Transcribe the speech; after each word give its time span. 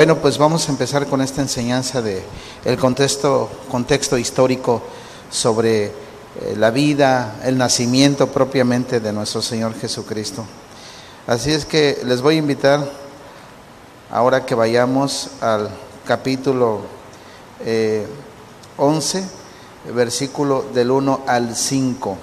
Bueno, 0.00 0.16
pues 0.16 0.38
vamos 0.38 0.66
a 0.66 0.72
empezar 0.72 1.06
con 1.08 1.20
esta 1.20 1.42
enseñanza 1.42 2.00
de 2.00 2.22
el 2.64 2.78
contexto, 2.78 3.50
contexto 3.70 4.16
histórico 4.16 4.82
sobre 5.30 5.88
eh, 5.88 5.92
la 6.56 6.70
vida, 6.70 7.38
el 7.44 7.58
nacimiento 7.58 8.28
propiamente 8.28 8.98
de 9.00 9.12
nuestro 9.12 9.42
Señor 9.42 9.78
Jesucristo. 9.78 10.46
Así 11.26 11.50
es 11.50 11.66
que 11.66 12.00
les 12.06 12.22
voy 12.22 12.36
a 12.36 12.38
invitar 12.38 12.90
ahora 14.10 14.46
que 14.46 14.54
vayamos 14.54 15.32
al 15.42 15.68
capítulo 16.06 16.80
11, 18.78 19.18
eh, 19.18 19.24
versículo 19.92 20.64
del 20.72 20.92
1 20.92 21.24
al 21.26 21.54
5. 21.54 22.16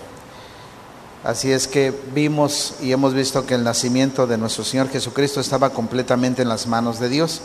Así 1.23 1.51
es 1.51 1.67
que 1.67 1.93
vimos 2.15 2.73
y 2.81 2.91
hemos 2.91 3.13
visto 3.13 3.45
que 3.45 3.53
el 3.53 3.63
nacimiento 3.63 4.25
de 4.25 4.39
nuestro 4.39 4.63
Señor 4.63 4.89
Jesucristo 4.89 5.41
estaba 5.41 5.69
completamente 5.69 6.41
en 6.41 6.49
las 6.49 6.65
manos 6.65 6.99
de 6.99 7.09
Dios. 7.09 7.41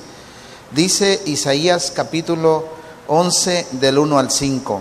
Dice 0.75 1.20
Isaías 1.27 1.93
capítulo 1.95 2.64
11 3.07 3.67
del 3.72 3.99
1 3.99 4.18
al 4.18 4.30
5. 4.30 4.80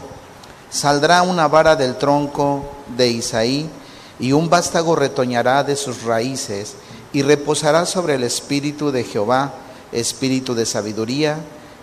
Saldrá 0.69 1.21
una 1.21 1.49
vara 1.49 1.75
del 1.75 1.97
tronco 1.97 2.63
de 2.95 3.09
Isaí 3.09 3.69
y 4.17 4.31
un 4.31 4.49
vástago 4.49 4.95
retoñará 4.95 5.65
de 5.65 5.75
sus 5.75 6.03
raíces 6.03 6.75
y 7.11 7.23
reposará 7.23 7.85
sobre 7.85 8.15
el 8.15 8.23
espíritu 8.23 8.93
de 8.93 9.03
Jehová, 9.03 9.53
espíritu 9.91 10.55
de 10.55 10.65
sabiduría 10.65 11.39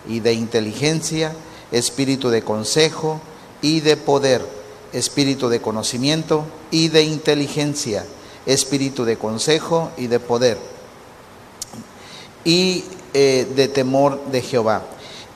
y 0.08 0.20
de 0.20 0.32
inteligencia, 0.32 1.34
espíritu 1.70 2.30
de 2.30 2.40
consejo 2.40 3.20
y 3.60 3.80
de 3.80 3.98
poder, 3.98 4.40
espíritu 4.94 5.50
de 5.50 5.60
conocimiento 5.60 6.46
y 6.70 6.88
de 6.88 7.02
inteligencia, 7.02 8.06
espíritu 8.46 9.04
de 9.04 9.18
consejo 9.18 9.90
y 9.98 10.06
de 10.06 10.18
poder. 10.18 10.56
Y 12.46 12.84
eh, 13.14 13.50
de 13.56 13.68
temor 13.68 14.22
de 14.30 14.42
Jehová, 14.42 14.82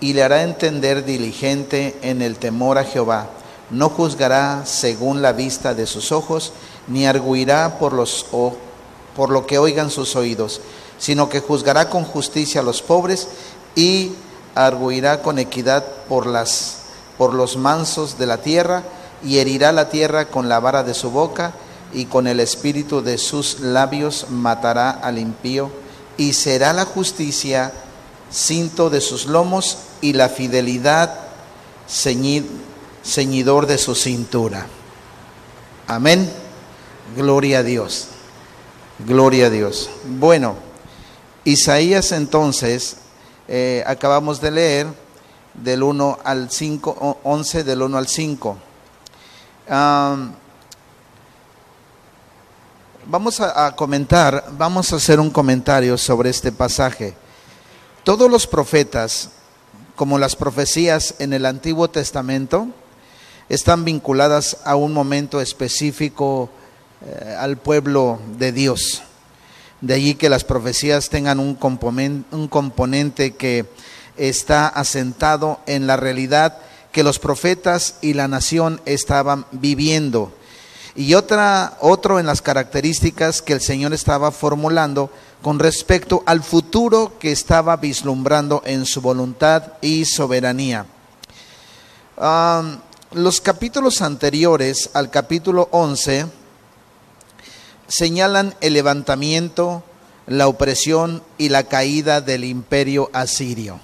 y 0.00 0.12
le 0.12 0.22
hará 0.22 0.42
entender 0.42 1.04
diligente 1.04 1.96
en 2.02 2.22
el 2.22 2.36
temor 2.36 2.78
a 2.78 2.84
Jehová. 2.84 3.28
No 3.70 3.88
juzgará 3.88 4.66
según 4.66 5.22
la 5.22 5.32
vista 5.32 5.74
de 5.74 5.86
sus 5.86 6.12
ojos, 6.12 6.52
ni 6.88 7.06
arguirá 7.06 7.78
por, 7.78 7.92
los, 7.92 8.26
por 9.16 9.30
lo 9.30 9.46
que 9.46 9.58
oigan 9.58 9.90
sus 9.90 10.16
oídos, 10.16 10.60
sino 10.98 11.28
que 11.28 11.40
juzgará 11.40 11.88
con 11.88 12.04
justicia 12.04 12.60
a 12.60 12.64
los 12.64 12.82
pobres 12.82 13.28
y 13.74 14.12
arguirá 14.54 15.22
con 15.22 15.38
equidad 15.38 15.84
por, 16.08 16.26
las, 16.26 16.78
por 17.16 17.32
los 17.32 17.56
mansos 17.56 18.18
de 18.18 18.26
la 18.26 18.38
tierra, 18.38 18.82
y 19.24 19.38
herirá 19.38 19.72
la 19.72 19.88
tierra 19.88 20.26
con 20.26 20.48
la 20.48 20.60
vara 20.60 20.82
de 20.82 20.94
su 20.94 21.10
boca, 21.10 21.54
y 21.94 22.06
con 22.06 22.26
el 22.26 22.40
espíritu 22.40 23.02
de 23.02 23.18
sus 23.18 23.60
labios 23.60 24.26
matará 24.30 24.90
al 24.90 25.18
impío 25.18 25.81
y 26.16 26.32
será 26.32 26.72
la 26.72 26.84
justicia 26.84 27.72
cinto 28.30 28.90
de 28.90 29.00
sus 29.00 29.26
lomos 29.26 29.78
y 30.00 30.14
la 30.14 30.28
fidelidad 30.28 31.18
ceñidor 31.86 33.66
de 33.66 33.78
su 33.78 33.94
cintura. 33.94 34.66
Amén. 35.86 36.30
Gloria 37.16 37.58
a 37.58 37.62
Dios. 37.62 38.08
Gloria 39.06 39.46
a 39.46 39.50
Dios. 39.50 39.90
Bueno, 40.06 40.56
Isaías 41.44 42.12
entonces, 42.12 42.96
eh, 43.48 43.82
acabamos 43.86 44.40
de 44.40 44.50
leer 44.50 44.86
del 45.54 45.82
1 45.82 46.18
al 46.24 46.50
5, 46.50 47.18
11 47.22 47.64
del 47.64 47.82
1 47.82 47.98
al 47.98 48.08
5. 48.08 48.58
Vamos 53.04 53.40
a, 53.40 53.74
comentar, 53.74 54.44
vamos 54.56 54.92
a 54.92 54.96
hacer 54.96 55.18
un 55.18 55.30
comentario 55.30 55.98
sobre 55.98 56.30
este 56.30 56.52
pasaje. 56.52 57.14
Todos 58.04 58.30
los 58.30 58.46
profetas, 58.46 59.30
como 59.96 60.20
las 60.20 60.36
profecías 60.36 61.16
en 61.18 61.32
el 61.32 61.44
Antiguo 61.44 61.90
Testamento, 61.90 62.68
están 63.48 63.84
vinculadas 63.84 64.58
a 64.64 64.76
un 64.76 64.92
momento 64.92 65.40
específico 65.40 66.48
eh, 67.04 67.34
al 67.36 67.56
pueblo 67.56 68.20
de 68.38 68.52
Dios. 68.52 69.02
De 69.80 69.94
allí 69.94 70.14
que 70.14 70.28
las 70.28 70.44
profecías 70.44 71.08
tengan 71.08 71.40
un 71.40 71.58
un 72.30 72.48
componente 72.48 73.34
que 73.34 73.66
está 74.16 74.68
asentado 74.68 75.58
en 75.66 75.88
la 75.88 75.96
realidad 75.96 76.58
que 76.92 77.02
los 77.02 77.18
profetas 77.18 77.96
y 78.00 78.14
la 78.14 78.28
nación 78.28 78.80
estaban 78.84 79.44
viviendo 79.50 80.32
y 80.94 81.14
otra, 81.14 81.78
otro 81.80 82.18
en 82.18 82.26
las 82.26 82.42
características 82.42 83.40
que 83.40 83.54
el 83.54 83.60
Señor 83.60 83.94
estaba 83.94 84.30
formulando 84.30 85.10
con 85.40 85.58
respecto 85.58 86.22
al 86.26 86.42
futuro 86.42 87.14
que 87.18 87.32
estaba 87.32 87.76
vislumbrando 87.76 88.62
en 88.64 88.84
su 88.84 89.00
voluntad 89.00 89.74
y 89.80 90.04
soberanía. 90.04 90.86
los 93.12 93.40
capítulos 93.40 94.02
anteriores 94.02 94.90
al 94.92 95.10
capítulo 95.10 95.68
11 95.72 96.26
señalan 97.88 98.54
el 98.60 98.74
levantamiento, 98.74 99.82
la 100.26 100.46
opresión 100.46 101.22
y 101.38 101.48
la 101.48 101.64
caída 101.64 102.20
del 102.20 102.44
imperio 102.44 103.10
asirio. 103.12 103.80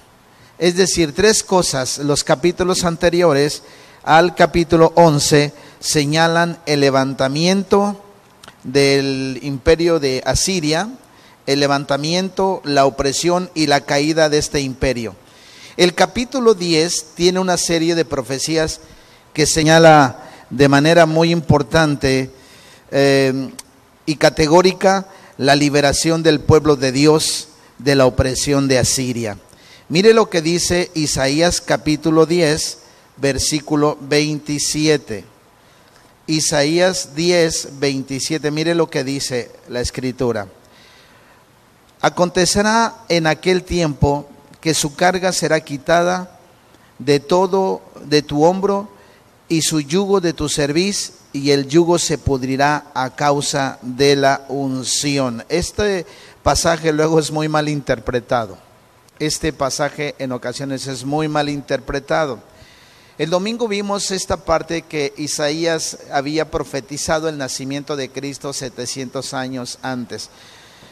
Es 0.57 0.75
decir, 0.75 1.13
tres 1.15 1.43
cosas, 1.43 1.99
los 1.99 2.23
capítulos 2.23 2.83
anteriores 2.83 3.63
al 4.03 4.35
capítulo 4.35 4.91
11 4.95 5.53
señalan 5.79 6.59
el 6.65 6.81
levantamiento 6.81 8.03
del 8.63 9.39
imperio 9.41 9.99
de 9.99 10.21
Asiria, 10.25 10.89
el 11.45 11.59
levantamiento, 11.59 12.61
la 12.63 12.85
opresión 12.85 13.49
y 13.55 13.67
la 13.67 13.81
caída 13.81 14.29
de 14.29 14.37
este 14.37 14.61
imperio. 14.61 15.15
El 15.77 15.95
capítulo 15.95 16.53
10 16.53 17.15
tiene 17.15 17.39
una 17.39 17.57
serie 17.57 17.95
de 17.95 18.05
profecías 18.05 18.81
que 19.33 19.45
señala 19.45 20.29
de 20.49 20.67
manera 20.67 21.05
muy 21.05 21.31
importante 21.31 22.31
eh, 22.91 23.49
y 24.05 24.15
categórica 24.15 25.07
la 25.37 25.55
liberación 25.55 26.21
del 26.21 26.41
pueblo 26.41 26.75
de 26.75 26.91
Dios 26.91 27.47
de 27.77 27.95
la 27.95 28.05
opresión 28.05 28.67
de 28.67 28.79
Asiria. 28.79 29.37
Mire 29.87 30.13
lo 30.13 30.29
que 30.29 30.41
dice 30.41 30.91
Isaías 30.93 31.61
capítulo 31.61 32.25
10, 32.25 32.79
versículo 33.17 33.97
27. 34.01 35.38
Isaías 36.29 37.15
10, 37.15 37.79
27. 37.79 38.51
Mire 38.51 38.75
lo 38.75 38.87
que 38.87 39.03
dice 39.03 39.51
la 39.67 39.81
escritura. 39.81 40.47
Acontecerá 42.01 42.97
en 43.09 43.25
aquel 43.25 43.63
tiempo 43.63 44.29
que 44.61 44.75
su 44.75 44.95
carga 44.95 45.31
será 45.31 45.59
quitada 45.61 46.39
de 46.99 47.19
todo 47.19 47.81
de 48.05 48.21
tu 48.21 48.43
hombro 48.43 48.89
y 49.47 49.63
su 49.63 49.81
yugo 49.81 50.21
de 50.21 50.33
tu 50.33 50.49
cerviz 50.49 51.13
y 51.33 51.49
el 51.49 51.67
yugo 51.67 51.97
se 51.97 52.19
pudrirá 52.19 52.91
a 52.93 53.15
causa 53.15 53.79
de 53.81 54.15
la 54.15 54.45
unción. 54.49 55.43
Este 55.49 56.05
pasaje 56.43 56.93
luego 56.93 57.19
es 57.19 57.31
muy 57.31 57.49
mal 57.49 57.67
interpretado. 57.67 58.55
Este 59.17 59.51
pasaje 59.51 60.13
en 60.19 60.31
ocasiones 60.31 60.85
es 60.85 61.03
muy 61.03 61.27
mal 61.27 61.49
interpretado. 61.49 62.39
El 63.19 63.29
domingo 63.31 63.67
vimos 63.67 64.11
esta 64.11 64.37
parte 64.37 64.83
que 64.83 65.13
Isaías 65.17 65.97
había 66.09 66.49
profetizado 66.49 67.27
el 67.27 67.37
nacimiento 67.37 67.97
de 67.97 68.07
Cristo 68.07 68.53
700 68.53 69.33
años 69.33 69.77
antes 69.81 70.29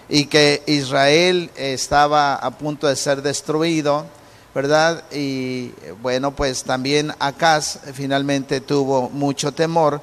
y 0.10 0.26
que 0.26 0.62
Israel 0.68 1.50
estaba 1.56 2.36
a 2.36 2.52
punto 2.58 2.88
de 2.88 2.98
ser 2.98 3.22
destruido, 3.22 4.06
¿verdad? 4.54 5.06
Y 5.10 5.72
bueno, 6.02 6.36
pues 6.36 6.66
también 6.66 7.14
Acaz 7.18 7.80
finalmente 7.94 8.60
tuvo 8.60 9.10
mucho 9.10 9.54
temor, 9.54 10.02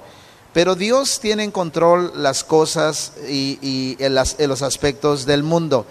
pero 0.55 0.77
Dios 0.77 1.21
tiene 1.21 1.45
en 1.45 1.51
control 1.51 2.11
las 2.17 2.43
cosas 2.43 3.13
y, 3.29 3.99
los 4.39 4.63
aspectos 4.63 5.27
del 5.27 5.43
mundo. 5.43 5.85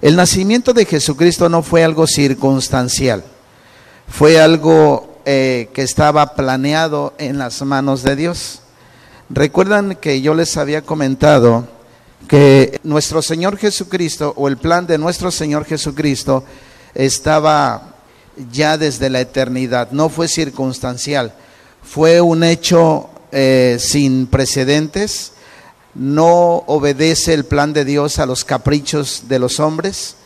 El 0.00 0.16
nacimiento 0.16 0.72
de 0.72 0.86
Jesucristo 0.86 1.50
no 1.50 1.62
fue 1.62 1.84
algo 1.84 2.06
circunstancial, 2.06 3.22
fue 4.08 4.40
algo 4.40 5.09
eh, 5.24 5.68
que 5.72 5.82
estaba 5.82 6.34
planeado 6.34 7.14
en 7.18 7.38
las 7.38 7.62
manos 7.62 8.02
de 8.02 8.16
Dios. 8.16 8.60
Recuerdan 9.28 9.96
que 9.96 10.20
yo 10.20 10.34
les 10.34 10.56
había 10.56 10.82
comentado 10.82 11.68
que 12.28 12.80
nuestro 12.84 13.22
Señor 13.22 13.56
Jesucristo 13.56 14.32
o 14.36 14.48
el 14.48 14.56
plan 14.56 14.86
de 14.86 14.98
nuestro 14.98 15.30
Señor 15.30 15.64
Jesucristo 15.64 16.44
estaba 16.94 17.94
ya 18.50 18.78
desde 18.78 19.10
la 19.10 19.20
eternidad, 19.20 19.90
no 19.90 20.08
fue 20.08 20.28
circunstancial, 20.28 21.32
fue 21.82 22.20
un 22.20 22.44
hecho 22.44 23.10
eh, 23.32 23.76
sin 23.80 24.26
precedentes, 24.26 25.32
no 25.94 26.64
obedece 26.66 27.34
el 27.34 27.44
plan 27.44 27.72
de 27.72 27.84
Dios 27.84 28.18
a 28.18 28.26
los 28.26 28.44
caprichos 28.44 29.24
de 29.28 29.38
los 29.38 29.60
hombres, 29.60 30.16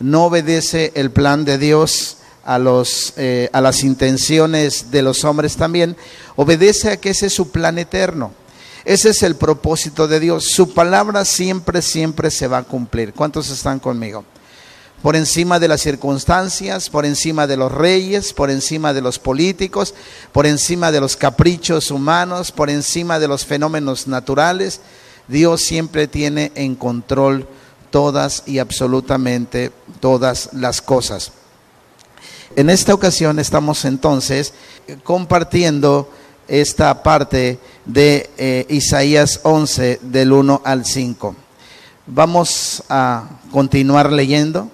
no 0.00 0.26
obedece 0.26 0.92
el 0.94 1.10
plan 1.10 1.44
de 1.44 1.58
Dios 1.58 2.18
a, 2.44 2.58
los, 2.58 3.14
eh, 3.16 3.48
a 3.52 3.60
las 3.60 3.82
intenciones 3.82 4.90
de 4.90 5.02
los 5.02 5.24
hombres 5.24 5.56
también, 5.56 5.96
obedece 6.36 6.90
a 6.90 6.96
que 6.98 7.10
ese 7.10 7.26
es 7.26 7.34
su 7.34 7.50
plan 7.50 7.78
eterno. 7.78 8.32
Ese 8.84 9.10
es 9.10 9.22
el 9.22 9.36
propósito 9.36 10.06
de 10.06 10.20
Dios. 10.20 10.50
Su 10.50 10.74
palabra 10.74 11.24
siempre, 11.24 11.80
siempre 11.80 12.30
se 12.30 12.46
va 12.46 12.58
a 12.58 12.62
cumplir. 12.64 13.14
¿Cuántos 13.14 13.50
están 13.50 13.80
conmigo? 13.80 14.24
por 15.04 15.16
encima 15.16 15.60
de 15.60 15.68
las 15.68 15.82
circunstancias, 15.82 16.88
por 16.88 17.04
encima 17.04 17.46
de 17.46 17.58
los 17.58 17.70
reyes, 17.70 18.32
por 18.32 18.50
encima 18.50 18.94
de 18.94 19.02
los 19.02 19.18
políticos, 19.18 19.94
por 20.32 20.46
encima 20.46 20.90
de 20.92 21.00
los 21.00 21.14
caprichos 21.14 21.90
humanos, 21.90 22.52
por 22.52 22.70
encima 22.70 23.18
de 23.18 23.28
los 23.28 23.44
fenómenos 23.44 24.06
naturales. 24.06 24.80
Dios 25.28 25.60
siempre 25.60 26.08
tiene 26.08 26.52
en 26.54 26.74
control 26.74 27.46
todas 27.90 28.44
y 28.46 28.60
absolutamente 28.60 29.72
todas 30.00 30.48
las 30.54 30.80
cosas. 30.80 31.32
En 32.56 32.70
esta 32.70 32.94
ocasión 32.94 33.40
estamos 33.40 33.84
entonces 33.84 34.54
compartiendo 35.02 36.08
esta 36.46 37.02
parte 37.02 37.58
de 37.84 38.30
eh, 38.38 38.64
Isaías 38.68 39.40
11 39.42 39.98
del 40.02 40.32
1 40.32 40.62
al 40.64 40.84
5. 40.84 41.34
Vamos 42.06 42.84
a 42.88 43.24
continuar 43.50 44.12
leyendo 44.12 44.70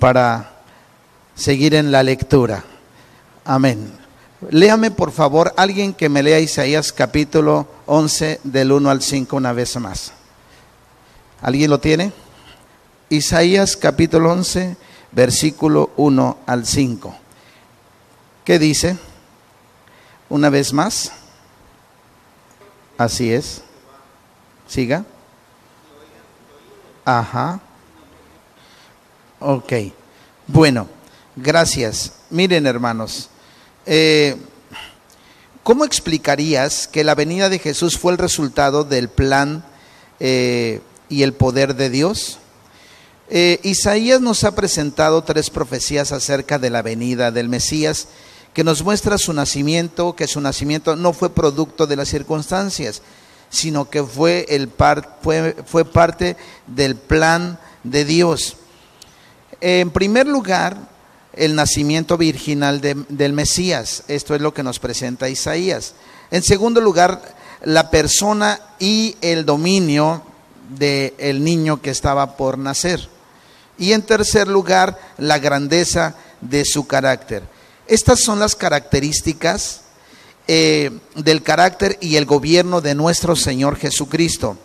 para 0.00 0.62
seguir 1.34 1.74
en 1.74 1.92
la 1.92 2.02
lectura. 2.02 2.64
Amén. 3.44 3.92
Léame 4.48 4.90
por 4.90 5.12
favor 5.12 5.52
alguien 5.58 5.92
que 5.92 6.08
me 6.08 6.22
lea 6.22 6.40
Isaías 6.40 6.90
capítulo 6.90 7.66
11 7.84 8.40
del 8.44 8.72
1 8.72 8.88
al 8.88 9.02
5 9.02 9.36
una 9.36 9.52
vez 9.52 9.76
más. 9.76 10.12
¿Alguien 11.42 11.68
lo 11.68 11.80
tiene? 11.80 12.14
Isaías 13.10 13.76
capítulo 13.76 14.32
11 14.32 14.78
versículo 15.14 15.90
1 15.96 16.38
al 16.46 16.66
5. 16.66 17.14
¿Qué 18.44 18.58
dice? 18.58 18.96
Una 20.28 20.50
vez 20.50 20.72
más. 20.72 21.12
Así 22.98 23.32
es. 23.32 23.62
Siga. 24.68 25.04
Ajá. 27.04 27.60
Ok. 29.40 29.72
Bueno, 30.46 30.88
gracias. 31.36 32.12
Miren, 32.30 32.66
hermanos, 32.66 33.30
eh, 33.86 34.36
¿cómo 35.62 35.84
explicarías 35.84 36.88
que 36.88 37.04
la 37.04 37.14
venida 37.14 37.48
de 37.48 37.58
Jesús 37.58 37.98
fue 37.98 38.12
el 38.12 38.18
resultado 38.18 38.84
del 38.84 39.08
plan 39.08 39.64
eh, 40.20 40.80
y 41.08 41.22
el 41.22 41.34
poder 41.34 41.76
de 41.76 41.90
Dios? 41.90 42.38
Eh, 43.30 43.58
Isaías 43.62 44.20
nos 44.20 44.44
ha 44.44 44.54
presentado 44.54 45.24
tres 45.24 45.48
profecías 45.48 46.12
acerca 46.12 46.58
de 46.58 46.70
la 46.70 46.82
venida 46.82 47.30
del 47.30 47.48
Mesías 47.48 48.08
que 48.52 48.64
nos 48.64 48.82
muestra 48.82 49.18
su 49.18 49.32
nacimiento, 49.32 50.14
que 50.14 50.28
su 50.28 50.40
nacimiento 50.40 50.94
no 50.94 51.12
fue 51.12 51.30
producto 51.30 51.86
de 51.86 51.96
las 51.96 52.08
circunstancias, 52.08 53.02
sino 53.50 53.88
que 53.88 54.02
fue, 54.02 54.46
el 54.48 54.70
fue, 55.22 55.56
fue 55.66 55.84
parte 55.84 56.36
del 56.66 56.96
plan 56.96 57.58
de 57.82 58.04
Dios. 58.04 58.56
En 59.60 59.90
primer 59.90 60.26
lugar, 60.26 60.76
el 61.32 61.54
nacimiento 61.56 62.16
virginal 62.16 62.80
del 62.80 63.32
Mesías. 63.32 64.04
Esto 64.06 64.34
es 64.34 64.40
lo 64.40 64.54
que 64.54 64.62
nos 64.62 64.78
presenta 64.78 65.28
Isaías. 65.28 65.94
En 66.30 66.42
segundo 66.42 66.80
lugar, 66.80 67.34
la 67.64 67.90
persona 67.90 68.60
y 68.78 69.16
el 69.20 69.44
dominio 69.44 70.22
del 70.68 71.42
niño 71.42 71.80
que 71.80 71.90
estaba 71.90 72.36
por 72.36 72.58
nacer. 72.58 73.13
Y 73.78 73.92
en 73.92 74.02
tercer 74.02 74.48
lugar, 74.48 74.98
la 75.18 75.38
grandeza 75.38 76.14
de 76.40 76.64
su 76.64 76.86
carácter. 76.86 77.42
Estas 77.86 78.20
son 78.20 78.38
las 78.38 78.56
características 78.56 79.82
eh, 80.46 80.90
del 81.16 81.42
carácter 81.42 81.98
y 82.00 82.16
el 82.16 82.26
gobierno 82.26 82.80
de 82.80 82.94
nuestro 82.94 83.36
Señor 83.36 83.76
Jesucristo. 83.76 84.56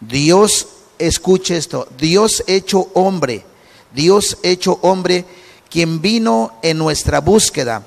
Dios, 0.00 0.68
escuche 0.98 1.56
esto, 1.56 1.88
Dios 1.98 2.42
hecho 2.46 2.90
hombre 2.94 3.44
Dios 3.92 4.38
hecho 4.42 4.78
hombre, 4.82 5.24
quien 5.70 6.00
vino 6.00 6.52
en 6.62 6.78
nuestra 6.78 7.20
búsqueda. 7.20 7.82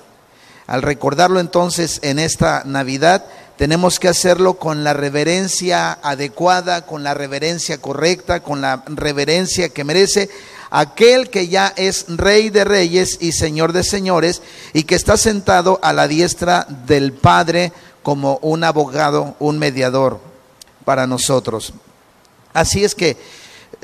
Al 0.68 0.82
recordarlo 0.82 1.40
entonces 1.40 2.00
en 2.04 2.20
esta 2.20 2.64
Navidad, 2.66 3.26
tenemos 3.58 4.00
que 4.00 4.08
hacerlo 4.08 4.56
con 4.56 4.84
la 4.84 4.94
reverencia 4.94 5.92
adecuada, 5.92 6.86
con 6.86 7.04
la 7.04 7.14
reverencia 7.14 7.80
correcta, 7.80 8.42
con 8.42 8.62
la 8.62 8.84
reverencia 8.88 9.70
que 9.70 9.84
merece 9.84 10.30
aquel 10.72 11.30
que 11.30 11.50
ya 11.50 11.72
es 11.76 12.06
rey 12.08 12.50
de 12.50 12.64
reyes 12.64 13.18
y 13.20 13.34
señor 13.34 13.74
de 13.74 13.84
señores 13.84 14.42
y 14.74 14.84
que 14.84 14.96
está 14.96 15.18
sentado 15.18 15.80
a 15.84 15.94
la 15.94 16.08
diestra 16.08 16.66
del 16.88 17.14
Padre 17.14 17.74
como 18.02 18.40
un 18.42 18.64
abogado, 18.64 19.36
un 19.38 19.60
mediador 19.60 20.20
para 20.86 21.06
nosotros. 21.06 21.74
Así 22.54 22.84
es 22.84 22.96
que 22.96 23.18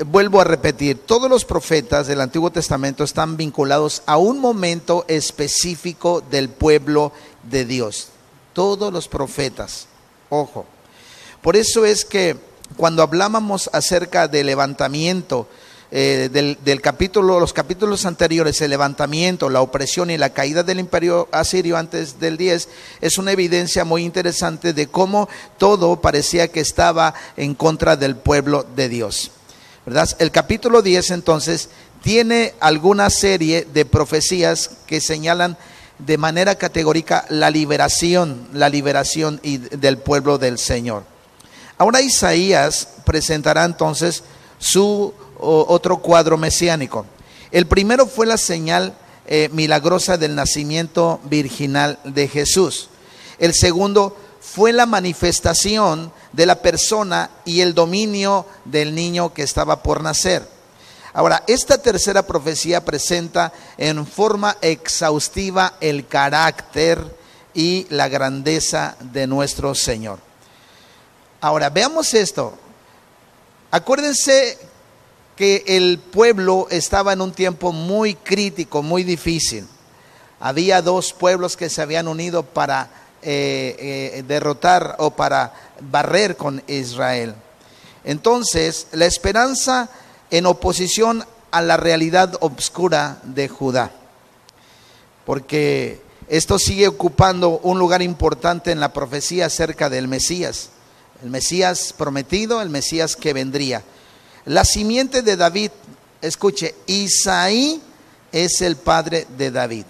vuelvo 0.06 0.40
a 0.40 0.44
repetir, 0.44 0.98
todos 0.98 1.30
los 1.30 1.44
profetas 1.44 2.06
del 2.06 2.20
Antiguo 2.20 2.50
Testamento 2.50 3.04
están 3.04 3.36
vinculados 3.36 4.02
a 4.06 4.16
un 4.16 4.40
momento 4.40 5.04
específico 5.08 6.22
del 6.30 6.48
pueblo 6.48 7.12
de 7.44 7.64
Dios. 7.64 8.08
Todos 8.54 8.92
los 8.92 9.08
profetas, 9.08 9.86
ojo. 10.30 10.66
Por 11.42 11.56
eso 11.56 11.84
es 11.84 12.04
que 12.04 12.36
cuando 12.76 13.02
hablábamos 13.02 13.70
acerca 13.72 14.26
del 14.26 14.46
levantamiento, 14.46 15.48
eh, 15.90 16.28
del, 16.30 16.58
del, 16.64 16.80
capítulo, 16.82 17.40
los 17.40 17.52
capítulos 17.52 18.04
anteriores, 18.04 18.60
el 18.60 18.70
levantamiento, 18.70 19.48
la 19.48 19.62
opresión 19.62 20.10
y 20.10 20.18
la 20.18 20.30
caída 20.30 20.62
del 20.62 20.80
imperio 20.80 21.28
asirio 21.32 21.76
antes 21.76 22.20
del 22.20 22.36
10, 22.36 22.68
es 23.00 23.16
una 23.18 23.32
evidencia 23.32 23.84
muy 23.84 24.04
interesante 24.04 24.72
de 24.74 24.88
cómo 24.88 25.28
todo 25.56 26.00
parecía 26.00 26.48
que 26.48 26.60
estaba 26.60 27.14
en 27.36 27.54
contra 27.54 27.96
del 27.96 28.16
pueblo 28.16 28.66
de 28.76 28.88
Dios. 28.88 29.30
El 30.18 30.30
capítulo 30.30 30.82
10 30.82 31.12
entonces 31.12 31.70
tiene 32.02 32.54
alguna 32.60 33.08
serie 33.08 33.66
de 33.72 33.86
profecías 33.86 34.70
que 34.86 35.00
señalan 35.00 35.56
de 35.98 36.18
manera 36.18 36.56
categórica 36.56 37.24
la 37.30 37.50
liberación, 37.50 38.48
la 38.52 38.68
liberación 38.68 39.40
del 39.42 39.98
pueblo 39.98 40.36
del 40.36 40.58
Señor. 40.58 41.04
Ahora 41.78 42.02
Isaías 42.02 42.88
presentará 43.04 43.64
entonces 43.64 44.22
su 44.58 45.14
otro 45.40 45.98
cuadro 45.98 46.36
mesiánico. 46.36 47.06
El 47.50 47.66
primero 47.66 48.06
fue 48.06 48.26
la 48.26 48.36
señal 48.36 48.94
eh, 49.26 49.48
milagrosa 49.52 50.16
del 50.16 50.34
nacimiento 50.34 51.20
virginal 51.24 51.98
de 52.04 52.28
Jesús. 52.28 52.88
El 53.38 53.54
segundo 53.54 54.16
fue 54.40 54.72
la 54.72 54.86
manifestación 54.86 56.12
de 56.32 56.46
la 56.46 56.62
persona 56.62 57.30
y 57.44 57.60
el 57.60 57.74
dominio 57.74 58.46
del 58.64 58.94
niño 58.94 59.32
que 59.32 59.42
estaba 59.42 59.82
por 59.82 60.02
nacer. 60.02 60.48
Ahora, 61.12 61.42
esta 61.46 61.78
tercera 61.78 62.26
profecía 62.26 62.84
presenta 62.84 63.52
en 63.76 64.06
forma 64.06 64.56
exhaustiva 64.60 65.74
el 65.80 66.06
carácter 66.06 67.16
y 67.54 67.86
la 67.90 68.08
grandeza 68.08 68.96
de 69.00 69.26
nuestro 69.26 69.74
Señor. 69.74 70.20
Ahora, 71.40 71.70
veamos 71.70 72.14
esto. 72.14 72.54
Acuérdense 73.70 74.58
que 75.38 75.62
el 75.68 76.00
pueblo 76.00 76.66
estaba 76.68 77.12
en 77.12 77.20
un 77.20 77.30
tiempo 77.30 77.70
muy 77.70 78.16
crítico, 78.16 78.82
muy 78.82 79.04
difícil. 79.04 79.68
Había 80.40 80.82
dos 80.82 81.12
pueblos 81.12 81.56
que 81.56 81.70
se 81.70 81.80
habían 81.80 82.08
unido 82.08 82.42
para 82.42 82.90
eh, 83.22 83.76
eh, 83.78 84.24
derrotar 84.26 84.96
o 84.98 85.12
para 85.12 85.52
barrer 85.80 86.36
con 86.36 86.60
Israel. 86.66 87.36
Entonces, 88.02 88.88
la 88.90 89.06
esperanza 89.06 89.88
en 90.32 90.44
oposición 90.46 91.24
a 91.52 91.62
la 91.62 91.76
realidad 91.76 92.34
obscura 92.40 93.20
de 93.22 93.46
Judá, 93.46 93.92
porque 95.24 96.00
esto 96.26 96.58
sigue 96.58 96.88
ocupando 96.88 97.60
un 97.62 97.78
lugar 97.78 98.02
importante 98.02 98.72
en 98.72 98.80
la 98.80 98.92
profecía 98.92 99.46
acerca 99.46 99.88
del 99.88 100.08
Mesías, 100.08 100.70
el 101.22 101.30
Mesías 101.30 101.94
prometido, 101.96 102.60
el 102.60 102.70
Mesías 102.70 103.14
que 103.14 103.32
vendría. 103.32 103.84
La 104.48 104.64
simiente 104.64 105.20
de 105.20 105.36
David, 105.36 105.70
escuche, 106.22 106.74
Isaí 106.86 107.82
es 108.32 108.62
el 108.62 108.76
padre 108.76 109.26
de 109.36 109.50
David. 109.50 109.84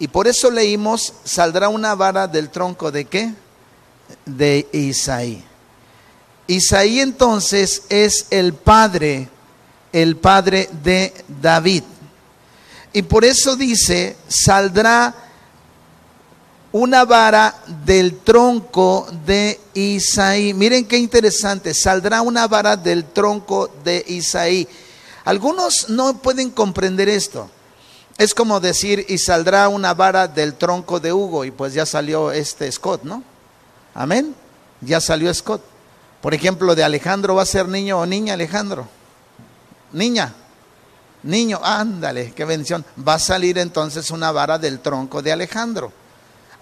Y 0.00 0.08
por 0.08 0.26
eso 0.26 0.50
leímos, 0.50 1.14
saldrá 1.22 1.68
una 1.68 1.94
vara 1.94 2.26
del 2.26 2.50
tronco 2.50 2.90
de 2.90 3.04
qué? 3.04 3.32
De 4.24 4.66
Isaí. 4.72 5.40
Isaí 6.48 6.98
entonces 6.98 7.84
es 7.88 8.26
el 8.30 8.54
padre, 8.54 9.28
el 9.92 10.16
padre 10.16 10.68
de 10.82 11.14
David. 11.40 11.84
Y 12.92 13.02
por 13.02 13.24
eso 13.24 13.54
dice, 13.54 14.16
saldrá 14.26 15.14
una 16.78 17.06
vara 17.06 17.54
del 17.86 18.18
tronco 18.18 19.08
de 19.24 19.58
Isaí. 19.72 20.52
Miren 20.52 20.84
qué 20.84 20.98
interesante, 20.98 21.72
saldrá 21.72 22.20
una 22.20 22.46
vara 22.48 22.76
del 22.76 23.06
tronco 23.06 23.70
de 23.82 24.04
Isaí. 24.06 24.68
Algunos 25.24 25.88
no 25.88 26.18
pueden 26.18 26.50
comprender 26.50 27.08
esto. 27.08 27.48
Es 28.18 28.34
como 28.34 28.60
decir, 28.60 29.06
y 29.08 29.16
saldrá 29.16 29.70
una 29.70 29.94
vara 29.94 30.28
del 30.28 30.54
tronco 30.54 31.00
de 31.00 31.14
Hugo, 31.14 31.46
y 31.46 31.50
pues 31.50 31.72
ya 31.72 31.86
salió 31.86 32.30
este 32.30 32.70
Scott, 32.70 33.04
¿no? 33.04 33.22
Amén. 33.94 34.34
Ya 34.82 35.00
salió 35.00 35.32
Scott. 35.32 35.62
Por 36.20 36.34
ejemplo, 36.34 36.74
de 36.74 36.84
Alejandro 36.84 37.34
va 37.34 37.42
a 37.42 37.46
ser 37.46 37.68
niño 37.68 38.00
o 38.00 38.04
niña 38.04 38.34
Alejandro. 38.34 38.86
Niña. 39.92 40.34
niño, 41.22 41.58
ándale, 41.62 42.32
qué 42.32 42.44
bendición, 42.44 42.84
va 42.96 43.14
a 43.14 43.18
salir 43.18 43.56
entonces 43.56 44.10
una 44.10 44.30
vara 44.30 44.58
del 44.58 44.80
tronco 44.80 45.22
de 45.22 45.32
Alejandro. 45.32 45.90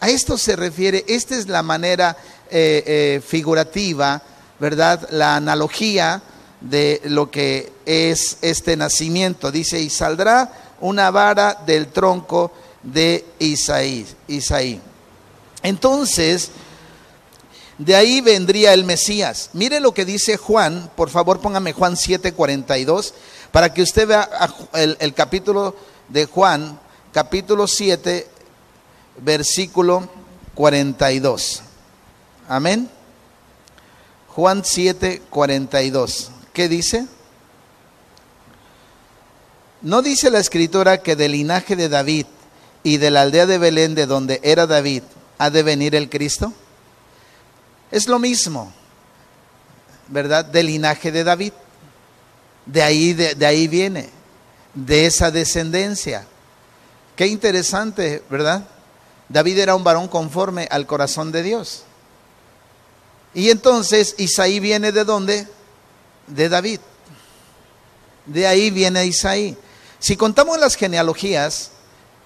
A 0.04 0.10
esto 0.10 0.36
se 0.36 0.54
refiere, 0.54 1.02
esta 1.08 1.34
es 1.34 1.48
la 1.48 1.62
manera 1.62 2.14
eh, 2.50 2.84
eh, 2.86 3.22
figurativa, 3.26 4.20
¿verdad? 4.60 5.08
La 5.12 5.34
analogía 5.34 6.22
de 6.60 7.00
lo 7.04 7.30
que 7.30 7.72
es 7.86 8.36
este 8.42 8.76
nacimiento. 8.76 9.50
Dice, 9.50 9.80
y 9.80 9.88
saldrá 9.88 10.74
una 10.82 11.10
vara 11.10 11.62
del 11.64 11.86
tronco 11.86 12.52
de 12.82 13.24
Isaí. 13.38 14.06
Isaí. 14.28 14.78
Entonces, 15.62 16.50
de 17.78 17.96
ahí 17.96 18.20
vendría 18.20 18.74
el 18.74 18.84
Mesías. 18.84 19.48
Mire 19.54 19.80
lo 19.80 19.94
que 19.94 20.04
dice 20.04 20.36
Juan, 20.36 20.90
por 20.96 21.08
favor 21.08 21.40
póngame 21.40 21.72
Juan 21.72 21.94
7:42, 21.94 23.14
para 23.52 23.72
que 23.72 23.80
usted 23.80 24.06
vea 24.06 24.28
el, 24.74 24.98
el 25.00 25.14
capítulo 25.14 25.74
de 26.10 26.26
Juan, 26.26 26.78
capítulo 27.10 27.66
7, 27.66 28.33
versículo 29.18 30.08
42. 30.54 31.62
Amén. 32.48 32.90
Juan 34.28 34.64
7, 34.64 35.22
42. 35.30 36.30
¿Qué 36.52 36.68
dice? 36.68 37.06
¿No 39.82 40.02
dice 40.02 40.30
la 40.30 40.40
escritura 40.40 41.02
que 41.02 41.16
del 41.16 41.32
linaje 41.32 41.76
de 41.76 41.88
David 41.88 42.26
y 42.82 42.96
de 42.96 43.10
la 43.10 43.22
aldea 43.22 43.46
de 43.46 43.58
Belén, 43.58 43.94
de 43.94 44.06
donde 44.06 44.40
era 44.42 44.66
David, 44.66 45.02
ha 45.38 45.50
de 45.50 45.62
venir 45.62 45.94
el 45.94 46.08
Cristo? 46.08 46.52
Es 47.90 48.08
lo 48.08 48.18
mismo, 48.18 48.72
¿verdad? 50.08 50.44
Del 50.44 50.66
linaje 50.66 51.12
de 51.12 51.22
David. 51.22 51.52
De 52.66 52.82
ahí, 52.82 53.12
de, 53.12 53.34
de 53.34 53.46
ahí 53.46 53.68
viene, 53.68 54.08
de 54.74 55.06
esa 55.06 55.30
descendencia. 55.30 56.26
Qué 57.14 57.26
interesante, 57.26 58.22
¿verdad? 58.30 58.66
David 59.34 59.58
era 59.58 59.74
un 59.74 59.82
varón 59.82 60.06
conforme 60.06 60.68
al 60.70 60.86
corazón 60.86 61.32
de 61.32 61.42
Dios. 61.42 61.82
Y 63.34 63.50
entonces 63.50 64.14
Isaí 64.16 64.60
viene 64.60 64.92
de 64.92 65.02
dónde? 65.02 65.48
De 66.28 66.48
David. 66.48 66.78
De 68.26 68.46
ahí 68.46 68.70
viene 68.70 69.04
Isaí. 69.04 69.56
Si 69.98 70.16
contamos 70.16 70.60
las 70.60 70.76
genealogías 70.76 71.72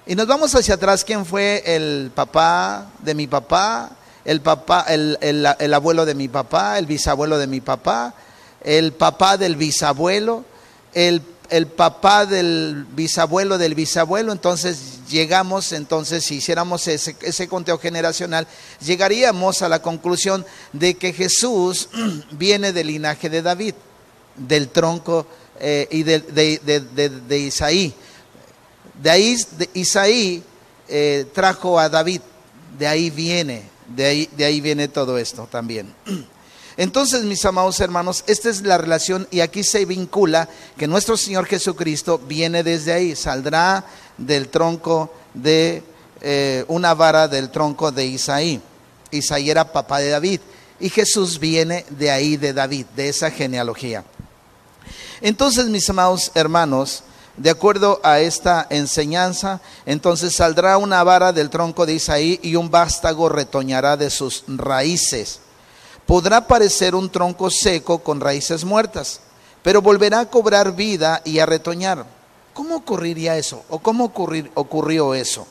y 0.07 0.17
nos 0.17 0.27
vamos 0.27 0.55
hacia 0.55 0.75
atrás, 0.75 1.03
¿quién 1.03 1.25
fue 1.25 1.63
el 1.65 2.13
papá 2.15 2.89
de 2.99 3.15
mi 3.15 3.27
papá? 3.27 3.89
El, 4.27 4.43
papá, 4.43 4.85
el, 4.87 5.17
el, 5.23 5.73
abuelo 5.73 6.05
de 6.05 6.15
mi 6.15 6.29
papá, 6.29 6.79
el 6.79 6.85
bisabuelo 6.85 7.39
de 7.39 7.47
mi 7.47 7.63
papá, 7.63 8.13
el 8.63 8.93
papá 8.93 9.39
del 9.39 9.57
bisabuelo, 9.57 10.45
el 10.93 11.23
el 11.51 11.67
papá 11.67 12.27
del 12.27 12.87
bisabuelo 12.93 13.59
del 13.59 13.75
bisabuelo, 13.75 14.33
entonces 14.33 15.01
llegamos, 15.09 15.73
entonces 15.73 16.25
si 16.25 16.37
hiciéramos 16.37 16.87
ese, 16.89 17.49
conteo 17.49 17.79
generacional, 17.79 18.47
llegaríamos 18.85 19.63
a 19.63 19.69
la 19.69 19.81
conclusión 19.81 20.45
de 20.73 20.95
que 20.95 21.13
Jesús 21.13 21.89
viene 22.33 22.73
del 22.73 22.89
linaje 22.89 23.31
de 23.31 23.43
David, 23.43 23.75
del 24.37 24.69
tronco 24.69 25.27
eh, 25.61 25.89
y 25.91 26.03
de, 26.03 26.21
de, 26.21 27.11
de, 27.11 27.39
Isaí. 27.39 27.95
De 29.03 29.11
ahí 29.11 29.37
Isaí 29.75 30.43
eh, 30.89 31.27
trajo 31.33 31.79
a 31.79 31.89
David, 31.89 32.21
de 32.79 32.87
ahí 32.87 33.11
viene, 33.11 33.63
de 33.89 34.05
ahí, 34.05 34.29
de 34.37 34.45
ahí 34.45 34.61
viene 34.61 34.89
todo 34.89 35.19
esto 35.19 35.49
también. 35.51 35.95
Entonces, 36.79 37.25
mis 37.25 37.45
amados 37.45 37.81
hermanos, 37.81 38.23
esta 38.29 38.49
es 38.49 38.63
la 38.63 38.79
relación 38.79 39.27
y 39.33 39.41
aquí 39.41 39.65
se 39.65 39.85
vincula 39.85 40.49
que 40.77 40.87
nuestro 40.87 41.17
Señor 41.17 41.47
Jesucristo 41.47 42.19
viene 42.19 42.63
desde 42.63 42.93
ahí, 42.93 43.17
saldrá 43.17 43.85
del 44.17 44.49
tronco 44.49 45.13
de 45.35 45.83
eh, 46.21 46.65
una 46.69 46.95
vara 46.95 47.27
del 47.27 47.51
tronco 47.51 47.91
de 47.91 48.07
Isaí. 48.07 48.61
Isaí 49.11 49.51
era 49.51 49.73
papá 49.73 49.99
de 49.99 50.11
David 50.11 50.41
y 50.79 50.89
Jesús 50.89 51.41
viene 51.41 51.85
de 51.91 52.13
ahí, 52.13 52.37
de 52.37 52.53
David, 52.53 52.87
de 52.95 53.09
esa 53.09 53.33
genealogía. 53.33 54.05
Entonces, 55.21 55.67
mis 55.67 55.91
amados 55.91 56.31
hermanos, 56.37 57.03
de 57.37 57.51
acuerdo 57.51 58.01
a 58.05 58.21
esta 58.21 58.69
enseñanza, 58.71 59.61
entonces 59.85 60.37
saldrá 60.37 60.79
una 60.79 61.03
vara 61.03 61.33
del 61.33 61.51
tronco 61.51 61.87
de 61.87 61.95
Isaí 61.95 62.39
y 62.41 62.55
un 62.55 62.71
vástago 62.71 63.29
retoñará 63.29 63.97
de 63.97 64.11
sus 64.11 64.45
raíces 64.47 65.41
podrá 66.09 66.47
parecer 66.47 66.95
un 66.95 67.11
tronco 67.11 67.51
seco 67.51 67.99
con 67.99 68.19
raíces 68.19 68.65
muertas, 68.65 69.21
pero 69.63 69.83
volverá 69.83 70.21
a 70.21 70.31
cobrar 70.31 70.75
vida 70.75 71.21
y 71.23 71.39
a 71.39 71.45
retoñar. 71.45 72.07
¿Cómo 72.55 72.77
ocurriría 72.77 73.37
eso? 73.37 73.63
¿O 73.69 73.79
cómo 73.81 74.11
ocurrió 74.55 75.13
eso? 75.13 75.47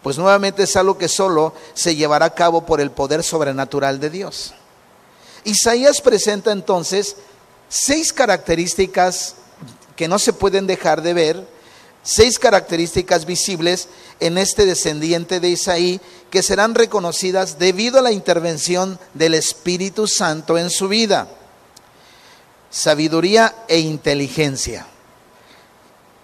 Pues 0.00 0.16
nuevamente 0.16 0.62
es 0.62 0.76
algo 0.76 0.96
que 0.96 1.08
solo 1.08 1.52
se 1.74 1.96
llevará 1.96 2.26
a 2.26 2.34
cabo 2.34 2.64
por 2.64 2.80
el 2.80 2.92
poder 2.92 3.24
sobrenatural 3.24 3.98
de 3.98 4.08
Dios. 4.08 4.54
Isaías 5.42 6.00
presenta 6.00 6.52
entonces 6.52 7.16
seis 7.68 8.12
características 8.12 9.34
que 9.96 10.06
no 10.06 10.20
se 10.20 10.32
pueden 10.32 10.68
dejar 10.68 11.02
de 11.02 11.12
ver, 11.12 11.48
seis 12.02 12.38
características 12.38 13.26
visibles 13.26 13.88
en 14.20 14.38
este 14.38 14.66
descendiente 14.66 15.40
de 15.40 15.50
Isaí 15.50 16.00
que 16.30 16.42
serán 16.42 16.74
reconocidas 16.74 17.58
debido 17.58 17.98
a 17.98 18.02
la 18.02 18.12
intervención 18.12 18.98
del 19.14 19.34
Espíritu 19.34 20.06
Santo 20.06 20.58
en 20.58 20.70
su 20.70 20.88
vida. 20.88 21.28
Sabiduría 22.70 23.54
e 23.68 23.78
inteligencia. 23.78 24.86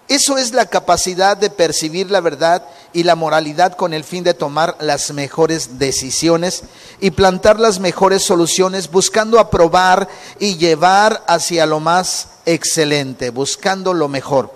Eso 0.07 0.37
es 0.37 0.53
la 0.53 0.67
capacidad 0.67 1.35
de 1.35 1.49
percibir 1.49 2.11
la 2.11 2.21
verdad 2.21 2.63
y 2.93 3.03
la 3.03 3.15
moralidad 3.15 3.75
con 3.75 3.91
el 3.91 4.03
fin 4.03 4.23
de 4.23 4.35
tomar 4.35 4.77
las 4.79 5.11
mejores 5.11 5.79
decisiones 5.79 6.63
y 6.99 7.09
plantar 7.09 7.59
las 7.59 7.79
mejores 7.79 8.23
soluciones, 8.23 8.91
buscando 8.91 9.39
aprobar 9.39 10.07
y 10.37 10.57
llevar 10.57 11.23
hacia 11.27 11.65
lo 11.65 11.79
más 11.79 12.27
excelente, 12.45 13.31
buscando 13.31 13.95
lo 13.95 14.07
mejor. 14.07 14.54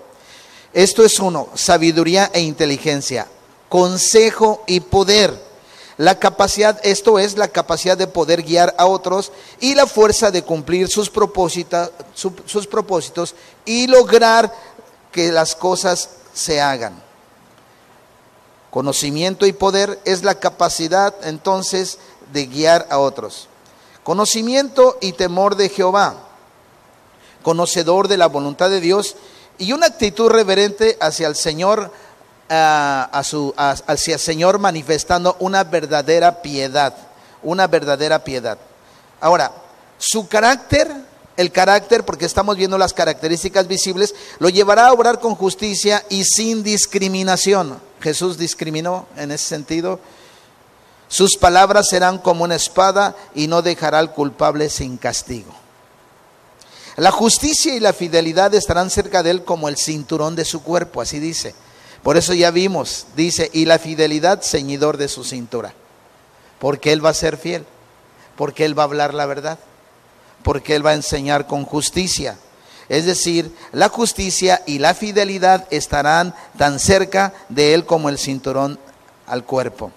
Esto 0.72 1.04
es 1.04 1.18
uno, 1.18 1.48
sabiduría 1.54 2.30
e 2.32 2.40
inteligencia 2.40 3.26
consejo 3.70 4.64
y 4.66 4.80
poder. 4.80 5.48
La 5.96 6.18
capacidad, 6.18 6.78
esto 6.82 7.18
es 7.18 7.36
la 7.36 7.48
capacidad 7.48 7.96
de 7.96 8.06
poder 8.06 8.42
guiar 8.42 8.74
a 8.78 8.86
otros 8.86 9.32
y 9.60 9.74
la 9.74 9.86
fuerza 9.86 10.30
de 10.30 10.42
cumplir 10.42 10.88
sus 10.88 11.08
propósitos, 11.08 11.90
sus 12.14 12.66
propósitos 12.66 13.34
y 13.64 13.86
lograr 13.86 14.52
que 15.12 15.30
las 15.30 15.54
cosas 15.54 16.10
se 16.34 16.60
hagan. 16.60 17.00
Conocimiento 18.70 19.46
y 19.46 19.52
poder 19.52 20.00
es 20.04 20.24
la 20.24 20.36
capacidad 20.36 21.14
entonces 21.22 21.98
de 22.32 22.46
guiar 22.46 22.86
a 22.90 22.98
otros. 22.98 23.48
Conocimiento 24.02 24.96
y 25.02 25.12
temor 25.12 25.54
de 25.56 25.68
Jehová, 25.68 26.16
conocedor 27.42 28.08
de 28.08 28.16
la 28.16 28.26
voluntad 28.26 28.70
de 28.70 28.80
Dios 28.80 29.16
y 29.60 29.72
una 29.72 29.86
actitud 29.86 30.30
reverente 30.30 30.96
hacia 31.00 31.28
el 31.28 31.36
Señor 31.36 31.92
a, 32.48 33.22
su, 33.24 33.54
hacia 33.56 34.14
el 34.14 34.20
Señor 34.20 34.58
manifestando 34.58 35.36
una 35.38 35.62
verdadera 35.62 36.42
piedad, 36.42 36.94
una 37.42 37.68
verdadera 37.68 38.24
piedad. 38.24 38.58
Ahora, 39.20 39.52
su 39.98 40.26
carácter, 40.26 40.90
el 41.36 41.52
carácter, 41.52 42.04
porque 42.04 42.24
estamos 42.24 42.56
viendo 42.56 42.78
las 42.78 42.94
características 42.94 43.68
visibles, 43.68 44.14
lo 44.38 44.48
llevará 44.48 44.88
a 44.88 44.92
obrar 44.92 45.20
con 45.20 45.34
justicia 45.34 46.04
y 46.08 46.24
sin 46.24 46.62
discriminación. 46.62 47.78
Jesús 48.00 48.38
discriminó 48.38 49.06
en 49.16 49.30
ese 49.30 49.44
sentido. 49.44 50.00
Sus 51.08 51.36
palabras 51.36 51.88
serán 51.88 52.18
como 52.18 52.44
una 52.44 52.54
espada 52.54 53.14
y 53.34 53.46
no 53.46 53.60
dejará 53.60 53.98
al 53.98 54.12
culpable 54.12 54.70
sin 54.70 54.96
castigo. 54.96 55.52
La 56.96 57.10
justicia 57.10 57.74
y 57.74 57.80
la 57.80 57.92
fidelidad 57.92 58.54
estarán 58.54 58.90
cerca 58.90 59.22
de 59.22 59.30
él 59.30 59.44
como 59.44 59.68
el 59.68 59.76
cinturón 59.76 60.36
de 60.36 60.44
su 60.44 60.62
cuerpo, 60.62 61.00
así 61.00 61.18
dice. 61.18 61.54
Por 62.02 62.16
eso 62.16 62.32
ya 62.32 62.50
vimos, 62.50 63.06
dice, 63.14 63.50
y 63.52 63.66
la 63.66 63.78
fidelidad 63.78 64.42
ceñidor 64.42 64.96
de 64.96 65.08
su 65.08 65.24
cintura. 65.24 65.74
Porque 66.58 66.92
Él 66.92 67.04
va 67.04 67.10
a 67.10 67.14
ser 67.14 67.36
fiel, 67.36 67.64
porque 68.36 68.64
Él 68.64 68.78
va 68.78 68.84
a 68.84 68.86
hablar 68.86 69.12
la 69.12 69.26
verdad, 69.26 69.58
porque 70.42 70.74
Él 70.74 70.84
va 70.84 70.90
a 70.90 70.94
enseñar 70.94 71.46
con 71.46 71.64
justicia. 71.64 72.38
Es 72.88 73.04
decir, 73.04 73.54
la 73.72 73.88
justicia 73.88 74.62
y 74.66 74.78
la 74.78 74.94
fidelidad 74.94 75.66
estarán 75.70 76.34
tan 76.58 76.78
cerca 76.80 77.34
de 77.48 77.74
Él 77.74 77.84
como 77.84 78.08
el 78.08 78.18
cinturón 78.18 78.78
al 79.26 79.44
cuerpo. 79.44 79.92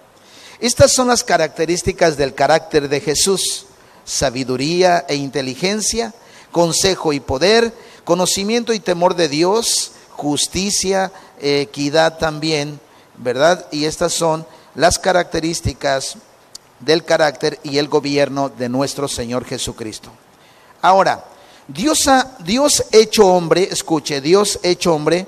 Estas 0.60 0.94
son 0.94 1.08
las 1.08 1.24
características 1.24 2.18
del 2.18 2.36
carácter 2.36 2.90
de 2.90 3.02
Jesús. 3.02 3.66
Sabiduría 4.06 5.06
e 5.08 5.16
inteligencia, 5.16 6.14
consejo 6.54 7.12
y 7.12 7.20
poder, 7.20 7.74
conocimiento 8.06 8.72
y 8.72 8.80
temor 8.80 9.16
de 9.16 9.28
Dios, 9.28 9.92
justicia, 10.12 11.12
equidad 11.42 12.18
también, 12.18 12.80
¿verdad? 13.18 13.68
Y 13.72 13.84
estas 13.84 14.14
son 14.14 14.46
las 14.76 14.98
características 14.98 16.16
del 16.80 17.04
carácter 17.04 17.60
y 17.64 17.78
el 17.78 17.90
gobierno 17.90 18.48
de 18.48 18.70
nuestro 18.70 19.10
Señor 19.10 19.44
Jesucristo. 19.44 20.10
Ahora, 20.82 21.26
Dios, 21.68 22.08
ha, 22.08 22.36
Dios 22.40 22.86
hecho 22.92 23.28
hombre, 23.28 23.68
escuche, 23.72 24.22
Dios 24.22 24.60
hecho 24.64 24.94
hombre, 24.94 25.28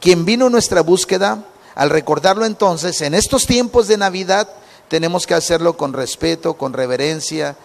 quien 0.00 0.24
vino 0.24 0.50
nuestra 0.50 0.82
búsqueda, 0.82 1.44
al 1.74 1.90
recordarlo 1.90 2.44
entonces, 2.44 3.00
en 3.02 3.14
estos 3.14 3.46
tiempos 3.46 3.88
de 3.88 3.96
Navidad, 3.96 4.48
tenemos 4.88 5.26
que 5.26 5.34
hacerlo 5.34 5.76
con 5.76 5.92
respeto, 5.92 6.54
con 6.54 6.72
reverencia, 6.72 7.56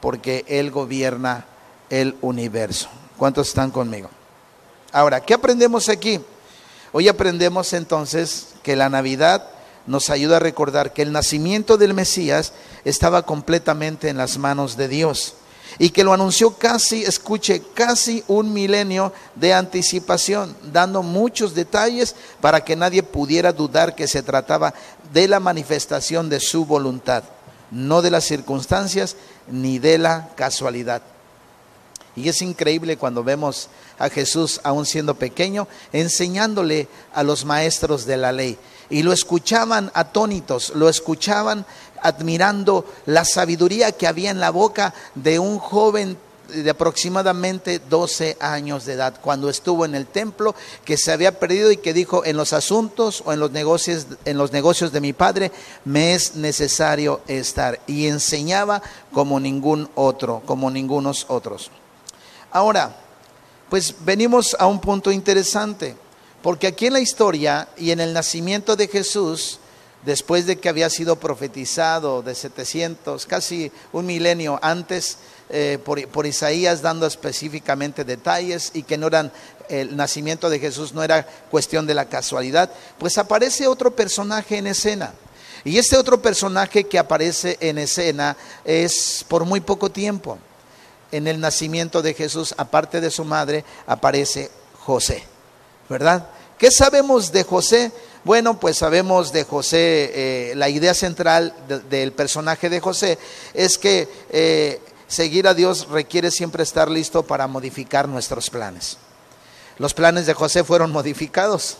porque 0.00 0.44
Él 0.48 0.70
gobierna 0.70 1.46
el 1.90 2.16
universo. 2.22 2.88
¿Cuántos 3.16 3.48
están 3.48 3.70
conmigo? 3.70 4.08
Ahora, 4.92 5.20
¿qué 5.20 5.34
aprendemos 5.34 5.88
aquí? 5.88 6.20
Hoy 6.92 7.08
aprendemos 7.08 7.72
entonces 7.72 8.54
que 8.62 8.76
la 8.76 8.88
Navidad 8.88 9.48
nos 9.86 10.10
ayuda 10.10 10.36
a 10.36 10.40
recordar 10.40 10.92
que 10.92 11.02
el 11.02 11.12
nacimiento 11.12 11.76
del 11.76 11.94
Mesías 11.94 12.52
estaba 12.84 13.22
completamente 13.22 14.08
en 14.08 14.16
las 14.16 14.38
manos 14.38 14.76
de 14.76 14.88
Dios 14.88 15.34
y 15.78 15.90
que 15.90 16.04
lo 16.04 16.12
anunció 16.12 16.56
casi, 16.56 17.04
escuche, 17.04 17.62
casi 17.74 18.24
un 18.26 18.52
milenio 18.52 19.12
de 19.36 19.54
anticipación, 19.54 20.56
dando 20.72 21.02
muchos 21.02 21.54
detalles 21.54 22.16
para 22.40 22.64
que 22.64 22.76
nadie 22.76 23.02
pudiera 23.02 23.52
dudar 23.52 23.94
que 23.94 24.08
se 24.08 24.22
trataba 24.22 24.74
de 25.12 25.28
la 25.28 25.40
manifestación 25.40 26.28
de 26.28 26.40
su 26.40 26.64
voluntad, 26.64 27.22
no 27.70 28.02
de 28.02 28.10
las 28.10 28.24
circunstancias 28.24 29.16
ni 29.48 29.78
de 29.78 29.98
la 29.98 30.30
casualidad. 30.34 31.02
Y 32.16 32.28
es 32.28 32.42
increíble 32.42 32.96
cuando 32.96 33.22
vemos 33.22 33.68
a 33.98 34.08
Jesús, 34.08 34.60
aún 34.64 34.86
siendo 34.86 35.14
pequeño, 35.14 35.68
enseñándole 35.92 36.88
a 37.14 37.22
los 37.22 37.44
maestros 37.44 38.06
de 38.06 38.16
la 38.16 38.32
ley. 38.32 38.58
Y 38.88 39.02
lo 39.02 39.12
escuchaban 39.12 39.90
atónitos, 39.94 40.72
lo 40.74 40.88
escuchaban 40.88 41.64
admirando 42.02 42.84
la 43.06 43.24
sabiduría 43.24 43.92
que 43.92 44.06
había 44.06 44.30
en 44.30 44.40
la 44.40 44.50
boca 44.50 44.94
de 45.14 45.38
un 45.38 45.58
joven 45.58 46.16
de 46.50 46.70
aproximadamente 46.70 47.78
12 47.78 48.36
años 48.40 48.84
de 48.84 48.94
edad, 48.94 49.20
cuando 49.20 49.48
estuvo 49.48 49.84
en 49.84 49.94
el 49.94 50.06
templo, 50.06 50.54
que 50.84 50.96
se 50.96 51.12
había 51.12 51.38
perdido 51.38 51.70
y 51.70 51.76
que 51.76 51.92
dijo, 51.94 52.24
en 52.24 52.36
los 52.36 52.52
asuntos 52.52 53.22
o 53.24 53.32
en 53.32 53.40
los 53.40 53.52
negocios, 53.52 54.06
en 54.24 54.36
los 54.36 54.52
negocios 54.52 54.92
de 54.92 55.00
mi 55.00 55.12
padre, 55.12 55.52
me 55.84 56.14
es 56.14 56.34
necesario 56.34 57.20
estar. 57.28 57.80
Y 57.86 58.06
enseñaba 58.06 58.82
como 59.12 59.38
ningún 59.40 59.88
otro, 59.94 60.42
como 60.44 60.70
ningunos 60.70 61.26
otros. 61.28 61.70
Ahora, 62.52 62.96
pues 63.68 63.94
venimos 64.00 64.56
a 64.58 64.66
un 64.66 64.80
punto 64.80 65.12
interesante, 65.12 65.94
porque 66.42 66.66
aquí 66.66 66.86
en 66.86 66.94
la 66.94 67.00
historia 67.00 67.68
y 67.76 67.92
en 67.92 68.00
el 68.00 68.12
nacimiento 68.12 68.74
de 68.74 68.88
Jesús, 68.88 69.60
después 70.04 70.46
de 70.46 70.56
que 70.56 70.68
había 70.68 70.90
sido 70.90 71.16
profetizado 71.16 72.22
de 72.22 72.34
700, 72.34 73.26
casi 73.26 73.70
un 73.92 74.06
milenio 74.06 74.58
antes, 74.62 75.18
eh, 75.50 75.78
por, 75.84 76.04
por, 76.08 76.26
Isaías 76.26 76.82
dando 76.82 77.06
específicamente 77.06 78.04
detalles 78.04 78.70
y 78.74 78.82
que 78.82 78.98
no 78.98 79.06
eran 79.06 79.30
el 79.68 79.96
nacimiento 79.96 80.50
de 80.50 80.58
Jesús 80.58 80.92
no 80.92 81.02
era 81.02 81.24
cuestión 81.50 81.86
de 81.86 81.94
la 81.94 82.06
casualidad, 82.06 82.70
pues 82.98 83.18
aparece 83.18 83.68
otro 83.68 83.94
personaje 83.94 84.58
en 84.58 84.66
escena. 84.66 85.12
Y 85.62 85.78
este 85.78 85.96
otro 85.96 86.20
personaje 86.20 86.84
que 86.84 86.98
aparece 86.98 87.56
en 87.60 87.78
escena 87.78 88.36
es 88.64 89.24
por 89.28 89.44
muy 89.44 89.60
poco 89.60 89.90
tiempo. 89.90 90.38
En 91.12 91.26
el 91.26 91.40
nacimiento 91.40 92.02
de 92.02 92.14
Jesús, 92.14 92.54
aparte 92.56 93.00
de 93.00 93.10
su 93.10 93.24
madre, 93.24 93.64
aparece 93.86 94.50
José, 94.78 95.24
¿verdad? 95.88 96.28
¿Qué 96.58 96.70
sabemos 96.70 97.32
de 97.32 97.44
José? 97.44 97.90
Bueno, 98.22 98.60
pues 98.60 98.76
sabemos 98.76 99.32
de 99.32 99.44
José, 99.44 100.12
eh, 100.14 100.52
la 100.54 100.68
idea 100.68 100.92
central 100.92 101.54
del 101.88 102.12
personaje 102.12 102.68
de 102.68 102.80
José 102.80 103.18
es 103.54 103.78
que 103.78 104.08
eh, 104.28 104.80
seguir 105.08 105.48
a 105.48 105.54
Dios 105.54 105.88
requiere 105.88 106.30
siempre 106.30 106.62
estar 106.62 106.90
listo 106.90 107.22
para 107.22 107.46
modificar 107.46 108.08
nuestros 108.08 108.50
planes. 108.50 108.98
Los 109.78 109.94
planes 109.94 110.26
de 110.26 110.34
José 110.34 110.62
fueron 110.62 110.92
modificados. 110.92 111.78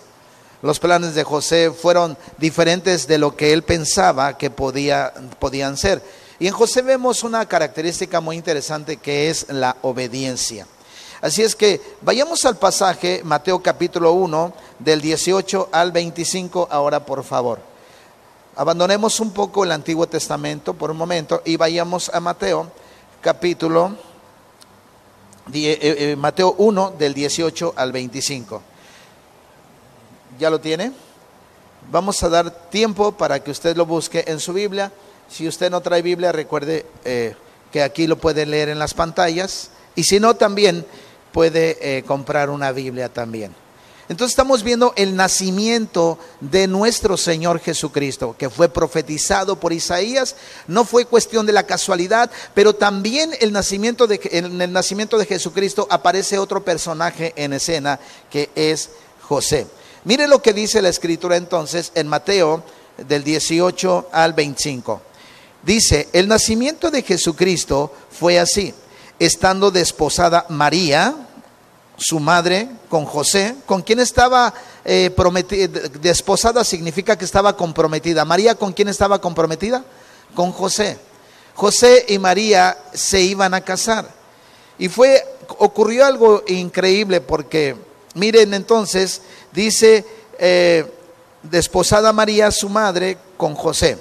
Los 0.63 0.79
planes 0.79 1.15
de 1.15 1.25
José 1.25 1.71
fueron 1.71 2.17
diferentes 2.39 3.07
de 3.07 3.19
lo 3.19 3.37
que 3.37 3.53
él 3.53 3.63
pensaba 3.63 4.39
que 4.39 4.51
podía, 4.51 5.13
podían 5.39 5.77
ser. 5.77 6.03
Y 6.41 6.47
en 6.47 6.55
José 6.55 6.81
vemos 6.81 7.23
una 7.23 7.45
característica 7.45 8.23
muy 8.23 8.35
interesante 8.35 8.97
que 8.97 9.29
es 9.29 9.47
la 9.51 9.77
obediencia. 9.83 10.67
Así 11.21 11.43
es 11.43 11.55
que 11.55 11.83
vayamos 12.01 12.47
al 12.47 12.57
pasaje, 12.57 13.21
Mateo 13.25 13.63
capítulo 13.63 14.13
1, 14.13 14.55
del 14.79 15.03
18 15.03 15.69
al 15.71 15.93
25, 15.93 16.69
ahora 16.71 17.05
por 17.05 17.25
favor. 17.25 17.61
Abandonemos 18.57 19.21
un 19.21 19.33
poco 19.33 19.65
el 19.65 19.73
Antiguo 19.73 20.07
Testamento 20.07 20.73
por 20.73 20.91
un 20.91 20.97
momento 20.97 21.43
y 21.45 21.59
vayamos 21.59 22.09
a 22.09 22.21
Mateo 22.21 22.73
capítulo, 23.21 23.97
eh, 25.53 25.79
eh, 25.83 26.17
Mateo 26.17 26.55
1, 26.57 26.95
del 26.99 27.13
18 27.13 27.75
al 27.77 27.93
25. 27.93 28.63
¿Ya 30.39 30.49
lo 30.49 30.59
tiene? 30.59 30.93
Vamos 31.91 32.23
a 32.23 32.31
dar 32.31 32.51
tiempo 32.71 33.13
para 33.13 33.45
que 33.45 33.51
usted 33.51 33.77
lo 33.77 33.85
busque 33.85 34.25
en 34.27 34.41
su 34.41 34.55
Biblia. 34.55 34.91
Si 35.31 35.47
usted 35.47 35.71
no 35.71 35.81
trae 35.81 36.03
Biblia, 36.03 36.33
recuerde 36.33 36.87
eh, 37.05 37.35
que 37.73 37.83
aquí 37.83 38.07
lo 38.07 38.19
puede 38.19 38.47
leer 38.47 38.69
en 38.69 38.79
las 38.79 38.95
pantallas. 38.95 39.71
Y 39.95 40.05
si 40.05 40.19
no, 40.19 40.35
también 40.35 40.85
puede 41.33 41.79
eh, 41.81 42.03
comprar 42.03 42.51
una 42.51 42.73
Biblia 42.73 43.09
también. 43.09 43.55
Entonces 44.09 44.33
estamos 44.33 44.65
viendo 44.65 44.93
el 44.97 45.15
nacimiento 45.15 46.19
de 46.41 46.67
nuestro 46.67 47.17
Señor 47.17 47.61
Jesucristo, 47.61 48.35
que 48.37 48.51
fue 48.51 48.69
profetizado 48.69 49.55
por 49.61 49.73
Isaías. 49.73 50.35
No 50.67 50.85
fue 50.85 51.05
cuestión 51.05 51.47
de 51.47 51.53
la 51.53 51.63
casualidad, 51.63 52.29
pero 52.53 52.75
también 52.75 53.31
el 53.39 53.53
nacimiento 53.53 54.09
de, 54.09 54.19
en 54.33 54.61
el 54.61 54.73
nacimiento 54.73 55.17
de 55.17 55.27
Jesucristo 55.27 55.87
aparece 55.91 56.39
otro 56.39 56.65
personaje 56.65 57.33
en 57.37 57.53
escena, 57.53 58.01
que 58.31 58.51
es 58.57 58.91
José. 59.23 59.69
Mire 60.03 60.27
lo 60.27 60.43
que 60.43 60.55
dice 60.55 60.83
la 60.83 60.89
escritura 60.89 61.37
entonces 61.37 61.93
en 61.95 62.09
Mateo 62.09 62.65
del 63.07 63.23
18 63.23 64.09
al 64.11 64.33
25. 64.33 65.03
Dice, 65.63 66.09
el 66.13 66.29
nacimiento 66.29 66.91
de 66.91 67.03
Jesucristo 67.03 67.93
fue 68.11 68.39
así 68.39 68.75
estando 69.21 69.71
desposada 69.71 70.47
María, 70.49 71.15
su 71.99 72.19
madre, 72.19 72.69
con 72.89 73.05
José, 73.05 73.55
con 73.67 73.83
quien 73.83 74.01
estaba 74.01 74.53
eh, 74.85 75.15
desposada 76.01 76.65
significa 76.65 77.17
que 77.17 77.27
estaba 77.27 77.55
comprometida. 77.55 78.25
María, 78.25 78.55
¿con 78.55 78.73
quién 78.73 78.89
estaba 78.89 79.21
comprometida? 79.21 79.85
Con 80.35 80.51
José. 80.51 80.99
José 81.55 82.07
y 82.09 82.19
María 82.19 82.79
se 82.95 83.21
iban 83.21 83.53
a 83.53 83.61
casar. 83.61 84.09
Y 84.79 84.89
fue, 84.89 85.23
ocurrió 85.59 86.07
algo 86.07 86.43
increíble 86.47 87.21
porque, 87.21 87.77
miren 88.15 88.55
entonces, 88.55 89.21
dice, 89.53 90.07
eh, 90.39 90.91
desposada 91.43 92.15
María, 92.15 92.51
su 92.51 92.71
madre, 92.71 93.19
con 93.37 93.55
José. 93.55 93.99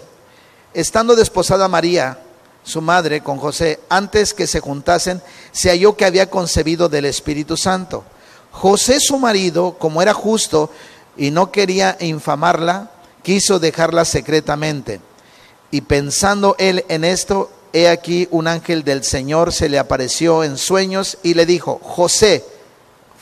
Estando 0.73 1.15
desposada 1.15 1.67
María, 1.67 2.19
su 2.63 2.81
madre, 2.81 3.21
con 3.21 3.37
José, 3.37 3.79
antes 3.89 4.33
que 4.33 4.45
se 4.45 4.59
juntasen, 4.59 5.21
se 5.51 5.69
halló 5.69 5.97
que 5.97 6.05
había 6.05 6.29
concebido 6.29 6.89
del 6.89 7.05
Espíritu 7.05 7.57
Santo. 7.57 8.03
José, 8.51 8.99
su 8.99 9.17
marido, 9.17 9.77
como 9.79 10.01
era 10.01 10.13
justo 10.13 10.69
y 11.17 11.31
no 11.31 11.51
quería 11.51 11.97
infamarla, 11.99 12.91
quiso 13.23 13.59
dejarla 13.59 14.05
secretamente. 14.05 15.01
Y 15.71 15.81
pensando 15.81 16.55
él 16.59 16.85
en 16.89 17.03
esto, 17.03 17.51
he 17.73 17.89
aquí 17.89 18.27
un 18.31 18.47
ángel 18.47 18.83
del 18.83 19.03
Señor 19.03 19.53
se 19.53 19.69
le 19.69 19.79
apareció 19.79 20.43
en 20.43 20.57
sueños 20.57 21.17
y 21.23 21.33
le 21.33 21.45
dijo, 21.45 21.79
José, 21.83 22.43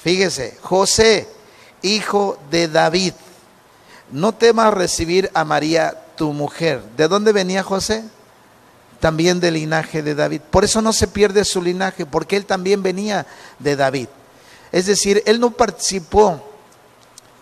fíjese, 0.01 0.57
José, 0.61 1.27
hijo 1.81 2.37
de 2.49 2.67
David, 2.67 3.13
no 4.11 4.33
temas 4.33 4.73
recibir 4.73 5.29
a 5.33 5.43
María 5.43 5.97
tu 6.17 6.33
mujer. 6.33 6.83
¿De 6.97 7.07
dónde 7.07 7.31
venía 7.31 7.63
José? 7.63 8.03
también 8.99 9.39
del 9.39 9.55
linaje 9.55 10.01
de 10.01 10.15
David. 10.15 10.41
Por 10.49 10.63
eso 10.63 10.81
no 10.81 10.93
se 10.93 11.07
pierde 11.07 11.45
su 11.45 11.61
linaje, 11.61 12.05
porque 12.05 12.35
él 12.35 12.45
también 12.45 12.83
venía 12.83 13.25
de 13.59 13.75
David. 13.75 14.07
Es 14.71 14.85
decir, 14.85 15.23
él 15.25 15.39
no 15.39 15.51
participó 15.51 16.43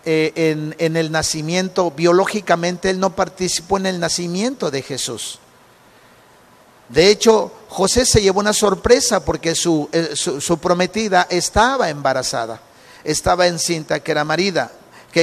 eh, 0.04 0.72
en, 0.78 0.96
el 0.96 1.10
nacimiento, 1.10 1.90
biológicamente 1.90 2.90
él 2.90 3.00
no 3.00 3.16
participó 3.16 3.78
en 3.78 3.86
el 3.86 4.00
nacimiento 4.00 4.70
de 4.70 4.82
Jesús. 4.82 5.40
De 6.88 7.10
hecho, 7.10 7.52
José 7.68 8.06
se 8.06 8.22
llevó 8.22 8.38
una 8.38 8.52
sorpresa 8.52 9.24
porque 9.24 9.56
su, 9.56 9.88
eh, 9.92 10.14
su 10.14 10.58
prometida 10.58 11.26
estaba 11.28 11.90
embarazada, 11.90 12.60
estaba 13.02 13.48
encinta, 13.48 13.98
que 13.98 14.12
era 14.12 14.22
marida, 14.22 14.70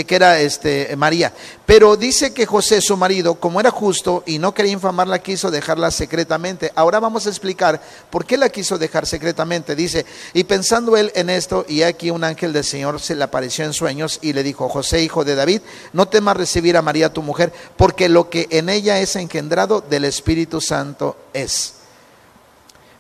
que, 0.03 0.15
era 0.15 0.39
este, 0.39 0.95
María. 0.95 1.31
Pero 1.67 1.95
dice 1.95 2.33
que 2.33 2.47
José, 2.47 2.81
su 2.81 2.97
marido, 2.97 3.35
como 3.35 3.59
era 3.59 3.69
justo 3.69 4.23
y 4.25 4.39
no 4.39 4.51
quería 4.53 4.71
infamarla, 4.71 5.19
quiso 5.19 5.51
dejarla 5.51 5.91
secretamente. 5.91 6.71
Ahora 6.73 6.99
vamos 6.99 7.27
a 7.27 7.29
explicar 7.29 7.79
por 8.09 8.25
qué 8.25 8.37
la 8.37 8.49
quiso 8.49 8.79
dejar 8.79 9.05
secretamente. 9.05 9.75
Dice, 9.75 10.07
y 10.33 10.45
pensando 10.45 10.97
él 10.97 11.11
en 11.13 11.29
esto, 11.29 11.65
y 11.69 11.83
aquí 11.83 12.09
un 12.09 12.23
ángel 12.23 12.53
del 12.53 12.63
Señor 12.63 12.99
se 12.99 13.15
le 13.15 13.23
apareció 13.23 13.65
en 13.65 13.73
sueños 13.73 14.17
y 14.23 14.33
le 14.33 14.41
dijo, 14.41 14.67
José, 14.67 15.03
hijo 15.03 15.23
de 15.23 15.35
David, 15.35 15.61
no 15.93 16.07
temas 16.07 16.37
recibir 16.37 16.75
a 16.75 16.81
María 16.81 17.13
tu 17.13 17.21
mujer, 17.21 17.53
porque 17.77 18.09
lo 18.09 18.31
que 18.31 18.47
en 18.49 18.69
ella 18.69 18.99
es 18.99 19.15
engendrado 19.15 19.81
del 19.81 20.05
Espíritu 20.05 20.59
Santo 20.59 21.17
es. 21.33 21.75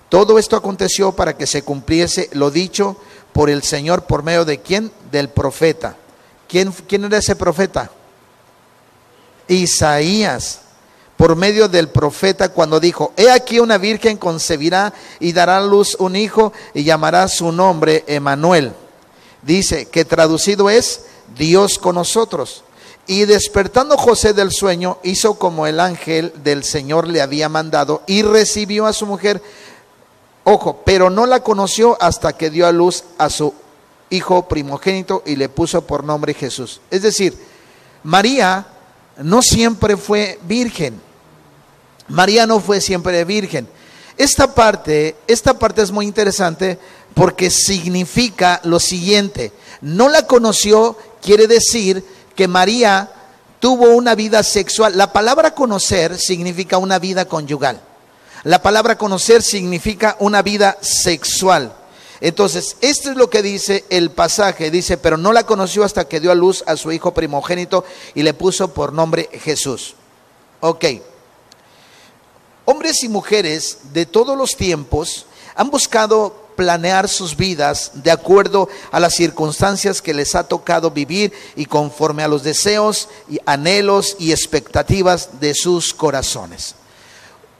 Todo 0.09 0.37
esto 0.37 0.55
aconteció 0.55 1.13
para 1.13 1.35
que 1.35 1.47
se 1.47 1.63
cumpliese 1.63 2.29
lo 2.33 2.51
dicho 2.51 2.97
por 3.33 3.49
el 3.49 3.63
Señor 3.63 4.03
por 4.03 4.21
medio 4.21 4.45
de 4.45 4.59
quién? 4.59 4.91
Del 5.11 5.29
profeta. 5.29 5.97
¿Quién, 6.53 7.05
era 7.05 7.17
ese 7.17 7.35
profeta? 7.35 7.89
Isaías 9.47 10.59
por 11.17 11.35
medio 11.35 11.67
del 11.67 11.89
profeta 11.89 12.49
cuando 12.49 12.79
dijo, 12.79 13.11
he 13.17 13.31
aquí 13.31 13.59
una 13.59 13.79
virgen 13.79 14.17
concebirá 14.17 14.93
y 15.19 15.31
dará 15.33 15.57
a 15.57 15.61
luz 15.61 15.95
un 15.97 16.15
hijo 16.15 16.53
y 16.75 16.83
llamará 16.83 17.27
su 17.27 17.51
nombre 17.51 18.03
Emanuel. 18.05 18.71
Dice 19.41 19.87
que 19.87 20.05
traducido 20.05 20.69
es 20.69 21.05
Dios 21.35 21.79
con 21.79 21.95
nosotros. 21.95 22.63
Y 23.07 23.25
despertando 23.25 23.97
José 23.97 24.33
del 24.33 24.51
sueño, 24.51 24.99
hizo 25.01 25.39
como 25.39 25.65
el 25.65 25.79
ángel 25.79 26.33
del 26.43 26.63
Señor 26.63 27.07
le 27.07 27.23
había 27.23 27.49
mandado 27.49 28.03
y 28.05 28.21
recibió 28.21 28.85
a 28.85 28.93
su 28.93 29.07
mujer. 29.07 29.41
Ojo, 30.43 30.83
pero 30.85 31.09
no 31.09 31.25
la 31.25 31.39
conoció 31.39 31.97
hasta 31.99 32.33
que 32.33 32.51
dio 32.51 32.67
a 32.67 32.71
luz 32.71 33.05
a 33.17 33.31
su 33.31 33.55
hijo 34.13 34.47
primogénito 34.47 35.23
y 35.25 35.35
le 35.35 35.49
puso 35.49 35.85
por 35.85 36.03
nombre 36.03 36.33
Jesús. 36.33 36.81
Es 36.91 37.01
decir, 37.01 37.35
María 38.03 38.67
no 39.17 39.41
siempre 39.41 39.97
fue 39.97 40.39
virgen. 40.43 41.01
María 42.07 42.45
no 42.45 42.59
fue 42.59 42.79
siempre 42.79 43.23
virgen. 43.25 43.67
Esta 44.17 44.53
parte, 44.53 45.15
esta 45.27 45.57
parte 45.57 45.81
es 45.81 45.91
muy 45.91 46.05
interesante 46.05 46.77
porque 47.15 47.49
significa 47.49 48.61
lo 48.63 48.79
siguiente. 48.79 49.51
No 49.81 50.09
la 50.09 50.27
conoció 50.27 50.97
quiere 51.21 51.47
decir 51.47 52.03
que 52.35 52.47
María 52.47 53.11
tuvo 53.59 53.89
una 53.95 54.13
vida 54.13 54.43
sexual. 54.43 54.97
La 54.97 55.11
palabra 55.11 55.55
conocer 55.55 56.19
significa 56.19 56.77
una 56.77 56.99
vida 56.99 57.25
conyugal. 57.25 57.81
La 58.43 58.61
palabra 58.61 58.97
conocer 58.97 59.41
significa 59.41 60.17
una 60.19 60.41
vida 60.41 60.77
sexual. 60.81 61.73
Entonces, 62.21 62.77
esto 62.81 63.11
es 63.11 63.17
lo 63.17 63.29
que 63.29 63.41
dice 63.41 63.85
el 63.89 64.11
pasaje. 64.11 64.71
Dice, 64.71 64.97
pero 64.97 65.17
no 65.17 65.33
la 65.33 65.45
conoció 65.45 65.83
hasta 65.83 66.07
que 66.07 66.19
dio 66.19 66.31
a 66.31 66.35
luz 66.35 66.63
a 66.67 66.77
su 66.77 66.91
hijo 66.91 67.13
primogénito 67.13 67.83
y 68.15 68.23
le 68.23 68.33
puso 68.33 68.73
por 68.73 68.93
nombre 68.93 69.29
Jesús. 69.33 69.95
Ok. 70.61 70.85
Hombres 72.65 73.03
y 73.03 73.09
mujeres 73.09 73.79
de 73.91 74.05
todos 74.05 74.37
los 74.37 74.55
tiempos 74.55 75.25
han 75.55 75.69
buscado 75.69 76.43
planear 76.55 77.09
sus 77.09 77.35
vidas 77.35 77.91
de 77.95 78.11
acuerdo 78.11 78.69
a 78.91 78.99
las 78.99 79.15
circunstancias 79.15 80.01
que 80.01 80.13
les 80.13 80.35
ha 80.35 80.47
tocado 80.47 80.91
vivir 80.91 81.33
y 81.55 81.65
conforme 81.65 82.23
a 82.23 82.27
los 82.27 82.43
deseos 82.43 83.09
y 83.29 83.39
anhelos 83.45 84.15
y 84.19 84.31
expectativas 84.31 85.39
de 85.39 85.53
sus 85.55 85.93
corazones. 85.93 86.75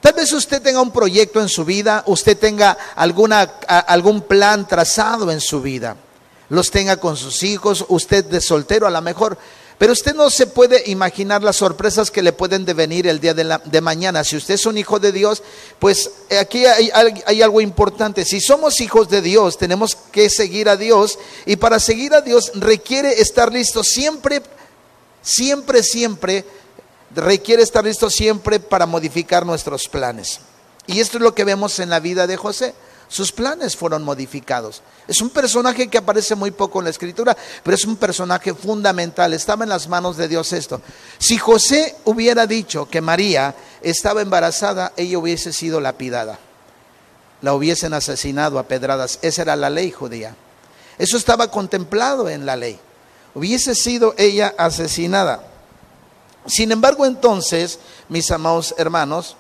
Tal 0.04 0.14
vez 0.14 0.34
usted 0.34 0.62
tenga 0.62 0.82
un 0.82 0.92
proyecto 0.92 1.42
en 1.42 1.48
su 1.48 1.64
vida, 1.64 2.04
usted 2.08 2.38
tenga 2.38 2.78
algún 2.96 4.22
plan 4.22 4.68
trazado 4.68 5.32
en 5.32 5.40
su 5.40 5.62
vida, 5.62 5.96
los 6.50 6.70
tenga 6.70 6.98
con 6.98 7.16
sus 7.16 7.42
hijos, 7.42 7.86
usted 7.88 8.26
de 8.26 8.42
soltero 8.42 8.86
a 8.86 8.92
lo 8.92 9.02
mejor 9.02 9.38
pero 9.78 9.92
usted 9.92 10.16
no 10.16 10.30
se 10.30 10.48
puede 10.48 10.84
imaginar 10.90 11.44
las 11.44 11.58
sorpresas 11.58 12.12
que 12.12 12.22
le 12.22 12.32
pueden 12.32 12.64
devenir 12.64 13.08
el 13.08 13.20
día 13.20 13.34
de, 13.34 13.82
mañana. 13.82 14.24
Si 14.24 14.38
usted 14.38 14.54
es 14.54 14.66
un 14.66 14.78
hijo 14.78 15.00
de 15.00 15.12
Dios, 15.12 15.44
pues 15.78 16.10
eh, 16.30 16.38
aquí 16.38 16.66
hay, 16.66 17.42
algo 17.42 17.60
importante. 17.60 18.24
Si 18.24 18.40
somos 18.40 18.80
hijos 18.82 19.10
de 19.10 19.22
Dios, 19.22 19.58
tenemos 19.58 19.98
que 20.12 20.30
seguir 20.30 20.70
a 20.70 20.78
Dios. 20.78 21.20
Y 21.46 21.58
para 21.58 21.80
seguir 21.80 22.14
a 22.14 22.22
Dios 22.22 22.52
requiere 22.56 23.20
estar 23.20 23.52
listo 23.52 23.84
siempre, 23.84 24.42
siempre, 25.22 25.84
siempre, 25.84 26.46
requiere 27.16 27.64
estar 27.64 27.84
listo 27.84 28.10
siempre 28.10 28.60
para 28.60 28.86
modificar 28.86 29.46
nuestros 29.46 29.88
planes. 29.88 30.40
Y 30.88 31.00
esto 31.00 31.18
es 31.18 31.24
lo 31.24 31.34
que 31.34 31.46
vemos 31.46 31.80
en 31.80 31.90
la 31.90 32.00
vida 32.00 32.28
de 32.28 32.38
José 32.38 32.74
sus 33.14 33.32
planes 33.32 33.78
fueron 33.78 34.04
modificados. 34.04 34.82
Es 35.08 35.22
un 35.22 35.30
personaje 35.30 35.88
que 35.88 36.00
aparece 36.00 36.34
muy 36.34 36.50
poco 36.50 36.80
en 36.80 36.86
la 36.86 36.90
escritura, 36.90 37.38
pero 37.62 37.76
es 37.76 37.86
un 37.86 37.96
personaje 37.96 38.56
fundamental. 38.56 39.34
Estaba 39.34 39.64
en 39.64 39.70
las 39.70 39.88
manos 39.88 40.18
de 40.18 40.28
Dios 40.28 40.52
esto. 40.52 40.82
Si 41.20 41.38
José 41.38 41.96
hubiera 42.06 42.48
dicho 42.48 42.90
que 42.90 43.02
María 43.02 43.54
estaba 43.84 44.24
embarazada, 44.24 44.94
ella 44.98 45.20
hubiese 45.20 45.54
sido 45.54 45.80
lapidada. 45.80 46.40
La 47.44 47.54
hubiesen 47.54 47.94
asesinado 47.94 48.58
a 48.58 48.64
pedradas. 48.64 49.20
Esa 49.22 49.44
era 49.44 49.56
la 49.56 49.70
ley 49.70 49.92
judía. 49.92 50.36
Eso 50.98 51.16
estaba 51.16 51.52
contemplado 51.52 52.30
en 52.30 52.48
la 52.48 52.56
ley. 52.56 52.80
Hubiese 53.36 53.76
sido 53.76 54.16
ella 54.18 54.56
asesinada. 54.58 55.53
Sin 56.46 56.72
embargo, 56.72 57.06
entonces, 57.06 57.80
mis 58.10 58.30
amados 58.32 58.76
hermanos, 58.78 59.38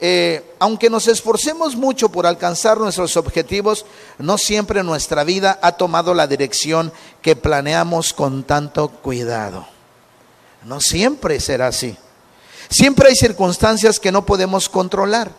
eh, 0.00 0.54
aunque 0.58 0.90
nos 0.90 1.08
esforcemos 1.08 1.76
mucho 1.76 2.10
por 2.10 2.26
alcanzar 2.26 2.78
nuestros 2.78 3.16
objetivos, 3.16 3.86
no 4.18 4.36
siempre 4.38 4.82
nuestra 4.82 5.24
vida 5.24 5.58
ha 5.62 5.72
tomado 5.72 6.14
la 6.14 6.26
dirección 6.26 6.92
que 7.22 7.36
planeamos 7.36 8.12
con 8.12 8.44
tanto 8.44 8.88
cuidado. 8.88 9.66
No 10.64 10.80
siempre 10.80 11.40
será 11.40 11.68
así. 11.68 11.96
Siempre 12.68 13.08
hay 13.08 13.14
circunstancias 13.14 14.00
que 14.00 14.12
no 14.12 14.26
podemos 14.26 14.68
controlar, 14.68 15.30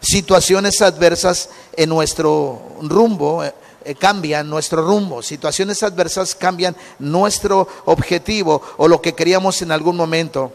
situaciones 0.00 0.80
adversas 0.80 1.50
en 1.76 1.90
nuestro 1.90 2.62
rumbo. 2.82 3.44
Eh, 3.88 3.94
cambian 3.94 4.50
nuestro 4.50 4.86
rumbo, 4.86 5.22
situaciones 5.22 5.82
adversas 5.82 6.34
cambian 6.34 6.76
nuestro 6.98 7.66
objetivo 7.86 8.60
o 8.76 8.86
lo 8.86 9.00
que 9.00 9.14
queríamos 9.14 9.62
en 9.62 9.72
algún 9.72 9.96
momento 9.96 10.52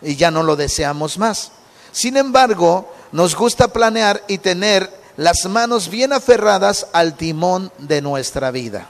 y 0.00 0.14
ya 0.14 0.30
no 0.30 0.44
lo 0.44 0.54
deseamos 0.54 1.18
más. 1.18 1.50
Sin 1.90 2.16
embargo, 2.16 2.88
nos 3.10 3.34
gusta 3.34 3.66
planear 3.72 4.22
y 4.28 4.38
tener 4.38 4.88
las 5.16 5.46
manos 5.46 5.88
bien 5.88 6.12
aferradas 6.12 6.86
al 6.92 7.16
timón 7.16 7.72
de 7.78 8.00
nuestra 8.00 8.52
vida. 8.52 8.88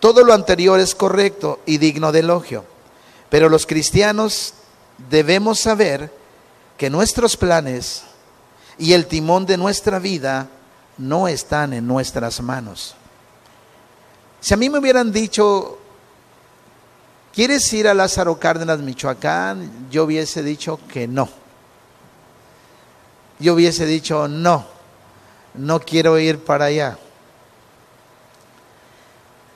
Todo 0.00 0.24
lo 0.24 0.32
anterior 0.32 0.80
es 0.80 0.94
correcto 0.94 1.60
y 1.66 1.76
digno 1.76 2.10
de 2.10 2.20
elogio, 2.20 2.64
pero 3.28 3.50
los 3.50 3.66
cristianos 3.66 4.54
debemos 5.10 5.60
saber 5.60 6.10
que 6.78 6.88
nuestros 6.88 7.36
planes 7.36 8.04
y 8.78 8.94
el 8.94 9.04
timón 9.04 9.44
de 9.44 9.58
nuestra 9.58 9.98
vida 9.98 10.48
no 10.98 11.28
están 11.28 11.72
en 11.72 11.86
nuestras 11.86 12.40
manos. 12.40 12.94
Si 14.40 14.54
a 14.54 14.56
mí 14.56 14.68
me 14.68 14.78
hubieran 14.78 15.12
dicho, 15.12 15.78
¿Quieres 17.32 17.72
ir 17.72 17.88
a 17.88 17.94
Lázaro 17.94 18.38
Cárdenas, 18.38 18.80
Michoacán? 18.80 19.88
Yo 19.90 20.04
hubiese 20.04 20.42
dicho 20.42 20.78
que 20.92 21.08
no. 21.08 21.30
Yo 23.38 23.54
hubiese 23.54 23.86
dicho 23.86 24.28
no, 24.28 24.66
no 25.54 25.80
quiero 25.80 26.18
ir 26.18 26.44
para 26.44 26.66
allá. 26.66 26.98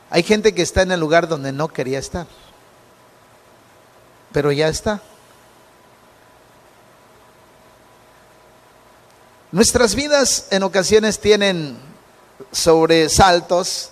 Hay 0.09 0.23
gente 0.23 0.55
que 0.55 0.63
está 0.63 0.83
en 0.83 0.93
el 0.93 1.01
lugar 1.01 1.29
donde 1.29 1.53
no 1.53 1.69
quería 1.69 1.99
estar, 1.99 2.27
pero 4.33 4.51
ya 4.53 4.69
está. 4.69 5.03
Nuestras 9.53 9.95
vidas 9.95 10.49
en 10.51 10.65
ocasiones 10.65 11.21
tienen 11.21 11.79
sobresaltos, 12.51 13.91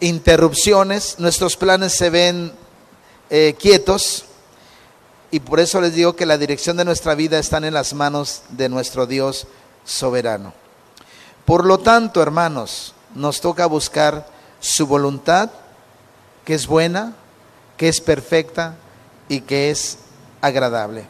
interrupciones, 0.00 1.20
nuestros 1.20 1.56
planes 1.56 1.94
se 1.96 2.10
ven 2.10 2.52
eh, 3.30 3.54
quietos 3.58 4.24
y 5.30 5.38
por 5.38 5.60
eso 5.60 5.80
les 5.80 5.94
digo 5.94 6.16
que 6.16 6.26
la 6.26 6.36
dirección 6.36 6.76
de 6.76 6.84
nuestra 6.84 7.14
vida 7.14 7.38
está 7.38 7.58
en 7.58 7.72
las 7.72 7.94
manos 7.94 8.42
de 8.48 8.68
nuestro 8.68 9.06
Dios 9.06 9.46
soberano. 9.84 10.52
Por 11.44 11.64
lo 11.64 11.78
tanto, 11.78 12.20
hermanos, 12.20 12.92
nos 13.14 13.40
toca 13.40 13.66
buscar 13.66 14.26
su 14.58 14.88
voluntad, 14.88 15.50
que 16.44 16.54
es 16.54 16.66
buena, 16.66 17.14
que 17.76 17.88
es 17.88 18.00
perfecta 18.00 18.74
y 19.28 19.42
que 19.42 19.70
es 19.70 19.98
agradable. 20.40 21.06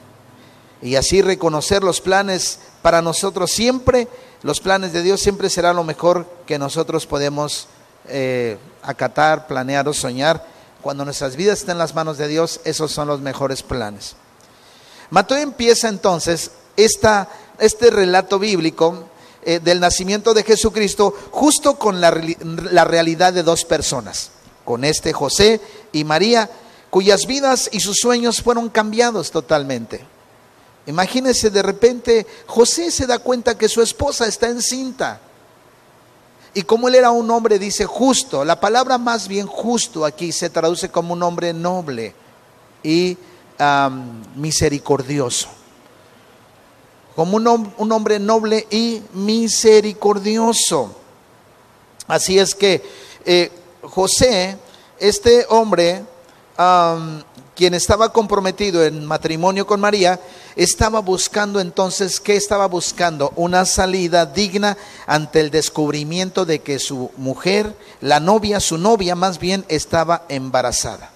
Y 0.82 0.96
así 0.96 1.22
reconocer 1.22 1.82
los 1.82 2.02
planes 2.02 2.58
para 2.86 3.02
nosotros 3.02 3.50
siempre, 3.50 4.06
los 4.44 4.60
planes 4.60 4.92
de 4.92 5.02
Dios 5.02 5.20
siempre 5.20 5.50
será 5.50 5.72
lo 5.72 5.82
mejor 5.82 6.24
que 6.46 6.56
nosotros 6.56 7.04
podemos 7.04 7.66
eh, 8.06 8.58
acatar, 8.80 9.48
planear 9.48 9.88
o 9.88 9.92
soñar 9.92 10.46
cuando 10.82 11.04
nuestras 11.04 11.34
vidas 11.34 11.58
estén 11.58 11.72
en 11.72 11.78
las 11.78 11.96
manos 11.96 12.16
de 12.16 12.28
Dios, 12.28 12.60
esos 12.62 12.92
son 12.92 13.08
los 13.08 13.20
mejores 13.20 13.64
planes. 13.64 14.14
Mateo 15.10 15.38
empieza 15.38 15.88
entonces 15.88 16.52
este 16.76 17.90
relato 17.90 18.38
bíblico 18.38 19.08
eh, 19.42 19.58
del 19.58 19.80
nacimiento 19.80 20.32
de 20.32 20.44
Jesucristo 20.44 21.12
justo 21.32 21.80
con 21.80 22.00
la, 22.00 22.16
la 22.70 22.84
realidad 22.84 23.32
de 23.32 23.42
dos 23.42 23.64
personas, 23.64 24.30
con 24.64 24.84
este 24.84 25.12
José 25.12 25.60
y 25.90 26.04
María, 26.04 26.48
cuyas 26.90 27.26
vidas 27.26 27.68
y 27.72 27.80
sus 27.80 27.96
sueños 28.00 28.40
fueron 28.40 28.68
cambiados 28.68 29.32
totalmente. 29.32 30.06
Imagínense, 30.86 31.50
de 31.50 31.62
repente 31.62 32.26
José 32.46 32.90
se 32.90 33.06
da 33.06 33.18
cuenta 33.18 33.58
que 33.58 33.68
su 33.68 33.82
esposa 33.82 34.26
está 34.26 34.48
encinta. 34.48 35.20
Y 36.54 36.62
como 36.62 36.88
él 36.88 36.94
era 36.94 37.10
un 37.10 37.30
hombre, 37.30 37.58
dice 37.58 37.84
justo, 37.84 38.44
la 38.44 38.58
palabra 38.58 38.96
más 38.96 39.28
bien 39.28 39.46
justo 39.46 40.04
aquí 40.06 40.32
se 40.32 40.48
traduce 40.48 40.88
como 40.88 41.12
un 41.12 41.22
hombre 41.22 41.52
noble 41.52 42.14
y 42.82 43.18
misericordioso. 44.36 45.48
como 47.14 47.36
un, 47.36 47.92
hombre 47.92 48.18
noble 48.18 48.66
y 48.70 49.02
misericordioso. 49.12 50.94
Así 52.06 52.38
es 52.38 52.54
que 52.54 52.82
eh, 53.24 53.50
José, 53.82 54.56
este 54.98 55.46
hombre, 55.48 56.04
quien 57.56 57.72
estaba 57.72 58.12
comprometido 58.12 58.84
en 58.84 59.06
matrimonio 59.06 59.66
con 59.66 59.80
María, 59.80 60.20
estaba 60.56 61.00
buscando 61.00 61.58
entonces, 61.58 62.20
¿qué 62.20 62.36
estaba 62.36 62.66
buscando? 62.66 63.32
Una 63.34 63.64
salida 63.64 64.26
digna 64.26 64.76
ante 65.06 65.40
el 65.40 65.50
descubrimiento 65.50 66.44
de 66.44 66.60
que 66.60 66.78
su 66.78 67.10
mujer, 67.16 67.74
la 68.02 68.20
novia, 68.20 68.60
su 68.60 68.76
novia 68.76 69.16
más 69.16 69.38
bien, 69.38 69.64
estaba 69.68 70.26
embarazada. 70.28 71.10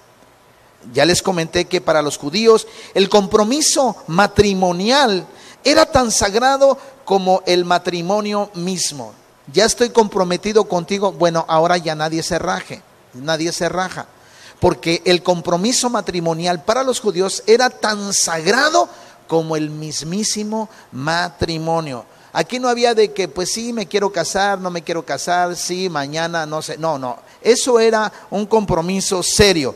Ya 0.94 1.04
les 1.04 1.22
comenté 1.22 1.66
que 1.66 1.82
para 1.82 2.00
los 2.00 2.16
judíos 2.16 2.66
el 2.94 3.10
compromiso 3.10 3.96
matrimonial 4.06 5.26
era 5.62 5.84
tan 5.84 6.10
sagrado 6.10 6.78
como 7.04 7.42
el 7.44 7.66
matrimonio 7.66 8.50
mismo. 8.54 9.12
Ya 9.52 9.66
estoy 9.66 9.90
comprometido 9.90 10.64
contigo, 10.64 11.12
bueno, 11.12 11.44
ahora 11.48 11.76
ya 11.76 11.94
nadie 11.94 12.22
se 12.22 12.38
raje, 12.38 12.82
nadie 13.12 13.52
se 13.52 13.68
raja 13.68 14.06
porque 14.60 15.02
el 15.04 15.22
compromiso 15.22 15.90
matrimonial 15.90 16.62
para 16.62 16.84
los 16.84 17.00
judíos 17.00 17.42
era 17.46 17.70
tan 17.70 18.12
sagrado 18.12 18.88
como 19.26 19.56
el 19.56 19.70
mismísimo 19.70 20.68
matrimonio. 20.92 22.04
Aquí 22.32 22.60
no 22.60 22.68
había 22.68 22.94
de 22.94 23.12
que, 23.12 23.26
pues 23.26 23.52
sí, 23.52 23.72
me 23.72 23.86
quiero 23.86 24.12
casar, 24.12 24.60
no 24.60 24.70
me 24.70 24.82
quiero 24.82 25.04
casar, 25.04 25.56
sí, 25.56 25.88
mañana, 25.88 26.46
no 26.46 26.62
sé. 26.62 26.78
No, 26.78 26.98
no. 26.98 27.18
Eso 27.40 27.80
era 27.80 28.12
un 28.30 28.46
compromiso 28.46 29.22
serio. 29.22 29.74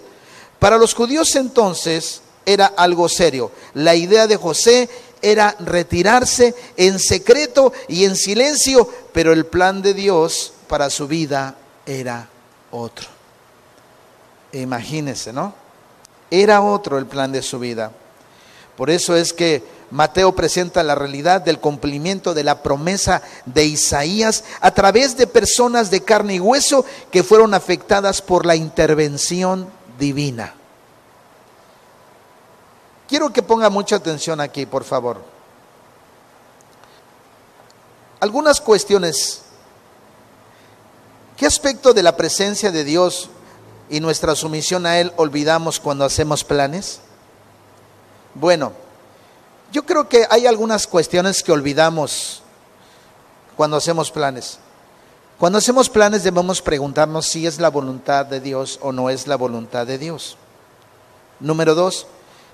Para 0.59 0.79
los 0.79 0.95
judíos 0.95 1.35
entonces 1.35 2.21
era 2.47 2.67
algo 2.67 3.09
serio. 3.09 3.51
La 3.75 3.95
idea 3.95 4.27
de 4.27 4.37
José 4.37 4.89
era 5.21 5.57
retirarse 5.59 6.55
en 6.77 6.99
secreto 6.99 7.73
y 7.89 8.05
en 8.05 8.15
silencio, 8.15 8.89
pero 9.13 9.33
el 9.33 9.47
plan 9.47 9.83
de 9.83 9.95
Dios 9.95 10.53
para 10.69 10.91
su 10.91 11.09
vida 11.09 11.57
era 11.87 12.29
otro. 12.71 13.14
Imagínense, 14.61 15.33
¿no? 15.33 15.53
Era 16.31 16.63
otro 16.63 16.99
el 16.99 17.07
plan 17.07 17.33
de 17.33 17.43
su 17.43 17.59
vida. 17.59 17.91
Por 18.77 18.91
eso 18.91 19.17
es 19.17 19.33
que 19.33 19.63
Mateo 19.91 20.35
presenta 20.35 20.83
la 20.83 20.95
realidad 20.95 21.41
del 21.41 21.61
cumplimiento 21.61 22.35
de 22.35 22.45
la 22.45 22.63
promesa 22.63 23.23
de 23.47 23.65
Isaías 23.65 24.45
a 24.61 24.73
través 24.73 25.17
de 25.17 25.27
personas 25.27 25.91
de 25.91 26.03
carne 26.03 26.35
y 26.35 26.41
hueso 26.41 26.85
que 27.11 27.23
fueron 27.23 27.55
afectadas 27.55 28.21
por 28.21 28.47
la 28.47 28.57
intervención 28.57 29.69
divina. 29.99 30.55
Quiero 33.09 33.33
que 33.33 33.43
ponga 33.43 33.71
mucha 33.71 33.97
atención 33.97 34.41
aquí, 34.41 34.67
por 34.67 34.83
favor. 34.83 35.23
Algunas 38.19 38.61
cuestiones. 38.61 39.43
¿Qué 41.37 41.47
aspecto 41.47 41.93
de 41.93 42.03
la 42.03 42.17
presencia 42.17 42.73
de 42.73 42.85
Dios 42.85 43.29
y 43.89 44.01
nuestra 44.01 44.35
sumisión 44.35 44.87
a 44.87 44.99
Él 44.99 45.13
olvidamos 45.17 45.81
cuando 45.81 46.05
hacemos 46.05 46.45
planes? 46.45 47.01
Bueno, 48.35 48.73
yo 49.73 49.85
creo 49.85 50.09
que 50.09 50.27
hay 50.31 50.47
algunas 50.47 50.87
cuestiones 50.87 51.43
que 51.43 51.53
olvidamos 51.53 52.43
cuando 53.57 53.77
hacemos 53.77 54.11
planes. 54.11 54.59
Cuando 55.39 55.59
hacemos 55.59 55.91
planes 55.91 56.23
debemos 56.23 56.63
preguntarnos 56.63 57.27
si 57.27 57.47
es 57.47 57.59
la 57.59 57.71
voluntad 57.71 58.27
de 58.27 58.41
Dios 58.41 58.79
o 58.83 58.93
no 58.93 59.11
es 59.11 59.27
la 59.27 59.37
voluntad 59.37 59.87
de 59.87 59.99
Dios. 59.99 60.37
Número 61.41 61.75
dos, 61.75 62.07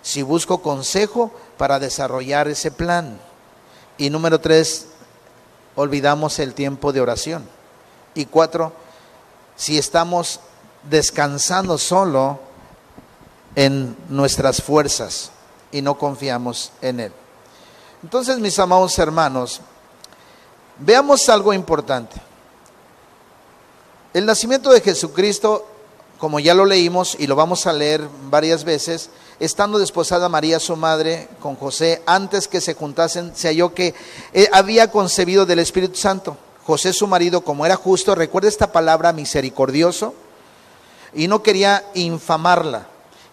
si 0.02 0.22
busco 0.22 0.62
consejo 0.62 1.30
para 1.58 1.78
desarrollar 1.78 2.48
ese 2.48 2.70
plan. 2.70 3.20
Y 3.98 4.08
número 4.08 4.40
tres, 4.40 4.86
olvidamos 5.76 6.38
el 6.38 6.54
tiempo 6.54 6.92
de 6.92 7.02
oración. 7.02 7.46
Y 8.14 8.24
cuatro, 8.24 8.72
si 9.56 9.76
estamos 9.78 10.40
descansando 10.88 11.78
solo 11.78 12.40
en 13.54 13.96
nuestras 14.08 14.62
fuerzas 14.62 15.30
y 15.72 15.82
no 15.82 15.98
confiamos 15.98 16.72
en 16.80 17.00
Él. 17.00 17.12
Entonces, 18.02 18.38
mis 18.38 18.58
amados 18.58 18.98
hermanos, 18.98 19.60
veamos 20.78 21.28
algo 21.28 21.52
importante. 21.52 22.16
El 24.12 24.26
nacimiento 24.26 24.70
de 24.70 24.80
Jesucristo, 24.80 25.66
como 26.18 26.40
ya 26.40 26.54
lo 26.54 26.64
leímos 26.64 27.16
y 27.18 27.26
lo 27.26 27.36
vamos 27.36 27.66
a 27.66 27.72
leer 27.72 28.08
varias 28.28 28.64
veces, 28.64 29.10
estando 29.38 29.78
desposada 29.78 30.28
María 30.28 30.58
su 30.58 30.76
madre 30.76 31.28
con 31.40 31.56
José, 31.56 32.02
antes 32.06 32.48
que 32.48 32.60
se 32.60 32.74
juntasen, 32.74 33.32
se 33.36 33.48
halló 33.48 33.74
que 33.74 33.94
eh, 34.32 34.48
había 34.52 34.90
concebido 34.90 35.46
del 35.46 35.60
Espíritu 35.60 35.96
Santo. 35.96 36.36
José 36.64 36.92
su 36.92 37.06
marido, 37.06 37.42
como 37.42 37.64
era 37.64 37.76
justo, 37.76 38.14
recuerda 38.14 38.48
esta 38.48 38.72
palabra 38.72 39.12
misericordioso, 39.12 40.14
y 41.14 41.29
no 41.29 41.42
quería 41.42 41.85
infamarla, 41.94 42.87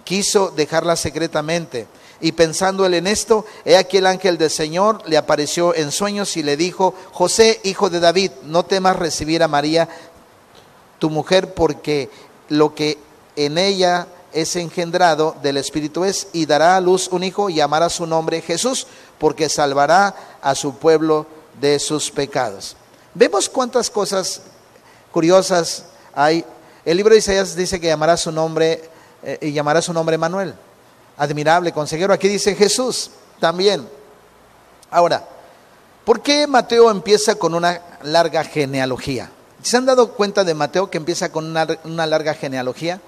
quiso 0.03 0.49
dejarla 0.49 0.95
secretamente. 0.95 1.87
Y 2.19 2.31
pensando 2.31 2.85
él 2.85 2.95
en 2.95 3.05
esto, 3.05 3.45
he 3.63 3.77
aquí 3.77 3.97
el 3.97 4.07
ángel 4.07 4.37
del 4.37 4.49
Señor 4.49 5.01
le 5.05 5.17
apareció 5.17 5.75
en 5.75 5.91
sueños 5.91 6.35
y 6.35 6.43
le 6.43 6.57
dijo, 6.57 6.95
José, 7.11 7.59
hijo 7.63 7.89
de 7.89 7.99
David, 7.99 8.31
no 8.43 8.63
temas 8.63 8.95
recibir 8.95 9.43
a 9.43 9.47
María, 9.47 9.87
tu 10.97 11.11
mujer, 11.11 11.53
porque 11.53 12.09
lo 12.49 12.73
que 12.73 12.97
en 13.35 13.59
ella 13.59 14.07
es 14.33 14.55
engendrado 14.55 15.35
del 15.43 15.57
Espíritu 15.57 16.05
es, 16.05 16.27
y 16.33 16.47
dará 16.47 16.75
a 16.75 16.81
luz 16.81 17.07
un 17.11 17.23
hijo 17.23 17.49
y 17.49 17.55
llamará 17.55 17.89
su 17.89 18.07
nombre 18.07 18.41
Jesús, 18.41 18.87
porque 19.19 19.47
salvará 19.47 20.15
a 20.41 20.55
su 20.55 20.75
pueblo 20.75 21.27
de 21.59 21.79
sus 21.79 22.09
pecados. 22.09 22.75
Vemos 23.13 23.47
cuántas 23.49 23.89
cosas 23.89 24.41
curiosas 25.11 25.85
hay 26.13 26.45
el 26.87 26.95
libro 26.95 27.11
de 27.11 27.19
Isaías 27.19 27.53
dice 27.53 27.81
que 27.81 27.87
llamará 27.87 28.15
su 28.15 28.31
nombre 28.31 28.81
eh, 29.21 29.37
y 29.41 29.51
llamará 29.51 29.81
su 29.81 29.91
nombre 29.91 30.17
Manuel. 30.17 30.55
Admirable 31.17 31.73
consejero. 31.73 32.13
Aquí 32.13 32.29
dice 32.29 32.55
Jesús 32.55 33.11
también. 33.41 33.85
Ahora, 34.89 35.27
¿por 36.05 36.21
qué 36.21 36.47
Mateo 36.47 36.89
empieza 36.89 37.35
con 37.35 37.53
una 37.55 37.81
larga 38.03 38.45
genealogía? 38.45 39.29
¿Se 39.61 39.75
han 39.75 39.85
dado 39.85 40.13
cuenta 40.13 40.45
de 40.45 40.53
Mateo 40.53 40.89
que 40.89 40.97
empieza 40.97 41.29
con 41.29 41.47
una, 41.47 41.67
una 41.83 42.05
larga 42.05 42.33
genealogía? 42.33 43.01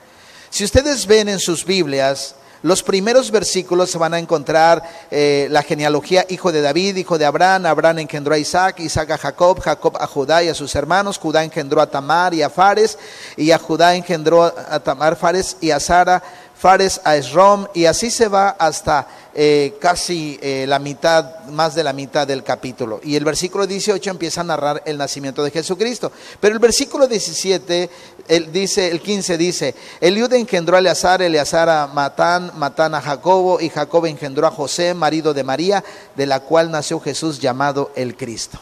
Si 0.49 0.65
ustedes 0.65 1.07
ven 1.07 1.29
en 1.29 1.39
sus 1.39 1.63
Biblias, 1.63 2.35
los 2.61 2.83
primeros 2.83 3.31
versículos 3.31 3.89
se 3.89 3.97
van 3.97 4.13
a 4.13 4.19
encontrar 4.19 4.83
eh, 5.11 5.47
la 5.49 5.63
genealogía 5.63 6.25
hijo 6.29 6.51
de 6.51 6.61
David, 6.61 6.97
hijo 6.97 7.17
de 7.17 7.25
Abraham, 7.25 7.65
Abraham 7.65 7.99
engendró 7.99 8.33
a 8.33 8.37
Isaac, 8.37 8.79
Isaac 8.79 9.11
a 9.11 9.17
Jacob, 9.17 9.59
Jacob 9.61 9.97
a 9.99 10.07
Judá 10.07 10.43
y 10.43 10.49
a 10.49 10.53
sus 10.53 10.75
hermanos, 10.75 11.17
Judá 11.17 11.43
engendró 11.43 11.81
a 11.81 11.89
Tamar 11.89 12.33
y 12.33 12.41
a 12.41 12.49
Fares, 12.49 12.97
y 13.37 13.51
a 13.51 13.57
Judá 13.57 13.95
engendró 13.95 14.43
a 14.43 14.79
Tamar, 14.79 15.15
Fares 15.15 15.57
y 15.61 15.71
a 15.71 15.79
Sara, 15.79 16.21
Fares 16.59 16.99
a 17.05 17.15
Esrom, 17.15 17.67
y 17.73 17.85
así 17.85 18.11
se 18.11 18.27
va 18.27 18.49
hasta 18.49 19.07
eh, 19.33 19.77
casi 19.79 20.37
eh, 20.41 20.65
la 20.67 20.77
mitad, 20.77 21.45
más 21.45 21.73
de 21.73 21.85
la 21.85 21.93
mitad 21.93 22.27
del 22.27 22.43
capítulo. 22.43 22.99
Y 23.01 23.15
el 23.15 23.23
versículo 23.23 23.65
18 23.65 24.09
empieza 24.09 24.41
a 24.41 24.43
narrar 24.43 24.83
el 24.85 24.97
nacimiento 24.97 25.41
de 25.41 25.51
Jesucristo. 25.51 26.11
Pero 26.41 26.53
el 26.53 26.59
versículo 26.59 27.07
17, 27.07 27.89
el, 28.27 28.51
dice, 28.51 28.91
el 28.91 28.99
15 28.99 29.37
dice, 29.37 29.75
Eliud 30.01 30.33
engendró 30.33 30.75
a 30.75 30.79
Eleazar, 30.79 31.21
Eleazar 31.21 31.69
a 31.69 31.87
Matán, 31.87 32.51
Matán 32.55 32.93
a 32.93 32.99
Jacobo, 32.99 33.61
y 33.61 33.69
Jacob 33.69 34.05
engendró 34.07 34.45
a 34.45 34.51
José, 34.51 34.93
marido 34.93 35.33
de 35.33 35.45
María, 35.45 35.81
de 36.17 36.25
la 36.25 36.41
cual 36.41 36.71
nació 36.71 36.99
Jesús 36.99 37.39
llamado 37.39 37.93
el 37.95 38.17
Cristo. 38.17 38.59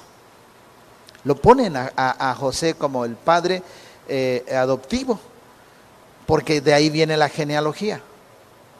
Lo 1.24 1.36
ponen 1.36 1.76
a, 1.76 2.36
José 2.40 2.76
como 2.76 3.06
el 3.06 3.16
padre 3.16 3.64
eh, 4.08 4.46
adoptivo 4.56 5.20
porque 6.28 6.62
de 6.62 6.76
ahí 6.76 6.92
viene 6.92 7.18
la 7.18 7.30
genealogía. 7.30 8.02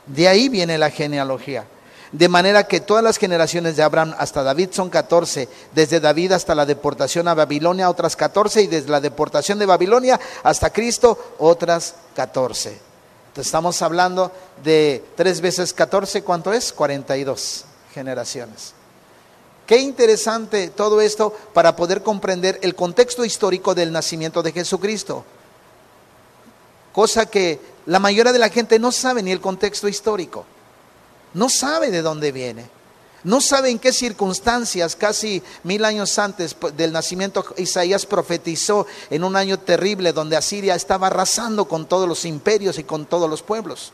De 0.06 0.28
ahí 0.28 0.50
viene 0.50 0.78
la 0.78 0.92
genealogía. 0.92 1.66
De 2.12 2.30
manera 2.30 2.68
que 2.68 2.82
todas 2.82 3.04
las 3.04 3.18
generaciones 3.18 3.76
de 3.76 3.84
Abraham 3.84 4.14
hasta 4.18 4.44
David 4.44 4.70
son 4.72 4.90
14, 4.90 5.50
desde 5.74 6.00
David 6.00 6.34
hasta 6.34 6.56
la 6.56 6.66
deportación 6.66 7.28
a 7.28 7.34
Babilonia 7.34 7.90
otras 7.90 8.16
14 8.16 8.62
y 8.62 8.68
desde 8.68 8.90
la 8.90 9.02
deportación 9.02 9.60
de 9.60 9.66
Babilonia 9.66 10.20
hasta 10.44 10.72
Cristo 10.72 11.36
otras 11.40 11.96
14. 12.16 12.70
Entonces 12.70 13.48
estamos 13.48 13.82
hablando 13.82 14.32
de 14.64 15.04
tres 15.16 15.42
veces 15.42 15.74
14, 15.74 16.24
¿cuánto 16.24 16.54
es? 16.54 16.72
42 16.74 17.66
generaciones. 17.94 18.74
Qué 19.66 19.78
interesante 19.78 20.70
todo 20.70 21.02
esto 21.02 21.36
para 21.54 21.76
poder 21.76 22.04
comprender 22.04 22.58
el 22.62 22.74
contexto 22.74 23.26
histórico 23.26 23.76
del 23.76 23.92
nacimiento 23.92 24.42
de 24.42 24.54
Jesucristo 24.54 25.26
cosa 26.98 27.28
que 27.28 27.60
la 27.86 28.00
mayoría 28.00 28.34
de 28.34 28.40
la 28.40 28.50
gente 28.50 28.80
no 28.80 28.92
sabe 28.92 29.22
ni 29.22 29.32
el 29.32 29.40
contexto 29.40 29.88
histórico, 29.88 30.46
no 31.36 31.48
sabe 31.48 31.92
de 31.92 32.02
dónde 32.02 32.32
viene, 32.32 32.68
no 33.24 33.40
sabe 33.40 33.70
en 33.70 33.78
qué 33.78 33.94
circunstancias, 33.94 34.96
casi 34.96 35.44
mil 35.62 35.86
años 35.86 36.18
antes 36.18 36.56
del 36.76 36.92
nacimiento, 36.92 37.46
Isaías 37.58 38.08
profetizó 38.08 38.88
en 39.12 39.24
un 39.24 39.36
año 39.36 39.60
terrible 39.60 40.12
donde 40.12 40.38
Asiria 40.38 40.74
estaba 40.74 41.06
arrasando 41.06 41.66
con 41.66 41.86
todos 41.86 42.10
los 42.10 42.26
imperios 42.26 42.80
y 42.80 42.84
con 42.84 43.06
todos 43.06 43.30
los 43.30 43.44
pueblos. 43.44 43.94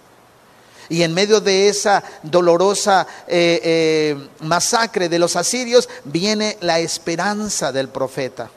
y 0.87 1.03
en 1.03 1.13
medio 1.13 1.41
de 1.41 1.67
esa 1.67 2.05
dolorosa 2.23 3.05
eh, 3.27 3.59
eh, 3.63 4.27
masacre 4.39 5.09
de 5.09 5.19
los 5.19 5.35
asirios 5.35 5.89
viene 6.05 6.57
la 6.61 6.79
esperanza 6.79 7.73
del 7.73 7.89
profeta. 7.89 8.49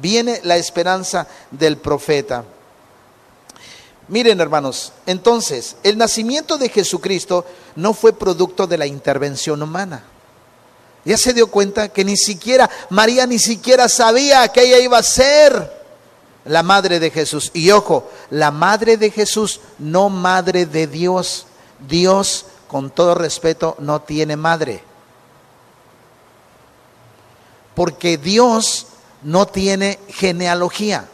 Viene 0.00 0.40
la 0.42 0.56
esperanza 0.56 1.26
del 1.50 1.76
profeta. 1.76 2.46
Miren 4.10 4.40
hermanos, 4.40 4.92
entonces 5.06 5.76
el 5.84 5.96
nacimiento 5.96 6.58
de 6.58 6.68
Jesucristo 6.68 7.46
no 7.76 7.94
fue 7.94 8.12
producto 8.12 8.66
de 8.66 8.76
la 8.76 8.86
intervención 8.86 9.62
humana. 9.62 10.02
Ya 11.04 11.16
se 11.16 11.32
dio 11.32 11.46
cuenta 11.46 11.90
que 11.90 12.04
ni 12.04 12.16
siquiera, 12.16 12.68
María 12.88 13.24
ni 13.24 13.38
siquiera 13.38 13.88
sabía 13.88 14.48
que 14.48 14.62
ella 14.62 14.80
iba 14.80 14.98
a 14.98 15.02
ser 15.04 15.80
la 16.44 16.64
madre 16.64 16.98
de 16.98 17.12
Jesús. 17.12 17.52
Y 17.54 17.70
ojo, 17.70 18.10
la 18.30 18.50
madre 18.50 18.96
de 18.96 19.12
Jesús, 19.12 19.60
no 19.78 20.08
madre 20.08 20.66
de 20.66 20.88
Dios. 20.88 21.46
Dios, 21.88 22.46
con 22.66 22.90
todo 22.90 23.14
respeto, 23.14 23.76
no 23.78 24.02
tiene 24.02 24.36
madre. 24.36 24.82
Porque 27.76 28.18
Dios 28.18 28.88
no 29.22 29.46
tiene 29.46 30.00
genealogía. 30.08 31.08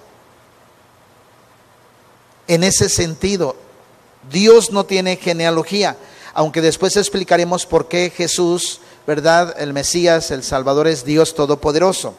En 2.49 2.65
ese 2.65 2.89
sentido, 2.89 3.57
Dios 4.31 4.71
no 4.71 4.85
tiene 4.85 5.17
genealogía, 5.17 5.97
aunque 6.35 6.61
después 6.61 6.97
explicaremos 6.97 7.67
por 7.67 7.89
qué 7.89 8.13
Jesús, 8.15 8.81
¿verdad? 9.07 9.55
El 9.59 9.73
Mesías, 9.73 10.31
el 10.31 10.43
Salvador 10.43 10.87
es 10.87 11.05
Dios 11.05 11.35
Todopoderoso. 11.35 12.15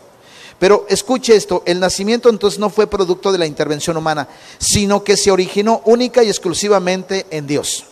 Pero 0.60 0.86
escuche 0.90 1.36
esto, 1.36 1.62
el 1.66 1.80
nacimiento 1.80 2.30
entonces 2.30 2.60
no 2.60 2.70
fue 2.70 2.88
producto 2.88 3.32
de 3.32 3.38
la 3.38 3.46
intervención 3.46 3.96
humana, 3.96 4.28
sino 4.58 5.04
que 5.04 5.16
se 5.16 5.30
originó 5.30 5.82
única 5.86 6.24
y 6.24 6.30
exclusivamente 6.30 7.28
en 7.30 7.46
Dios. 7.46 7.86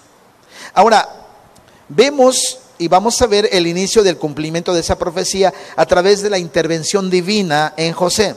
Ahora, 0.74 1.28
vemos 1.88 2.60
y 2.78 2.88
vamos 2.88 3.22
a 3.22 3.28
ver 3.28 3.48
el 3.52 3.68
inicio 3.68 4.04
del 4.04 4.18
cumplimiento 4.18 4.74
de 4.74 4.80
esa 4.80 4.98
profecía 4.98 5.54
a 5.76 5.86
través 5.86 6.22
de 6.22 6.30
la 6.30 6.40
intervención 6.40 7.10
divina 7.10 7.74
en 7.78 7.94
José. 7.94 8.36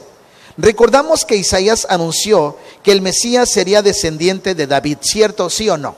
Recordamos 0.61 1.23
que 1.23 1.37
Isaías 1.37 1.87
anunció 1.89 2.57
que 2.83 2.91
el 2.91 3.01
Mesías 3.01 3.49
sería 3.49 3.81
descendiente 3.81 4.55
de 4.55 4.67
David, 4.67 4.97
¿cierto? 5.01 5.49
¿Sí 5.49 5.69
o 5.69 5.77
no? 5.77 5.95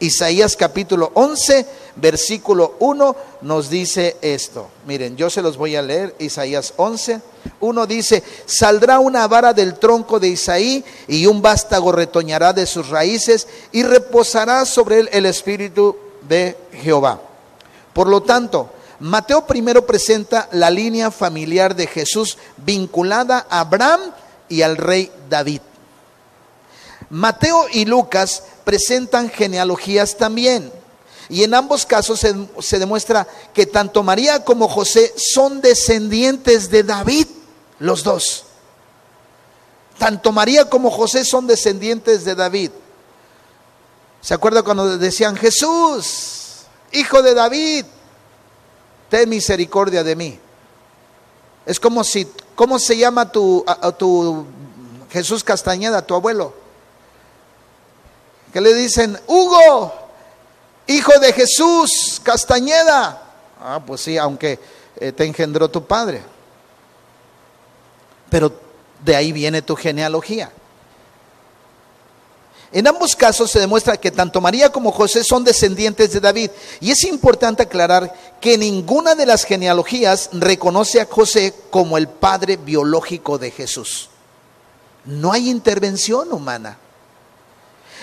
Isaías 0.00 0.56
capítulo 0.56 1.10
11, 1.12 1.66
versículo 1.96 2.76
1 2.78 3.16
nos 3.42 3.68
dice 3.68 4.16
esto. 4.22 4.68
Miren, 4.86 5.14
yo 5.18 5.28
se 5.28 5.42
los 5.42 5.58
voy 5.58 5.76
a 5.76 5.82
leer. 5.82 6.14
Isaías 6.20 6.72
11, 6.78 7.20
1 7.60 7.86
dice, 7.86 8.22
saldrá 8.46 8.98
una 8.98 9.28
vara 9.28 9.52
del 9.52 9.74
tronco 9.74 10.18
de 10.18 10.28
Isaí 10.28 10.82
y 11.06 11.26
un 11.26 11.42
vástago 11.42 11.92
retoñará 11.92 12.54
de 12.54 12.64
sus 12.64 12.88
raíces 12.88 13.46
y 13.72 13.82
reposará 13.82 14.64
sobre 14.64 15.00
él 15.00 15.10
el 15.12 15.26
espíritu 15.26 15.94
de 16.26 16.56
Jehová. 16.80 17.20
Por 17.92 18.08
lo 18.08 18.22
tanto, 18.22 18.70
Mateo 19.00 19.46
primero 19.46 19.86
presenta 19.86 20.48
la 20.52 20.70
línea 20.70 21.10
familiar 21.10 21.74
de 21.76 21.86
Jesús 21.86 22.36
vinculada 22.56 23.46
a 23.48 23.60
Abraham 23.60 24.00
y 24.48 24.62
al 24.62 24.76
rey 24.76 25.12
David. 25.28 25.60
Mateo 27.10 27.66
y 27.72 27.84
Lucas 27.84 28.42
presentan 28.64 29.30
genealogías 29.30 30.16
también. 30.16 30.72
Y 31.28 31.44
en 31.44 31.54
ambos 31.54 31.86
casos 31.86 32.20
se, 32.20 32.34
se, 32.60 32.78
demuestra 32.78 33.26
que 33.52 33.66
tanto 33.66 34.02
María 34.02 34.44
como 34.44 34.66
José 34.66 35.12
son 35.16 35.60
descendientes 35.60 36.70
de 36.70 36.82
David, 36.82 37.26
los 37.78 38.02
dos. 38.02 38.44
Tanto 39.98 40.32
María 40.32 40.68
como 40.70 40.90
José 40.90 41.24
son 41.24 41.46
descendientes 41.46 42.24
de 42.24 42.34
David. 42.34 42.70
¿Se 44.20 44.34
acuerda 44.34 44.62
cuando 44.62 44.96
decían 44.96 45.36
Jesús, 45.36 46.64
hijo 46.92 47.22
de 47.22 47.34
David? 47.34 47.84
Ten 49.08 49.28
misericordia 49.28 50.04
de 50.04 50.16
mí. 50.16 50.38
Es 51.66 51.78
como 51.78 52.02
si, 52.04 52.26
¿cómo 52.54 52.78
se 52.78 52.96
llama 52.96 53.30
tu, 53.30 53.64
tu 53.98 54.46
Jesús 55.10 55.44
Castañeda, 55.44 56.02
tu 56.02 56.14
abuelo? 56.14 56.54
Que 58.52 58.60
le 58.60 58.72
dicen, 58.74 59.18
Hugo, 59.26 59.92
hijo 60.86 61.12
de 61.20 61.32
Jesús 61.32 62.20
Castañeda. 62.22 63.22
Ah, 63.60 63.82
pues 63.84 64.00
sí, 64.00 64.16
aunque 64.16 64.58
eh, 64.96 65.12
te 65.12 65.24
engendró 65.24 65.68
tu 65.68 65.84
padre. 65.84 66.22
Pero 68.30 68.52
de 69.04 69.16
ahí 69.16 69.32
viene 69.32 69.62
tu 69.62 69.76
genealogía. 69.76 70.50
En 72.70 72.86
ambos 72.86 73.16
casos 73.16 73.50
se 73.50 73.60
demuestra 73.60 73.96
que 73.96 74.10
tanto 74.10 74.40
María 74.40 74.70
como 74.70 74.92
José 74.92 75.24
son 75.24 75.42
descendientes 75.42 76.12
de 76.12 76.20
David. 76.20 76.50
Y 76.80 76.90
es 76.90 77.04
importante 77.04 77.62
aclarar 77.62 78.14
que 78.40 78.58
ninguna 78.58 79.14
de 79.14 79.24
las 79.24 79.44
genealogías 79.44 80.28
reconoce 80.32 81.00
a 81.00 81.06
José 81.06 81.54
como 81.70 81.96
el 81.96 82.08
padre 82.08 82.56
biológico 82.56 83.38
de 83.38 83.50
Jesús. 83.50 84.10
No 85.06 85.32
hay 85.32 85.48
intervención 85.48 86.30
humana. 86.32 86.78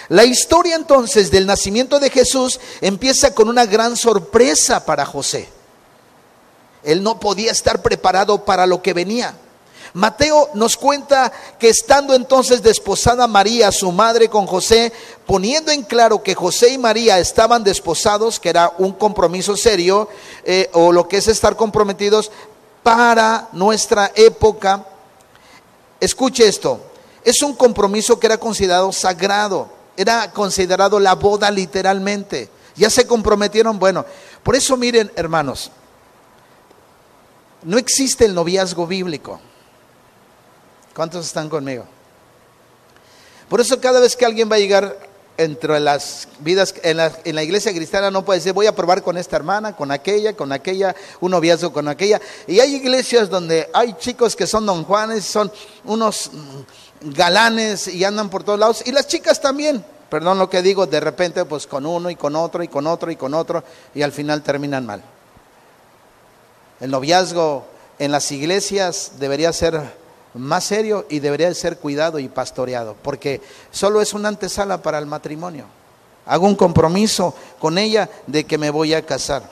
La 0.10 0.26
historia 0.26 0.76
entonces 0.76 1.30
del 1.30 1.46
nacimiento 1.46 2.00
de 2.00 2.10
Jesús 2.10 2.60
empieza 2.82 3.34
con 3.34 3.50
una 3.50 3.66
gran 3.66 3.96
sorpresa 3.96 4.84
para 4.86 5.06
José. 5.06 5.48
Él 6.84 7.02
no 7.04 7.20
podía 7.20 7.52
estar 7.52 7.82
preparado 7.82 8.46
para 8.46 8.66
lo 8.66 8.82
que 8.82 8.94
venía. 8.94 9.36
Mateo 9.96 10.50
nos 10.56 10.76
cuenta 10.76 11.32
que 11.58 11.70
estando 11.70 12.16
entonces 12.16 12.62
desposada 12.62 13.28
María, 13.28 13.72
su 13.72 13.94
madre, 13.94 14.28
con 14.28 14.46
José, 14.46 14.92
poniendo 15.26 15.72
en 15.72 15.84
claro 15.84 16.22
que 16.22 16.36
José 16.36 16.74
y 16.74 16.78
María 16.78 17.18
estaban 17.18 17.64
desposados, 17.64 18.38
que 18.38 18.50
era 18.50 18.74
un 18.78 18.92
compromiso 18.92 19.56
serio, 19.56 20.10
eh, 20.44 20.70
o 20.74 20.92
lo 20.92 21.08
que 21.08 21.16
es 21.16 21.30
estar 21.30 21.56
comprometidos 21.56 22.30
para 22.84 23.48
nuestra 23.54 24.12
época. 24.16 24.86
Escuche 26.02 26.46
esto, 26.46 26.82
es 27.24 27.42
un 27.42 27.56
compromiso 27.56 28.20
que 28.20 28.28
era 28.28 28.38
considerado 28.38 28.92
sagrado, 28.92 29.70
era 29.96 30.30
considerado 30.32 31.00
la 31.00 31.16
boda 31.16 31.50
literalmente. 31.50 32.50
Ya 32.76 32.90
se 32.90 33.08
comprometieron, 33.08 33.80
bueno, 33.80 34.06
por 34.44 34.58
eso 34.58 34.76
miren 34.76 35.10
hermanos, 35.16 35.72
no 37.64 37.78
existe 37.78 38.26
el 38.26 38.36
noviazgo 38.36 38.86
bíblico. 38.86 39.40
¿Cuántos 40.96 41.26
están 41.26 41.50
conmigo? 41.50 41.84
Por 43.50 43.60
eso 43.60 43.80
cada 43.82 44.00
vez 44.00 44.16
que 44.16 44.26
alguien 44.26 44.50
va 44.50 44.56
a 44.56 44.60
llegar 44.60 44.98
entre 45.38 45.82
las 45.82 46.30
vidas 46.40 46.74
en 46.84 46.96
la, 46.96 47.44
iglesia 47.44 47.74
cristiana 47.74 48.10
no 48.10 48.24
puede 48.24 48.40
decir 48.40 48.54
voy 48.54 48.68
a 48.68 48.76
probar 48.76 49.04
con 49.04 49.18
esta 49.18 49.36
hermana, 49.36 49.76
con 49.76 49.92
aquella, 49.92 50.34
con 50.38 50.54
aquella, 50.54 50.96
un 51.20 51.32
noviazgo 51.32 51.74
con 51.74 51.90
aquella. 51.90 52.22
Y 52.48 52.62
hay 52.62 52.76
iglesias 52.76 53.30
donde 53.30 53.70
hay 53.74 53.94
chicos 54.00 54.38
que 54.38 54.48
son 54.48 54.66
don 54.66 54.86
Juanes, 54.86 55.26
son 55.26 55.52
unos 55.84 56.32
galanes 57.02 57.90
y 57.90 58.06
andan 58.06 58.30
por 58.30 58.46
todos 58.46 58.58
lados. 58.58 58.84
Y 58.86 58.94
las 58.94 59.08
chicas 59.08 59.42
también, 59.42 59.84
perdón 60.10 60.40
lo 60.40 60.50
que 60.50 60.62
digo, 60.62 60.88
de 60.88 61.02
repente 61.02 61.44
pues 61.44 61.68
con 61.68 61.86
uno 61.86 62.10
y 62.10 62.16
con 62.16 62.38
otro 62.38 62.64
y 62.64 62.70
con 62.70 62.88
otro 62.88 63.12
y 63.12 63.18
con 63.18 63.34
otro 63.34 63.66
y 63.94 64.02
al 64.02 64.14
final 64.14 64.42
terminan 64.44 64.86
mal. 64.86 65.04
El 66.80 66.92
noviazgo 66.92 67.66
en 68.00 68.14
las 68.14 68.32
iglesias 68.32 69.12
debería 69.20 69.52
ser 69.52 70.05
más 70.36 70.66
serio 70.66 71.06
y 71.10 71.20
debería 71.20 71.48
de 71.48 71.56
ser 71.56 71.78
cuidado 71.78 72.20
y 72.20 72.28
pastoreado, 72.28 72.96
porque 73.02 73.42
solo 73.72 74.02
es 74.02 74.14
una 74.14 74.30
antesala 74.30 74.82
para 74.82 75.00
el 75.00 75.06
matrimonio. 75.06 75.66
Hago 76.26 76.46
un 76.48 76.56
compromiso 76.56 77.34
con 77.60 77.78
ella 77.78 78.10
de 78.28 78.46
que 78.46 78.58
me 78.58 78.70
voy 78.70 78.94
a 78.94 79.06
casar. 79.06 79.50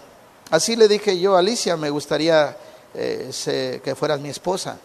Así 0.50 0.76
le 0.76 0.88
dije 0.88 1.20
yo 1.20 1.36
a 1.36 1.40
Alicia, 1.40 1.78
me 1.78 1.90
gustaría 1.90 2.58
eh, 2.94 3.82
que 3.84 3.96
fueras 3.96 4.20
mi 4.20 4.30
esposa. 4.30 4.78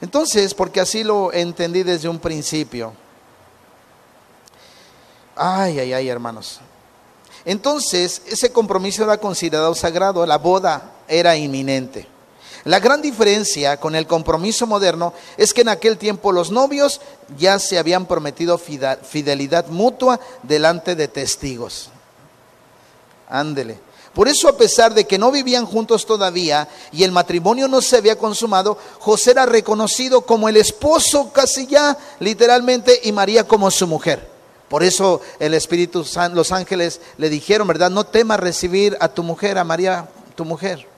Entonces, 0.00 0.54
porque 0.54 0.80
así 0.80 1.04
lo 1.04 1.32
entendí 1.32 1.82
desde 1.84 2.08
un 2.08 2.18
principio. 2.18 2.92
Ay, 5.36 5.78
ay, 5.78 5.92
ay, 5.92 6.08
hermanos. 6.08 6.60
Entonces, 7.44 8.22
ese 8.26 8.50
compromiso 8.52 9.04
era 9.04 9.18
considerado 9.18 9.74
sagrado, 9.74 10.24
la 10.26 10.38
boda 10.38 10.92
era 11.06 11.36
inminente. 11.36 12.06
La 12.64 12.78
gran 12.78 13.02
diferencia 13.02 13.78
con 13.78 13.96
el 13.96 14.06
compromiso 14.06 14.66
moderno 14.66 15.12
es 15.36 15.52
que 15.52 15.62
en 15.62 15.68
aquel 15.68 15.98
tiempo 15.98 16.30
los 16.30 16.52
novios 16.52 17.00
ya 17.36 17.58
se 17.58 17.76
habían 17.76 18.06
prometido 18.06 18.56
fidelidad 18.58 19.66
mutua 19.66 20.20
delante 20.44 20.94
de 20.94 21.08
testigos. 21.08 21.90
Ándele. 23.28 23.80
Por 24.14 24.28
eso, 24.28 24.46
a 24.46 24.56
pesar 24.56 24.92
de 24.92 25.06
que 25.06 25.18
no 25.18 25.32
vivían 25.32 25.64
juntos 25.64 26.04
todavía 26.04 26.68
y 26.92 27.02
el 27.02 27.12
matrimonio 27.12 27.66
no 27.66 27.80
se 27.80 27.96
había 27.96 28.18
consumado, 28.18 28.76
José 28.98 29.30
era 29.30 29.46
reconocido 29.46 30.20
como 30.20 30.48
el 30.48 30.58
esposo 30.58 31.32
casi 31.32 31.66
ya, 31.66 31.96
literalmente, 32.20 33.00
y 33.04 33.10
María 33.10 33.48
como 33.48 33.70
su 33.70 33.86
mujer. 33.86 34.30
Por 34.68 34.82
eso 34.82 35.22
el 35.38 35.54
Espíritu 35.54 36.06
los 36.32 36.52
ángeles 36.52 37.00
le 37.16 37.30
dijeron, 37.30 37.66
¿verdad? 37.66 37.90
No 37.90 38.04
temas 38.04 38.38
recibir 38.38 38.96
a 39.00 39.08
tu 39.08 39.22
mujer, 39.22 39.58
a 39.58 39.64
María, 39.64 40.08
tu 40.34 40.44
mujer. 40.44 40.91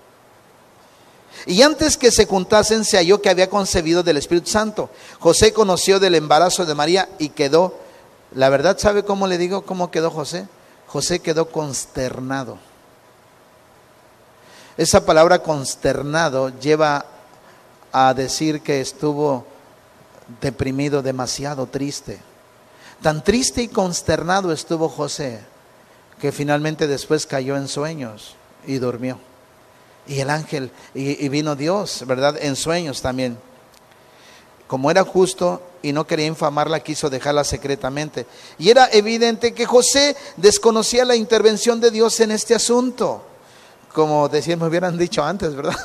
Y 1.46 1.62
antes 1.62 1.96
que 1.96 2.10
se 2.10 2.26
juntasen 2.26 2.84
se 2.84 2.96
halló 2.96 3.20
que 3.20 3.30
había 3.30 3.50
concebido 3.50 4.02
del 4.02 4.16
Espíritu 4.16 4.50
Santo. 4.50 4.90
José 5.18 5.52
conoció 5.52 6.00
del 6.00 6.14
embarazo 6.14 6.64
de 6.64 6.74
María 6.74 7.08
y 7.18 7.30
quedó 7.30 7.78
La 8.34 8.48
verdad, 8.48 8.78
¿sabe 8.78 9.04
cómo 9.04 9.26
le 9.26 9.38
digo 9.38 9.62
cómo 9.62 9.90
quedó 9.90 10.10
José? 10.10 10.48
José 10.86 11.20
quedó 11.20 11.50
consternado. 11.50 12.58
Esa 14.76 15.06
palabra 15.06 15.40
consternado 15.40 16.48
lleva 16.58 17.06
a 17.92 18.12
decir 18.12 18.60
que 18.60 18.80
estuvo 18.80 19.46
deprimido, 20.40 21.02
demasiado 21.02 21.66
triste. 21.66 22.18
Tan 23.02 23.22
triste 23.22 23.62
y 23.62 23.68
consternado 23.68 24.50
estuvo 24.50 24.88
José 24.88 25.40
que 26.20 26.32
finalmente 26.32 26.86
después 26.86 27.26
cayó 27.26 27.56
en 27.56 27.68
sueños 27.68 28.34
y 28.66 28.78
durmió. 28.78 29.18
Y 30.06 30.20
el 30.20 30.30
ángel, 30.30 30.70
y, 30.94 31.28
vino 31.28 31.56
Dios, 31.56 32.04
¿verdad? 32.06 32.36
En 32.40 32.56
sueños 32.56 33.00
también. 33.00 33.38
Como 34.66 34.90
era 34.90 35.04
justo 35.04 35.62
y 35.82 35.92
no 35.92 36.06
quería 36.06 36.26
infamarla, 36.26 36.80
quiso 36.80 37.08
dejarla 37.08 37.44
secretamente. 37.44 38.26
Y 38.58 38.70
era 38.70 38.88
evidente 38.92 39.54
que 39.54 39.66
José 39.66 40.16
desconocía 40.36 41.04
la 41.04 41.16
intervención 41.16 41.80
de 41.80 41.90
Dios 41.90 42.20
en 42.20 42.32
este 42.32 42.54
asunto. 42.54 43.22
Como 43.92 44.28
decían, 44.28 44.58
me 44.58 44.66
hubieran 44.66 44.98
dicho 44.98 45.22
antes, 45.22 45.54
¿verdad? 45.54 45.78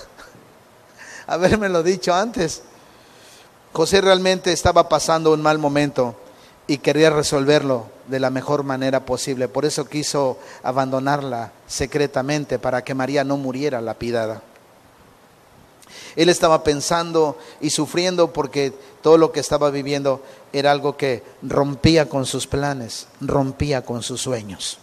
lo 1.69 1.83
dicho 1.83 2.13
antes. 2.13 2.63
José 3.71 4.01
realmente 4.01 4.51
estaba 4.51 4.89
pasando 4.89 5.31
un 5.31 5.41
mal 5.41 5.59
momento 5.59 6.15
y 6.67 6.79
quería 6.79 7.09
resolverlo 7.09 7.98
de 8.09 8.19
la 8.19 8.29
mejor 8.29 8.63
manera 8.63 9.05
posible. 9.05 9.47
Por 9.47 9.65
eso 9.65 9.85
quiso 9.85 10.39
abandonarla 10.63 11.51
secretamente 11.67 12.59
para 12.59 12.83
que 12.83 12.95
María 12.95 13.23
no 13.23 13.37
muriera 13.37 13.81
lapidada. 13.81 14.41
Él 16.15 16.29
estaba 16.29 16.63
pensando 16.63 17.37
y 17.61 17.69
sufriendo 17.69 18.33
porque 18.33 18.73
todo 19.01 19.17
lo 19.17 19.31
que 19.31 19.39
estaba 19.39 19.69
viviendo 19.69 20.23
era 20.51 20.71
algo 20.71 20.97
que 20.97 21.23
rompía 21.41 22.09
con 22.09 22.25
sus 22.25 22.47
planes, 22.47 23.07
rompía 23.21 23.83
con 23.83 24.03
sus 24.03 24.21
sueños. 24.21 24.79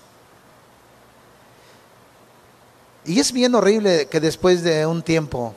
Y 3.05 3.21
es 3.21 3.33
bien 3.33 3.55
horrible 3.55 4.07
que 4.07 4.21
después 4.21 4.63
de 4.63 4.87
un 4.87 5.03
tiempo 5.03 5.55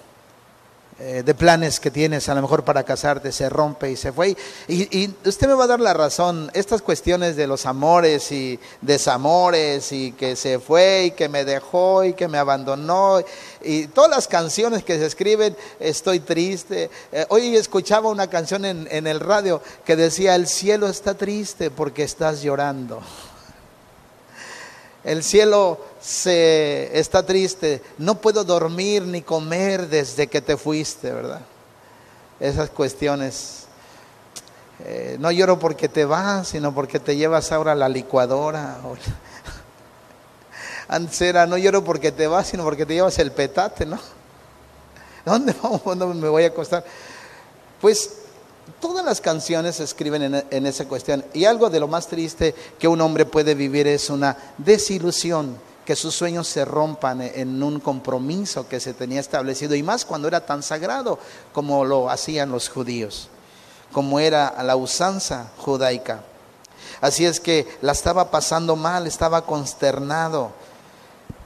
eh, 1.00 1.24
de 1.26 1.34
planes 1.34 1.80
que 1.80 1.91
tienes, 1.91 2.28
a 2.28 2.36
lo 2.36 2.41
mejor 2.41 2.64
para 2.64 2.84
casarte, 2.84 3.32
se 3.32 3.50
rompe 3.50 3.89
y 3.91 3.95
se 3.95 4.12
fue. 4.12 4.36
Y, 4.68 4.97
y, 4.97 5.16
usted 5.26 5.47
me 5.47 5.54
va 5.54 5.64
a 5.64 5.68
dar 5.68 5.80
la 5.80 5.93
razón, 5.93 6.52
estas 6.54 6.82
cuestiones 6.82 7.36
de 7.36 7.47
los 7.47 7.66
amores 7.66 8.32
y 8.32 8.60
desamores 8.82 9.91
y 9.91 10.12
que 10.12 10.36
se 10.36 10.60
fue 10.60 11.06
y 11.06 11.12
que 11.12 11.30
me 11.30 11.45
dejó 11.45 12.04
y 12.04 12.14
que 12.14 12.28
me 12.28 12.38
abandonó 12.38 13.22
y 13.62 13.88
todas 13.88 14.10
las 14.10 14.28
canciones 14.28 14.84
que 14.84 14.97
se 14.97 15.06
escriben, 15.06 15.56
estoy 15.80 16.20
triste. 16.20 16.89
Eh, 17.12 17.26
hoy 17.30 17.56
escuchaba 17.56 18.10
una 18.10 18.28
canción 18.28 18.66
en, 18.66 18.88
en 18.91 19.08
el 19.08 19.20
radio 19.20 19.62
que 19.86 19.95
decía, 19.95 20.36
el 20.36 20.47
cielo 20.47 20.88
está 20.88 21.14
triste 21.14 21.72
porque 21.72 22.04
estás 22.04 22.41
llorando. 22.41 23.02
El 25.04 25.24
cielo 25.24 25.80
se 26.02 27.00
está 27.00 27.26
triste, 27.26 27.82
no 27.97 28.16
puedo 28.16 28.43
dormir 28.43 29.04
ni 29.04 29.22
comer 29.22 29.88
desde 29.88 30.28
que 30.28 30.41
te 30.41 30.58
fuiste, 30.58 31.12
¿verdad? 31.12 31.41
Esas 32.39 32.70
cuestiones. 32.70 33.66
Eh, 34.86 35.18
no 35.20 35.32
lloro 35.32 35.60
porque 35.60 35.89
te 35.89 36.06
vas, 36.06 36.50
sino 36.50 36.74
porque 36.74 37.00
te 37.00 37.16
llevas 37.16 37.52
ahora 37.52 37.76
la 37.76 37.89
licuadora. 37.89 38.78
Antes 40.88 41.22
era, 41.22 41.45
no 41.45 41.58
lloro 41.58 41.84
porque 41.84 42.12
te 42.12 42.28
vas, 42.28 42.47
sino 42.47 42.64
porque 42.64 42.86
te 42.86 42.93
llevas 42.93 43.20
el 43.20 43.32
petate, 43.32 43.86
¿no? 43.86 44.00
¿Dónde 45.26 45.54
me 46.16 46.30
voy 46.30 46.43
a 46.43 46.47
acostar? 46.47 46.84
Pues 47.80 48.20
todas 48.80 49.05
las 49.05 49.22
canciones 49.22 49.78
se 49.78 49.84
escriben 49.84 50.22
en, 50.22 50.45
en, 50.49 50.65
esa 50.65 50.88
cuestión. 50.88 51.24
Y 51.34 51.45
algo 51.45 51.70
de 51.70 51.80
lo 51.80 51.88
más 51.88 52.07
triste 52.07 52.53
que 52.78 52.88
un 52.88 53.01
hombre 53.01 53.26
puede 53.26 53.55
vivir 53.55 53.88
es 53.88 54.09
una 54.09 54.38
desilusión 54.57 55.57
que 55.89 55.95
sus 55.95 56.13
sueños 56.13 56.47
se 56.47 56.65
rompan 56.65 57.20
en 57.20 57.63
un 57.63 57.80
compromiso 57.80 58.67
que 58.67 58.80
se 58.80 58.93
tenía 58.93 59.20
establecido, 59.20 59.74
y 59.74 59.82
más 59.82 60.05
cuando 60.05 60.28
era 60.28 60.45
tan 60.45 60.61
sagrado 60.61 61.17
como 61.51 61.84
lo 61.84 62.11
hacían 62.11 62.51
los 62.51 62.70
judíos, 62.70 63.28
como 63.91 64.20
era 64.20 64.61
la 64.61 64.76
usanza 64.76 65.49
judaica. 65.57 66.22
Así 67.01 67.26
es 67.26 67.39
que 67.39 67.67
la 67.82 67.93
estaba 67.93 68.30
pasando 68.30 68.76
mal, 68.76 69.07
estaba 69.07 69.47
consternado, 69.47 70.51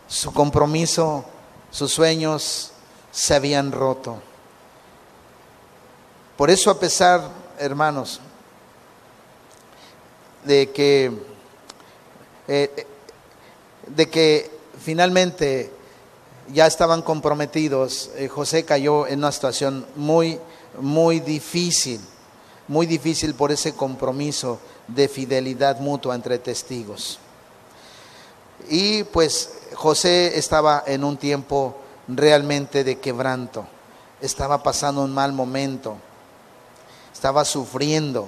su 0.09 0.33
compromiso, 0.33 1.23
sus 1.71 1.93
sueños 1.93 2.71
se 3.13 3.35
habían 3.35 3.71
roto. 3.71 4.17
Por 6.37 6.49
eso 6.49 6.71
a 6.71 6.79
pesar, 6.79 7.29
hermanos, 7.59 8.19
de 10.43 10.71
que 10.71 11.11
eh, 12.47 12.85
de 13.87 14.09
que 14.09 14.51
finalmente 14.79 15.71
ya 16.51 16.67
estaban 16.67 17.01
comprometidos, 17.01 18.11
eh, 18.15 18.27
José 18.27 18.65
cayó 18.65 19.07
en 19.07 19.19
una 19.19 19.31
situación 19.31 19.85
muy, 19.95 20.39
muy 20.79 21.19
difícil, 21.19 22.01
muy 22.67 22.85
difícil 22.85 23.33
por 23.33 23.51
ese 23.51 23.73
compromiso 23.73 24.59
de 24.87 25.07
fidelidad 25.07 25.79
mutua 25.79 26.15
entre 26.15 26.37
testigos. 26.39 27.19
Y 28.69 29.03
pues 29.05 29.51
José 29.73 30.37
estaba 30.37 30.83
en 30.85 31.03
un 31.03 31.17
tiempo 31.17 31.77
realmente 32.07 32.83
de 32.83 32.99
quebranto, 32.99 33.65
estaba 34.21 34.63
pasando 34.63 35.03
un 35.03 35.13
mal 35.13 35.33
momento, 35.33 35.97
estaba 37.23 37.45
sufriendo, 37.45 38.27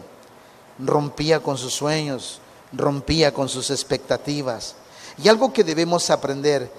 rompía 0.80 1.41
con 1.41 1.58
sus 1.58 1.74
sueños, 1.74 2.39
rompía 2.72 3.34
con 3.34 3.50
sus 3.50 3.70
expectativas. 3.70 4.76
Y 5.22 5.28
algo 5.28 5.52
que 5.52 5.66
debemos 5.66 6.10
aprender 6.10 6.72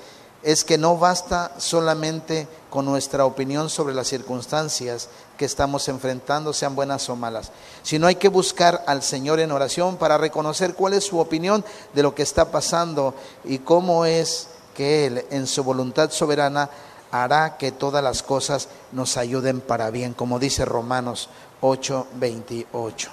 es 0.42 0.64
que 0.64 0.78
no 0.78 0.96
basta 0.96 1.52
solamente 1.58 2.48
con 2.70 2.86
nuestra 2.86 3.26
opinión 3.26 3.68
sobre 3.68 3.94
las 3.94 4.06
circunstancias 4.06 5.10
que 5.36 5.44
estamos 5.44 5.88
enfrentando, 5.88 6.54
sean 6.54 6.74
buenas 6.74 7.06
o 7.10 7.16
malas, 7.16 7.52
sino 7.82 8.06
hay 8.06 8.14
que 8.14 8.28
buscar 8.28 8.82
al 8.86 9.02
Señor 9.02 9.38
en 9.38 9.52
oración 9.52 9.98
para 9.98 10.16
reconocer 10.16 10.72
cuál 10.72 10.94
es 10.94 11.04
su 11.04 11.18
opinión 11.18 11.66
de 11.92 12.02
lo 12.02 12.14
que 12.14 12.22
está 12.22 12.50
pasando 12.50 13.12
y 13.44 13.58
cómo 13.58 14.06
es 14.06 14.48
que 14.74 15.04
Él, 15.04 15.26
en 15.28 15.46
su 15.46 15.62
voluntad 15.62 16.10
soberana, 16.10 16.70
hará 17.10 17.56
que 17.56 17.72
todas 17.72 18.02
las 18.02 18.22
cosas 18.22 18.68
nos 18.92 19.16
ayuden 19.16 19.60
para 19.60 19.90
bien, 19.90 20.14
como 20.14 20.38
dice 20.38 20.64
Romanos 20.64 21.28
8:28. 21.60 23.08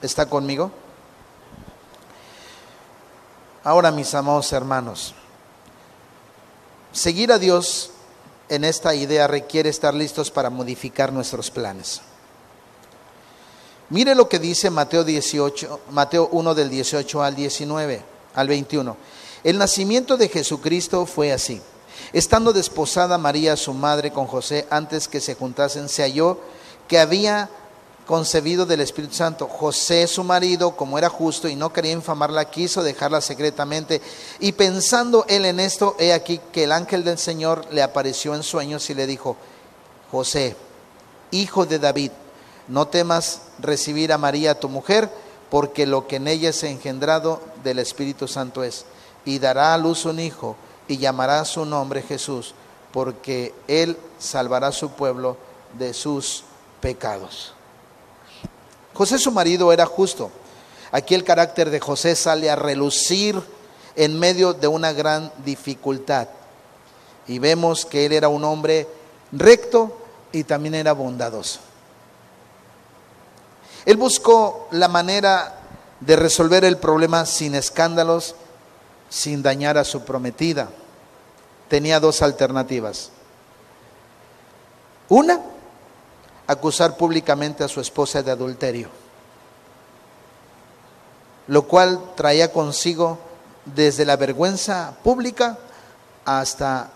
¿Está 0.00 0.26
conmigo? 0.26 0.70
Ahora, 3.64 3.92
mis 3.92 4.12
amados 4.14 4.52
hermanos, 4.52 5.14
seguir 6.92 7.32
a 7.32 7.38
Dios 7.38 7.90
en 8.48 8.64
esta 8.64 8.94
idea 8.94 9.26
requiere 9.28 9.70
estar 9.70 9.94
listos 9.94 10.30
para 10.30 10.50
modificar 10.50 11.12
nuestros 11.12 11.50
planes. 11.50 12.02
Mire 13.88 14.14
lo 14.14 14.28
que 14.28 14.38
dice 14.38 14.70
Mateo 14.70 15.04
18, 15.04 15.80
Mateo 15.90 16.28
1 16.32 16.54
del 16.54 16.70
18 16.70 17.22
al 17.22 17.36
19, 17.36 18.02
al 18.34 18.48
21. 18.48 18.96
El 19.44 19.58
nacimiento 19.58 20.16
de 20.16 20.28
Jesucristo 20.28 21.06
fue 21.06 21.32
así. 21.32 21.60
Estando 22.12 22.52
desposada 22.52 23.18
María, 23.18 23.56
su 23.56 23.72
madre, 23.72 24.10
con 24.10 24.26
José, 24.26 24.66
antes 24.70 25.08
que 25.08 25.20
se 25.20 25.34
juntasen, 25.34 25.88
se 25.88 26.02
halló 26.02 26.38
que 26.88 26.98
había 26.98 27.48
concebido 28.06 28.66
del 28.66 28.80
Espíritu 28.80 29.14
Santo. 29.14 29.46
José, 29.46 30.06
su 30.06 30.24
marido, 30.24 30.76
como 30.76 30.98
era 30.98 31.08
justo 31.08 31.48
y 31.48 31.56
no 31.56 31.72
quería 31.72 31.92
infamarla, 31.92 32.50
quiso 32.50 32.82
dejarla 32.82 33.20
secretamente. 33.20 34.00
Y 34.40 34.52
pensando 34.52 35.24
él 35.28 35.44
en 35.44 35.60
esto, 35.60 35.96
he 35.98 36.12
aquí 36.12 36.40
que 36.52 36.64
el 36.64 36.72
ángel 36.72 37.04
del 37.04 37.18
Señor 37.18 37.66
le 37.70 37.82
apareció 37.82 38.34
en 38.34 38.42
sueños 38.42 38.90
y 38.90 38.94
le 38.94 39.06
dijo, 39.06 39.36
José, 40.10 40.56
hijo 41.30 41.64
de 41.64 41.78
David, 41.78 42.10
no 42.68 42.88
temas 42.88 43.42
recibir 43.58 44.12
a 44.12 44.18
María 44.18 44.58
tu 44.58 44.68
mujer, 44.68 45.10
porque 45.50 45.86
lo 45.86 46.06
que 46.06 46.16
en 46.16 46.28
ella 46.28 46.50
es 46.50 46.62
engendrado 46.62 47.40
del 47.62 47.78
Espíritu 47.78 48.28
Santo 48.28 48.64
es. 48.64 48.84
Y 49.24 49.38
dará 49.38 49.74
a 49.74 49.78
luz 49.78 50.04
un 50.04 50.18
hijo 50.18 50.56
y 50.92 50.98
llamará 50.98 51.42
su 51.46 51.64
nombre 51.64 52.02
Jesús, 52.02 52.54
porque 52.92 53.54
él 53.66 53.96
salvará 54.18 54.66
a 54.66 54.72
su 54.72 54.90
pueblo 54.90 55.38
de 55.78 55.94
sus 55.94 56.44
pecados. 56.82 57.54
José 58.92 59.18
su 59.18 59.32
marido 59.32 59.72
era 59.72 59.86
justo. 59.86 60.30
Aquí 60.90 61.14
el 61.14 61.24
carácter 61.24 61.70
de 61.70 61.80
José 61.80 62.14
sale 62.14 62.50
a 62.50 62.56
relucir 62.56 63.42
en 63.96 64.18
medio 64.18 64.52
de 64.52 64.68
una 64.68 64.92
gran 64.92 65.32
dificultad. 65.46 66.28
Y 67.26 67.38
vemos 67.38 67.86
que 67.86 68.04
él 68.04 68.12
era 68.12 68.28
un 68.28 68.44
hombre 68.44 68.86
recto 69.32 69.96
y 70.30 70.44
también 70.44 70.74
era 70.74 70.92
bondadoso. 70.92 71.60
Él 73.86 73.96
buscó 73.96 74.68
la 74.72 74.88
manera 74.88 75.58
de 76.00 76.16
resolver 76.16 76.66
el 76.66 76.76
problema 76.76 77.24
sin 77.24 77.54
escándalos, 77.54 78.34
sin 79.08 79.42
dañar 79.42 79.78
a 79.78 79.84
su 79.84 80.02
prometida. 80.04 80.68
Tenía 81.72 81.98
dos 82.00 82.20
alternativas. 82.20 83.08
Una, 85.08 85.40
acusar 86.46 86.98
públicamente 86.98 87.64
a 87.64 87.68
su 87.68 87.80
esposa 87.80 88.22
de 88.22 88.30
adulterio. 88.30 88.90
lo 91.46 91.62
cual 91.62 91.98
traía 92.14 92.52
consigo 92.52 93.18
desde 93.64 94.04
la 94.04 94.16
vergüenza 94.16 94.98
pública 95.02 95.58
hasta 96.26 96.90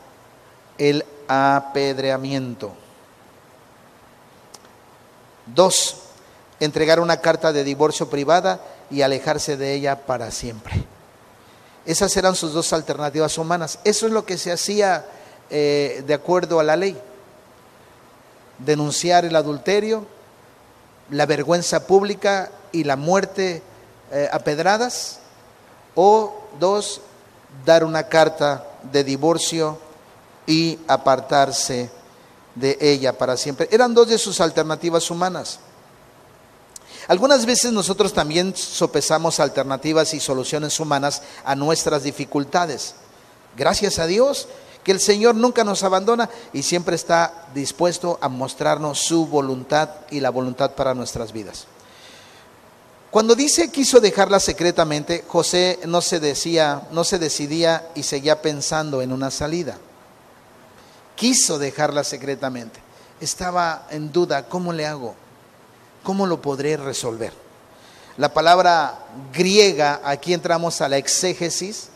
el 0.77 1.07
apedreamiento. 1.27 2.75
Dos, 5.47 6.03
entregar 6.61 7.01
una 7.01 7.23
carta 7.23 7.51
de 7.51 7.65
divorcio 7.65 8.11
privada 8.11 8.61
y 8.91 9.01
alejarse 9.01 9.57
de 9.57 9.73
ella 9.73 10.05
para 10.05 10.31
siempre. 10.31 10.96
Esas 11.87 12.17
eran 12.17 12.35
sus 12.35 12.53
dos 12.53 12.73
alternativas 12.73 13.39
humanas. 13.39 13.79
Eso 13.85 14.07
es 14.07 14.13
lo 14.13 14.27
que 14.27 14.37
se 14.37 14.51
hacía 14.51 15.07
eh, 15.49 16.03
de 16.07 16.15
acuerdo 16.15 16.59
a 16.59 16.65
la 16.65 16.75
ley. 16.75 17.01
Denunciar 18.59 19.25
el 19.25 19.37
adulterio, 19.37 20.05
la 21.11 21.27
vergüenza 21.27 21.87
pública 21.87 22.51
y 22.73 22.85
la 22.85 22.97
muerte 22.97 23.63
eh, 24.11 24.29
a 24.33 24.41
pedradas. 24.41 25.21
O 25.95 26.43
dos, 26.59 27.01
dar 27.65 27.85
una 27.85 28.09
carta 28.09 28.67
de 28.83 29.05
divorcio 29.05 29.79
y 30.47 30.79
apartarse 30.89 31.91
de 32.57 32.77
ella 32.81 33.17
para 33.17 33.37
siempre. 33.37 33.69
Eran 33.71 33.95
dos 33.95 34.09
de 34.09 34.19
sus 34.19 34.41
alternativas 34.41 35.11
humanas. 35.11 35.61
Algunas 37.09 37.47
veces 37.47 37.73
nosotros 37.73 38.13
también 38.13 38.57
sopesamos 38.57 39.39
alternativas 39.39 40.13
y 40.15 40.21
soluciones 40.21 40.81
humanas 40.81 41.23
a 41.45 41.55
nuestras 41.55 42.03
dificultades. 42.03 42.95
Gracias 43.57 43.99
a 43.99 44.07
Dios 44.07 44.49
que 44.83 44.93
el 44.93 45.01
Señor 45.01 45.35
nunca 45.35 45.65
nos 45.65 45.83
abandona 45.83 46.29
y 46.53 46.63
siempre 46.63 46.97
está 46.97 47.47
dispuesto 47.55 48.19
a 48.21 48.29
mostrarnos 48.29 49.01
su 49.01 49.27
voluntad 49.27 49.91
y 50.11 50.21
la 50.21 50.31
voluntad 50.31 50.73
para 50.73 50.95
nuestras 50.95 51.33
vidas. 51.33 51.67
Cuando 53.11 53.35
dice 53.35 53.71
quiso 53.71 53.99
dejarla 53.99 54.41
secretamente, 54.41 55.25
José 55.27 55.81
no 55.87 56.03
se 56.03 56.21
decía, 56.21 56.83
no 56.91 57.03
se 57.03 57.19
decidía 57.19 57.89
y 57.95 58.03
seguía 58.03 58.43
pensando 58.43 59.01
en 59.01 59.13
una 59.13 59.31
salida. 59.31 59.79
Quiso 61.15 61.59
dejarla 61.59 62.05
secretamente. 62.05 62.79
Estaba 63.21 63.87
en 63.91 64.13
duda, 64.13 64.49
¿cómo 64.49 64.73
le 64.73 64.87
hago? 64.87 65.15
¿Cómo 66.07 66.25
lo 66.25 66.41
podré 66.41 66.77
resolver? 66.77 67.33
La 68.17 68.33
palabra 68.33 69.07
griega, 69.33 70.01
aquí 70.05 70.35
entramos 70.35 70.81
a 70.81 70.89
la 70.89 70.99
exégesis. 70.99 71.89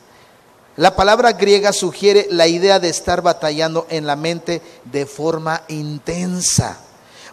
La 0.74 0.96
palabra 0.96 1.34
griega 1.34 1.72
sugiere 1.72 2.26
la 2.28 2.48
idea 2.48 2.80
de 2.80 2.88
estar 2.88 3.22
batallando 3.22 3.86
en 3.88 4.08
la 4.08 4.16
mente 4.16 4.62
de 4.86 5.06
forma 5.06 5.62
intensa, 5.68 6.80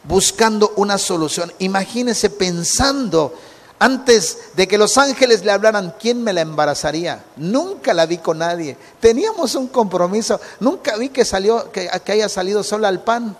buscando 0.03 0.71
una 0.75 0.99
solución. 0.99 1.51
Imagínese 1.57 2.29
pensando 2.29 3.33
antes 3.79 4.37
de 4.55 4.67
que 4.67 4.77
los 4.77 4.99
ángeles 4.99 5.43
le 5.43 5.53
hablaran, 5.53 5.95
¿quién 5.99 6.23
me 6.23 6.31
la 6.31 6.41
embarazaría? 6.41 7.23
Nunca 7.37 7.91
la 7.95 8.05
vi 8.05 8.19
con 8.19 8.37
nadie. 8.37 8.77
Teníamos 8.99 9.55
un 9.55 9.67
compromiso. 9.69 10.39
Nunca 10.59 10.95
vi 10.95 11.09
que 11.09 11.25
salió, 11.25 11.71
que, 11.71 11.89
que 12.05 12.11
haya 12.11 12.29
salido 12.29 12.61
sola 12.61 12.87
al 12.87 13.01
pan. 13.01 13.35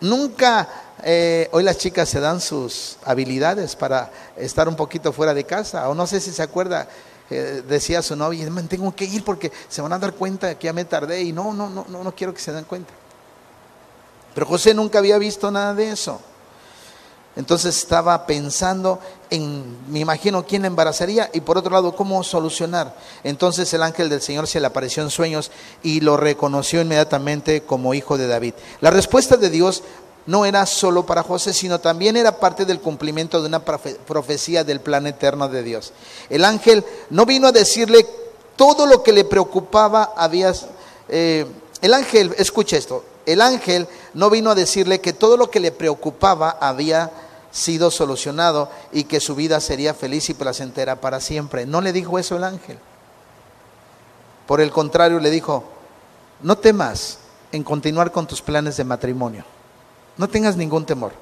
Nunca, 0.00 0.68
eh, 1.02 1.48
hoy 1.52 1.64
las 1.64 1.78
chicas 1.78 2.08
se 2.08 2.20
dan 2.20 2.40
sus 2.40 2.98
habilidades 3.04 3.74
para 3.74 4.10
estar 4.36 4.68
un 4.68 4.76
poquito 4.76 5.12
fuera 5.12 5.34
de 5.34 5.44
casa, 5.44 5.88
o 5.88 5.94
no 5.94 6.06
sé 6.06 6.20
si 6.20 6.30
se 6.30 6.42
acuerda, 6.42 6.88
eh, 7.30 7.62
decía 7.68 8.00
su 8.00 8.14
novia, 8.14 8.48
tengo 8.68 8.94
que 8.94 9.04
ir 9.04 9.24
porque 9.24 9.50
se 9.68 9.82
van 9.82 9.92
a 9.92 9.98
dar 9.98 10.14
cuenta 10.14 10.56
que 10.56 10.66
ya 10.66 10.72
me 10.72 10.84
tardé 10.84 11.22
y 11.22 11.32
no, 11.32 11.52
no, 11.52 11.68
no, 11.68 11.84
no, 11.88 12.04
no 12.04 12.14
quiero 12.14 12.32
que 12.32 12.40
se 12.40 12.52
den 12.52 12.64
cuenta. 12.64 12.92
Pero 14.34 14.46
José 14.46 14.72
nunca 14.72 14.98
había 14.98 15.18
visto 15.18 15.50
nada 15.50 15.74
de 15.74 15.90
eso. 15.90 16.20
Entonces 17.38 17.76
estaba 17.76 18.26
pensando 18.26 18.98
en, 19.30 19.76
me 19.92 20.00
imagino, 20.00 20.44
quién 20.44 20.62
la 20.62 20.66
embarazaría 20.66 21.30
y 21.32 21.40
por 21.40 21.56
otro 21.56 21.70
lado, 21.70 21.94
cómo 21.94 22.24
solucionar. 22.24 22.96
Entonces 23.22 23.72
el 23.72 23.84
ángel 23.84 24.08
del 24.08 24.20
Señor 24.20 24.48
se 24.48 24.58
le 24.58 24.66
apareció 24.66 25.04
en 25.04 25.10
sueños 25.10 25.52
y 25.84 26.00
lo 26.00 26.16
reconoció 26.16 26.80
inmediatamente 26.80 27.62
como 27.62 27.94
hijo 27.94 28.18
de 28.18 28.26
David. 28.26 28.54
La 28.80 28.90
respuesta 28.90 29.36
de 29.36 29.50
Dios 29.50 29.84
no 30.26 30.46
era 30.46 30.66
solo 30.66 31.06
para 31.06 31.22
José, 31.22 31.52
sino 31.52 31.78
también 31.78 32.16
era 32.16 32.40
parte 32.40 32.64
del 32.64 32.80
cumplimiento 32.80 33.40
de 33.40 33.46
una 33.46 33.64
profecía 33.64 34.64
del 34.64 34.80
plan 34.80 35.06
eterno 35.06 35.48
de 35.48 35.62
Dios. 35.62 35.92
El 36.28 36.44
ángel 36.44 36.84
no 37.08 37.24
vino 37.24 37.46
a 37.46 37.52
decirle 37.52 38.04
todo 38.56 38.84
lo 38.84 39.04
que 39.04 39.12
le 39.12 39.24
preocupaba, 39.24 40.12
había... 40.16 40.52
Eh, 41.08 41.46
el 41.82 41.94
ángel, 41.94 42.34
escucha 42.36 42.76
esto, 42.76 43.04
el 43.26 43.40
ángel 43.40 43.86
no 44.14 44.28
vino 44.28 44.50
a 44.50 44.56
decirle 44.56 45.00
que 45.00 45.12
todo 45.12 45.36
lo 45.36 45.50
que 45.50 45.60
le 45.60 45.70
preocupaba 45.70 46.58
había 46.60 47.12
sido 47.50 47.90
solucionado 47.90 48.70
y 48.92 49.04
que 49.04 49.20
su 49.20 49.34
vida 49.34 49.60
sería 49.60 49.94
feliz 49.94 50.28
y 50.30 50.34
placentera 50.34 51.00
para 51.00 51.20
siempre. 51.20 51.66
No 51.66 51.80
le 51.80 51.92
dijo 51.92 52.18
eso 52.18 52.36
el 52.36 52.44
ángel. 52.44 52.78
Por 54.46 54.60
el 54.60 54.70
contrario, 54.70 55.20
le 55.20 55.30
dijo, 55.30 55.64
no 56.42 56.56
temas 56.56 57.18
en 57.52 57.62
continuar 57.62 58.12
con 58.12 58.26
tus 58.26 58.40
planes 58.40 58.76
de 58.76 58.84
matrimonio. 58.84 59.44
No 60.16 60.28
tengas 60.28 60.56
ningún 60.56 60.86
temor. 60.86 61.12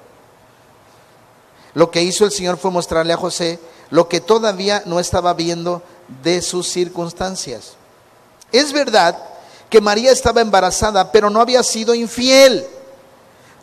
Lo 1.75 1.91
que 1.91 2.03
hizo 2.03 2.25
el 2.25 2.33
Señor 2.33 2.57
fue 2.57 2.71
mostrarle 2.71 3.13
a 3.13 3.19
José 3.19 3.61
lo 3.91 4.09
que 4.09 4.21
todavía 4.21 4.83
no 4.87 4.99
estaba 4.99 5.35
viendo 5.35 5.83
de 6.23 6.41
sus 6.43 6.69
circunstancias. 6.69 7.75
Es 8.53 8.73
verdad 8.73 9.17
que 9.69 9.81
María 9.81 10.13
estaba 10.13 10.41
embarazada, 10.41 11.13
pero 11.13 11.31
no 11.31 11.41
había 11.41 11.63
sido 11.63 11.95
infiel. 11.95 12.67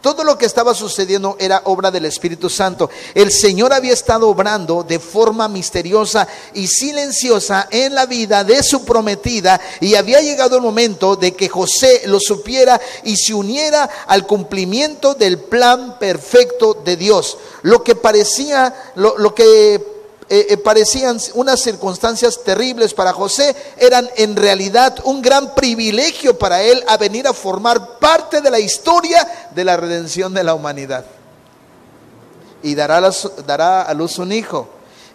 Todo 0.03 0.25
lo 0.25 0.37
que 0.37 0.45
estaba 0.45 0.73
sucediendo 0.73 1.37
era 1.39 1.61
obra 1.63 1.89
del 1.89 2.03
Espíritu 2.03 2.49
Santo. 2.49 2.89
El 3.13 3.31
Señor 3.31 3.71
había 3.71 3.93
estado 3.93 4.27
obrando 4.27 4.83
de 4.83 4.99
forma 4.99 5.47
misteriosa 5.47 6.27
y 6.53 6.67
silenciosa 6.67 7.69
en 7.71 7.95
la 7.95 8.05
vida 8.05 8.43
de 8.43 8.61
su 8.63 8.83
prometida 8.83 9.61
y 9.79 9.95
había 9.95 10.19
llegado 10.19 10.57
el 10.57 10.61
momento 10.61 11.15
de 11.15 11.33
que 11.33 11.47
José 11.47 12.01
lo 12.07 12.19
supiera 12.19 12.81
y 13.05 13.15
se 13.15 13.33
uniera 13.33 13.89
al 14.05 14.27
cumplimiento 14.27 15.13
del 15.13 15.39
plan 15.39 15.97
perfecto 15.97 16.73
de 16.73 16.97
Dios. 16.97 17.37
Lo 17.61 17.81
que 17.81 17.95
parecía, 17.95 18.91
lo, 18.95 19.17
lo 19.17 19.33
que 19.33 20.02
eh, 20.35 20.47
eh, 20.49 20.57
parecían 20.57 21.19
unas 21.35 21.61
circunstancias 21.61 22.43
terribles 22.43 22.95
para 22.95 23.13
José, 23.13 23.55
eran 23.77 24.09
en 24.15 24.35
realidad 24.35 24.97
un 25.03 25.21
gran 25.21 25.53
privilegio 25.53 26.39
para 26.39 26.63
él 26.63 26.83
a 26.87 26.97
venir 26.97 27.27
a 27.27 27.33
formar 27.33 27.99
parte 27.99 28.41
de 28.41 28.49
la 28.49 28.59
historia 28.59 29.51
de 29.53 29.63
la 29.63 29.77
redención 29.77 30.33
de 30.33 30.43
la 30.43 30.55
humanidad. 30.55 31.05
Y 32.63 32.73
dará, 32.73 32.99
dará 33.45 33.83
a 33.83 33.93
luz 33.93 34.17
un 34.17 34.31
hijo 34.31 34.69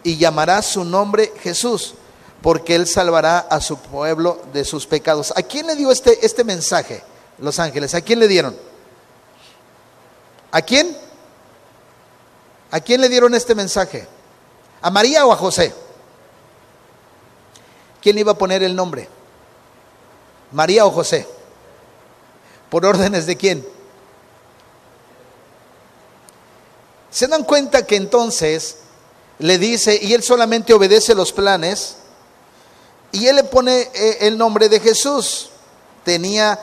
y 0.04 0.18
llamará 0.18 0.62
su 0.62 0.84
nombre 0.84 1.32
Jesús, 1.42 1.94
porque 2.40 2.76
él 2.76 2.86
salvará 2.86 3.40
a 3.40 3.60
su 3.60 3.76
pueblo 3.76 4.40
de 4.52 4.64
sus 4.64 4.86
pecados. 4.86 5.32
¿A 5.34 5.42
quién 5.42 5.66
le 5.66 5.74
dio 5.74 5.90
este, 5.90 6.24
este 6.24 6.44
mensaje? 6.44 7.02
Los 7.38 7.58
ángeles, 7.58 7.92
¿a 7.96 8.02
quién 8.02 8.20
le 8.20 8.28
dieron? 8.28 8.56
¿A 10.52 10.62
quién? 10.62 10.96
¿A 12.70 12.78
quién 12.78 13.00
le 13.00 13.08
dieron 13.08 13.34
este 13.34 13.56
mensaje? 13.56 14.06
¿A 14.80 14.90
María 14.90 15.26
o 15.26 15.32
a 15.32 15.36
José? 15.36 15.74
¿Quién 18.00 18.18
iba 18.18 18.32
a 18.32 18.38
poner 18.38 18.62
el 18.62 18.76
nombre? 18.76 19.08
¿María 20.52 20.86
o 20.86 20.90
José? 20.90 21.26
¿Por 22.70 22.86
órdenes 22.86 23.26
de 23.26 23.36
quién? 23.36 23.66
Se 27.10 27.26
dan 27.26 27.44
cuenta 27.44 27.86
que 27.86 27.96
entonces 27.96 28.78
le 29.38 29.58
dice, 29.58 29.98
y 30.00 30.14
él 30.14 30.22
solamente 30.22 30.74
obedece 30.74 31.14
los 31.14 31.32
planes, 31.32 31.96
y 33.12 33.26
él 33.26 33.36
le 33.36 33.44
pone 33.44 33.90
eh, 33.94 34.18
el 34.20 34.36
nombre 34.36 34.68
de 34.68 34.80
Jesús. 34.80 35.50
Tenía 36.04 36.58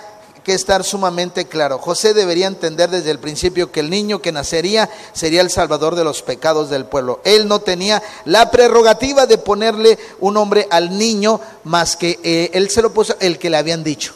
que 0.45 0.53
estar 0.53 0.83
sumamente 0.83 1.45
claro. 1.45 1.79
José 1.79 2.13
debería 2.13 2.45
entender 2.45 2.91
desde 2.91 3.09
el 3.09 3.19
principio 3.19 3.71
que 3.71 3.79
el 3.79 3.89
niño 3.89 4.21
que 4.21 4.31
nacería 4.31 4.89
sería 5.11 5.41
el 5.41 5.49
salvador 5.49 5.95
de 5.95 6.03
los 6.03 6.21
pecados 6.21 6.69
del 6.69 6.85
pueblo. 6.85 7.19
Él 7.25 7.47
no 7.47 7.59
tenía 7.59 8.01
la 8.25 8.51
prerrogativa 8.51 9.25
de 9.25 9.39
ponerle 9.39 9.97
un 10.19 10.35
nombre 10.35 10.67
al 10.69 10.97
niño 10.97 11.41
más 11.63 11.97
que 11.97 12.19
eh, 12.23 12.51
él 12.53 12.69
se 12.69 12.83
lo 12.83 12.93
puso 12.93 13.15
el 13.19 13.39
que 13.39 13.49
le 13.49 13.57
habían 13.57 13.83
dicho. 13.83 14.13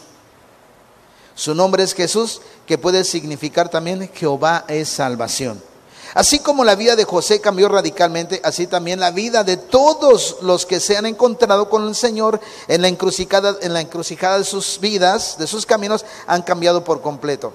Su 1.33 1.55
nombre 1.55 1.83
es 1.83 1.95
Jesús, 1.95 2.41
que 2.67 2.77
puede 2.77 3.03
significar 3.05 3.69
también 3.69 4.11
Jehová 4.13 4.65
es 4.67 4.87
salvación. 4.87 5.68
Así 6.13 6.39
como 6.39 6.63
la 6.63 6.75
vida 6.75 6.95
de 6.95 7.05
José 7.05 7.39
cambió 7.39 7.69
radicalmente, 7.69 8.41
así 8.43 8.67
también 8.67 8.99
la 8.99 9.11
vida 9.11 9.43
de 9.43 9.57
todos 9.57 10.37
los 10.41 10.65
que 10.65 10.79
se 10.79 10.97
han 10.97 11.05
encontrado 11.05 11.69
con 11.69 11.87
el 11.87 11.95
Señor 11.95 12.39
en 12.67 12.81
la 12.81 12.87
encrucijada, 12.87 13.57
en 13.61 13.73
la 13.73 13.81
encrucijada 13.81 14.39
de 14.39 14.43
sus 14.43 14.79
vidas, 14.79 15.37
de 15.37 15.47
sus 15.47 15.65
caminos, 15.65 16.05
han 16.25 16.41
cambiado 16.41 16.83
por 16.83 17.01
completo. 17.01 17.53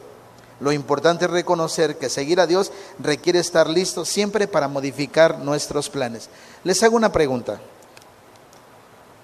Lo 0.61 0.73
importante 0.73 1.25
es 1.25 1.31
reconocer 1.31 1.99
que 1.99 2.09
seguir 2.09 2.41
a 2.41 2.47
Dios 2.47 2.71
requiere 2.99 3.41
estar 3.41 3.69
listo 3.69 4.05
siempre 4.05 4.47
para 4.47 4.69
modificar 4.69 5.39
nuestros 5.41 5.91
planes. 5.91 6.29
Les 6.63 6.83
hago 6.83 6.97
una 6.97 7.13
pregunta. 7.13 7.61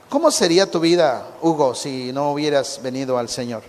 ¿Cómo 0.08 0.32
sería 0.32 0.68
tu 0.68 0.80
vida, 0.80 1.28
Hugo, 1.40 1.76
si 1.76 2.12
no 2.12 2.32
hubieras 2.32 2.80
venido 2.82 3.16
al 3.16 3.28
Señor? 3.28 3.62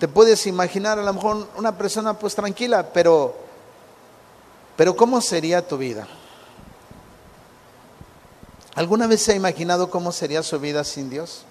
Te 0.00 0.08
puedes 0.08 0.46
imaginar 0.48 0.98
a 0.98 1.02
lo 1.02 1.12
mejor 1.12 1.46
una 1.56 1.78
persona 1.78 2.14
pues 2.14 2.34
tranquila, 2.34 2.92
pero 2.92 3.36
Pero 4.80 4.96
¿cómo 4.96 5.20
sería 5.20 5.68
tu 5.68 5.76
vida? 5.76 6.08
¿Alguna 8.74 9.06
vez 9.06 9.20
se 9.20 9.32
ha 9.32 9.34
imaginado 9.34 9.90
cómo 9.90 10.10
sería 10.10 10.42
su 10.42 10.58
vida 10.58 10.84
sin 10.84 11.10
Dios? 11.10 11.44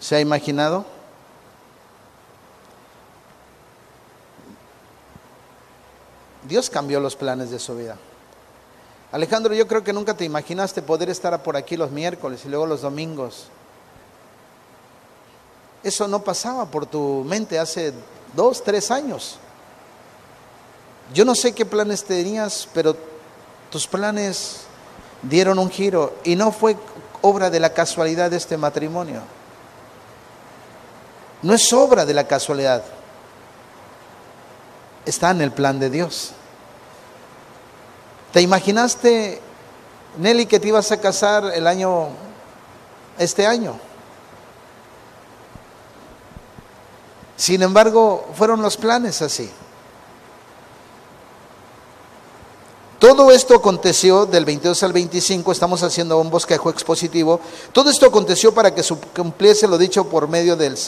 ¿Se 0.00 0.16
ha 0.16 0.20
imaginado? 0.20 0.84
Dios 6.48 6.68
cambió 6.68 6.98
los 6.98 7.14
planes 7.14 7.52
de 7.52 7.60
su 7.60 7.76
vida. 7.76 7.96
Alejandro, 9.12 9.54
yo 9.54 9.68
creo 9.68 9.84
que 9.84 9.92
nunca 9.92 10.16
te 10.16 10.24
imaginaste 10.24 10.82
poder 10.82 11.10
estar 11.10 11.40
por 11.44 11.56
aquí 11.56 11.76
los 11.76 11.92
miércoles 11.92 12.44
y 12.44 12.48
luego 12.48 12.66
los 12.66 12.80
domingos. 12.80 13.46
Eso 15.82 16.06
no 16.06 16.22
pasaba 16.22 16.66
por 16.66 16.86
tu 16.86 17.24
mente 17.26 17.58
hace 17.58 17.92
dos, 18.34 18.62
tres 18.62 18.90
años. 18.90 19.38
Yo 21.12 21.24
no 21.24 21.34
sé 21.34 21.52
qué 21.52 21.66
planes 21.66 22.04
tenías, 22.04 22.68
pero 22.72 22.96
tus 23.70 23.86
planes 23.86 24.60
dieron 25.22 25.58
un 25.58 25.70
giro 25.70 26.14
y 26.24 26.36
no 26.36 26.52
fue 26.52 26.76
obra 27.20 27.50
de 27.50 27.60
la 27.60 27.72
casualidad 27.72 28.30
de 28.30 28.36
este 28.36 28.56
matrimonio. 28.56 29.20
No 31.42 31.54
es 31.54 31.72
obra 31.72 32.04
de 32.06 32.14
la 32.14 32.26
casualidad. 32.26 32.84
Está 35.04 35.30
en 35.30 35.42
el 35.42 35.50
plan 35.50 35.80
de 35.80 35.90
Dios. 35.90 36.32
¿Te 38.32 38.40
imaginaste, 38.40 39.40
Nelly, 40.18 40.46
que 40.46 40.60
te 40.60 40.68
ibas 40.68 40.92
a 40.92 41.00
casar 41.00 41.44
el 41.52 41.66
año, 41.66 42.08
este 43.18 43.46
año? 43.46 43.78
Sin 47.36 47.62
embargo, 47.62 48.28
fueron 48.34 48.62
los 48.62 48.76
planes 48.76 49.22
así. 49.22 49.50
Todo 53.02 53.32
esto 53.32 53.56
aconteció 53.56 54.26
del 54.26 54.44
22 54.44 54.80
al 54.84 54.92
25, 54.92 55.50
estamos 55.50 55.82
haciendo 55.82 56.18
un 56.18 56.30
bosquejo 56.30 56.70
expositivo. 56.70 57.40
Todo 57.72 57.90
esto 57.90 58.06
aconteció 58.06 58.54
para 58.54 58.72
que 58.72 58.84
cumpliese 59.16 59.66
lo 59.66 59.76
dicho 59.76 60.04
por 60.04 60.28
medio 60.28 60.54
del 60.54 60.78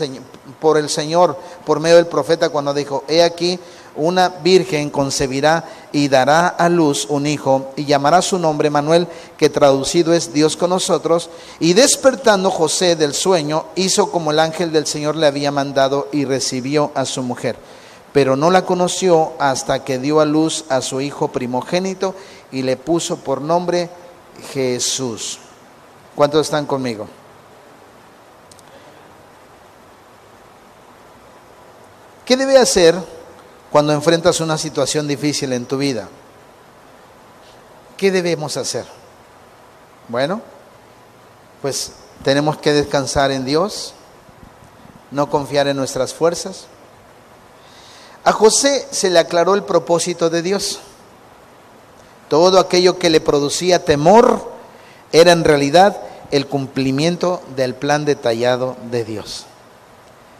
por 0.61 0.79
el 0.79 0.89
Señor, 0.89 1.37
por 1.67 1.81
medio 1.81 1.97
del 1.97 2.07
profeta 2.07 2.51
cuando 2.51 2.73
dijo, 2.73 3.03
"He 3.09 3.21
aquí 3.21 3.59
una 3.97 4.29
virgen 4.29 4.91
concebirá 4.91 5.65
y 5.93 6.09
dará 6.09 6.49
a 6.49 6.69
luz 6.69 7.07
un 7.09 7.27
hijo 7.27 7.73
y 7.77 7.85
llamará 7.85 8.23
su 8.23 8.39
nombre 8.39 8.71
Manuel, 8.71 9.07
que 9.37 9.51
traducido 9.51 10.13
es 10.13 10.33
Dios 10.33 10.57
con 10.57 10.71
nosotros. 10.71 11.31
Y 11.61 11.73
despertando 11.75 12.51
José 12.51 12.97
del 12.97 13.15
sueño, 13.15 13.67
hizo 13.77 14.11
como 14.11 14.31
el 14.31 14.41
ángel 14.41 14.73
del 14.73 14.87
Señor 14.87 15.17
le 15.17 15.27
había 15.27 15.51
mandado 15.51 16.09
y 16.13 16.25
recibió 16.25 16.93
a 16.95 17.05
su 17.05 17.23
mujer 17.23 17.57
pero 18.15 18.37
no 18.37 18.53
la 18.53 18.65
conoció 18.65 19.33
hasta 19.41 19.83
que 19.83 19.99
dio 19.99 20.21
a 20.21 20.25
luz 20.25 20.67
a 20.69 20.83
su 20.83 21.01
hijo 21.01 21.33
primogénito 21.33 22.15
y 22.53 22.63
le 22.63 22.77
puso 22.77 23.17
por 23.17 23.41
nombre 23.41 23.91
Jesús. 24.53 25.41
¿Cuántos 26.15 26.47
están 26.47 26.65
conmigo? 26.65 27.09
¿Qué 32.25 32.37
debe 32.37 32.57
hacer 32.57 32.95
cuando 33.75 33.93
enfrentas 33.93 34.39
una 34.39 34.57
situación 34.57 35.09
difícil 35.09 35.53
en 35.53 35.67
tu 35.67 35.79
vida? 35.79 36.09
¿Qué 37.97 38.13
debemos 38.13 38.57
hacer? 38.57 38.85
Bueno, 40.07 40.43
pues 41.61 41.91
tenemos 42.23 42.57
que 42.59 42.73
descansar 42.73 43.33
en 43.33 43.45
Dios, 43.45 43.93
no 45.11 45.29
confiar 45.29 45.67
en 45.67 45.77
nuestras 45.77 46.15
fuerzas, 46.15 46.67
a 48.23 48.31
José 48.31 48.87
se 48.93 49.11
le 49.11 49.19
aclaró 49.19 49.57
el 49.57 49.65
propósito 49.65 50.31
de 50.31 50.43
Dios. 50.43 50.79
Todo 52.29 52.61
aquello 52.61 53.01
que 53.01 53.11
le 53.11 53.21
producía 53.21 53.85
temor 53.85 54.53
era 55.11 55.33
en 55.33 55.43
realidad 55.43 56.01
el 56.31 56.47
cumplimiento 56.47 57.43
del 57.57 57.75
plan 57.75 58.05
detallado 58.05 58.77
de 58.93 59.05
Dios, 59.05 59.47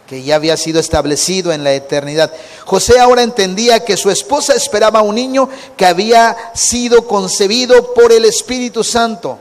que 0.07 0.23
ya 0.23 0.35
había 0.35 0.57
sido 0.57 0.79
establecido 0.79 1.51
en 1.51 1.63
la 1.63 1.73
eternidad. 1.73 2.31
José 2.65 2.99
ahora 2.99 3.23
entendía 3.23 3.83
que 3.83 3.97
su 3.97 4.09
esposa 4.09 4.53
esperaba 4.53 5.01
un 5.01 5.15
niño 5.15 5.49
que 5.75 5.85
había 5.85 6.35
sido 6.53 7.07
concebido 7.07 7.93
por 7.93 8.11
el 8.11 8.25
Espíritu 8.25 8.83
Santo 8.83 9.39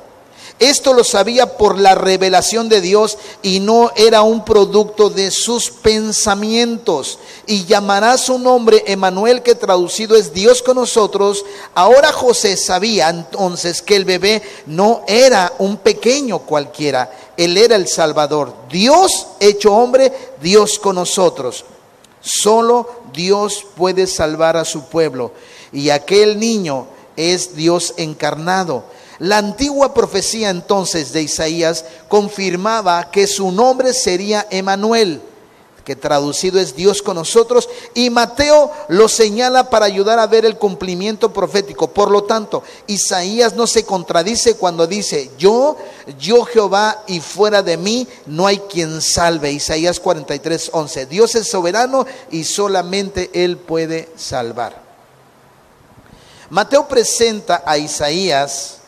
esto 0.60 0.94
lo 0.94 1.02
sabía 1.02 1.56
por 1.56 1.78
la 1.78 1.96
revelación 1.96 2.68
de 2.68 2.80
Dios 2.80 3.18
y 3.42 3.58
no 3.58 3.90
era 3.96 4.22
un 4.22 4.44
producto 4.44 5.10
de 5.10 5.32
sus 5.32 5.70
pensamientos. 5.70 7.18
Y 7.46 7.64
llamará 7.64 8.16
su 8.16 8.38
nombre 8.38 8.84
Emanuel, 8.86 9.42
que 9.42 9.56
traducido 9.56 10.16
es 10.16 10.32
Dios 10.32 10.62
con 10.62 10.76
nosotros. 10.76 11.44
Ahora 11.74 12.12
José 12.12 12.56
sabía 12.56 13.08
entonces 13.08 13.82
que 13.82 13.96
el 13.96 14.04
bebé 14.04 14.42
no 14.66 15.02
era 15.08 15.52
un 15.58 15.76
pequeño 15.78 16.38
cualquiera, 16.38 17.10
él 17.36 17.56
era 17.56 17.74
el 17.74 17.88
Salvador. 17.88 18.54
Dios 18.70 19.26
hecho 19.40 19.74
hombre, 19.74 20.12
Dios 20.40 20.78
con 20.78 20.94
nosotros. 20.94 21.64
Solo 22.20 22.88
Dios 23.12 23.66
puede 23.76 24.06
salvar 24.06 24.56
a 24.56 24.64
su 24.64 24.84
pueblo. 24.84 25.32
Y 25.72 25.90
aquel 25.90 26.38
niño 26.38 26.86
es 27.16 27.56
Dios 27.56 27.94
encarnado. 27.96 28.84
La 29.18 29.38
antigua 29.38 29.94
profecía 29.94 30.50
entonces 30.50 31.12
de 31.12 31.22
Isaías 31.22 31.84
confirmaba 32.08 33.10
que 33.10 33.26
su 33.26 33.52
nombre 33.52 33.92
sería 33.94 34.46
Emanuel, 34.50 35.20
que 35.84 35.94
traducido 35.94 36.58
es 36.58 36.74
Dios 36.74 37.02
con 37.02 37.16
nosotros, 37.16 37.68
y 37.92 38.10
Mateo 38.10 38.72
lo 38.88 39.08
señala 39.08 39.70
para 39.70 39.86
ayudar 39.86 40.18
a 40.18 40.26
ver 40.26 40.44
el 40.46 40.56
cumplimiento 40.56 41.32
profético. 41.32 41.88
Por 41.88 42.10
lo 42.10 42.24
tanto, 42.24 42.62
Isaías 42.86 43.54
no 43.54 43.66
se 43.66 43.84
contradice 43.84 44.56
cuando 44.56 44.86
dice, 44.86 45.30
yo, 45.38 45.76
yo 46.18 46.44
Jehová, 46.44 47.04
y 47.06 47.20
fuera 47.20 47.62
de 47.62 47.76
mí 47.76 48.08
no 48.26 48.46
hay 48.46 48.58
quien 48.58 49.00
salve. 49.00 49.52
Isaías 49.52 50.00
43, 50.00 50.70
11. 50.72 51.06
Dios 51.06 51.34
es 51.34 51.48
soberano 51.48 52.06
y 52.30 52.44
solamente 52.44 53.30
Él 53.32 53.58
puede 53.58 54.08
salvar. 54.16 54.82
Mateo 56.50 56.88
presenta 56.88 57.62
a 57.66 57.78
Isaías 57.78 58.78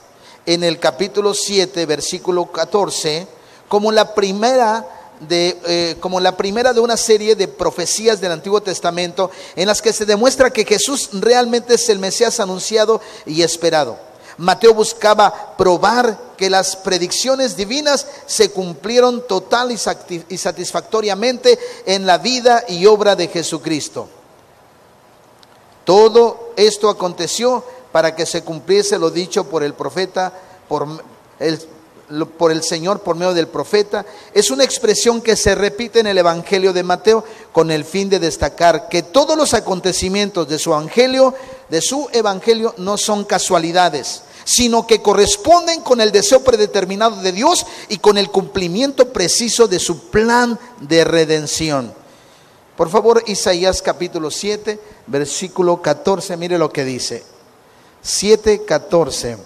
en 0.47 0.62
el 0.62 0.78
capítulo 0.78 1.34
7, 1.34 1.84
versículo 1.86 2.51
14, 2.51 3.26
como 3.68 3.90
la 3.92 4.14
primera 4.14 4.88
de, 5.20 5.59
eh, 5.66 5.97
como 6.01 6.20
la 6.20 6.36
primera 6.36 6.72
de 6.72 6.80
una 6.80 6.97
serie 6.97 7.34
de 7.34 7.49
profecías 7.49 8.20
del 8.20 8.32
Antiguo 8.32 8.61
Testamento 8.61 9.30
en 9.57 9.66
las 9.66 9.82
que 9.82 9.92
se 9.92 10.07
demuestra 10.07 10.51
que 10.51 10.64
Jesús 10.64 11.11
realmente 11.12 11.74
es 11.74 11.88
el 11.88 11.99
Mesías 11.99 12.38
anunciado 12.38 13.01
y 13.24 13.42
esperado. 13.42 13.99
Mateo 14.38 14.74
buscaba 14.74 15.57
probar 15.57 16.34
que 16.36 16.51
las 16.51 16.76
predicciones 16.76 17.57
divinas 17.57 18.07
se 18.26 18.51
cumplieron 18.51 19.26
total 19.26 19.72
y 19.72 20.36
satisfactoriamente 20.36 21.59
en 21.86 22.07
la 22.07 22.18
vida 22.18 22.64
y 22.68 22.84
obra 22.84 23.16
de 23.16 23.28
Jesucristo. 23.28 24.09
Todo 25.84 26.51
esto 26.57 26.90
aconteció 26.90 27.64
para 27.97 28.14
que 28.14 28.26
se 28.26 28.42
cumpliese 28.42 28.99
lo 28.99 29.11
dicho 29.11 29.44
por 29.44 29.62
el 29.62 29.72
profeta, 29.72 30.30
por 30.68 30.86
el, 31.38 32.62
Señor, 32.62 33.01
por 33.01 33.16
medio 33.16 33.32
del 33.32 33.49
profeta. 33.49 34.05
Es 34.34 34.51
una 34.51 34.64
expresión 34.64 35.22
que 35.22 35.34
se 35.34 35.55
repite 35.55 36.01
en 36.01 36.07
el 36.07 36.18
Evangelio 36.18 36.74
de 36.74 36.82
Mateo 36.82 37.24
con 37.53 37.70
el 37.70 37.86
fin 37.86 38.11
de 38.11 38.18
destacar 38.18 38.90
que 38.90 39.03
todos 39.03 39.34
los 39.34 39.55
acontecimientos 39.55 40.47
de 40.47 40.59
su 40.59 40.72
Evangelio, 40.72 41.32
de 41.70 41.80
su 41.80 42.07
Evangelio, 42.12 42.74
no 42.76 42.99
son 42.99 43.24
casualidades 43.24 44.24
sino 44.44 44.86
que 44.86 45.01
corresponden 45.01 45.80
con 45.80 46.03
el 46.03 46.12
deseo 46.12 46.44
predeterminado 46.44 47.16
de 47.22 47.32
Dios 47.32 47.64
y 47.88 47.97
con 47.97 48.18
el 48.18 48.30
cumplimiento 48.30 49.11
preciso 49.11 49.68
de 49.68 49.78
su 49.78 50.11
plan 50.11 50.59
de 50.82 51.03
redención. 51.03 51.94
Por 52.76 52.90
favor, 52.90 53.24
Isaías 53.26 53.80
capítulo 53.80 54.30
7, 54.30 54.78
versículo 55.07 55.80
14, 55.80 56.36
mire 56.36 56.59
lo 56.59 56.70
que 56.70 56.84
dice. 56.84 57.36
7:14. 58.07 59.36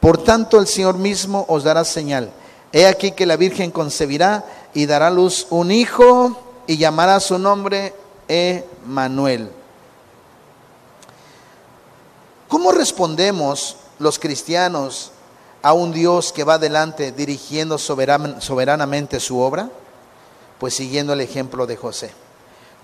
Por 0.00 0.22
tanto 0.22 0.58
el 0.58 0.66
Señor 0.66 0.98
mismo 0.98 1.46
os 1.48 1.64
dará 1.64 1.84
señal. 1.84 2.30
He 2.72 2.86
aquí 2.86 3.12
que 3.12 3.26
la 3.26 3.36
Virgen 3.36 3.70
concebirá 3.70 4.44
y 4.74 4.86
dará 4.86 5.10
luz 5.10 5.46
un 5.50 5.70
hijo 5.70 6.36
y 6.66 6.76
llamará 6.76 7.18
su 7.18 7.38
nombre 7.38 7.94
Emanuel. 8.28 9.50
¿Cómo 12.48 12.72
respondemos 12.72 13.76
los 13.98 14.18
cristianos 14.18 15.12
a 15.62 15.72
un 15.72 15.92
Dios 15.92 16.32
que 16.32 16.44
va 16.44 16.54
adelante 16.54 17.12
dirigiendo 17.12 17.78
soberanamente 17.78 19.20
su 19.20 19.40
obra? 19.40 19.70
Pues 20.58 20.74
siguiendo 20.74 21.14
el 21.14 21.22
ejemplo 21.22 21.66
de 21.66 21.76
José. 21.76 22.27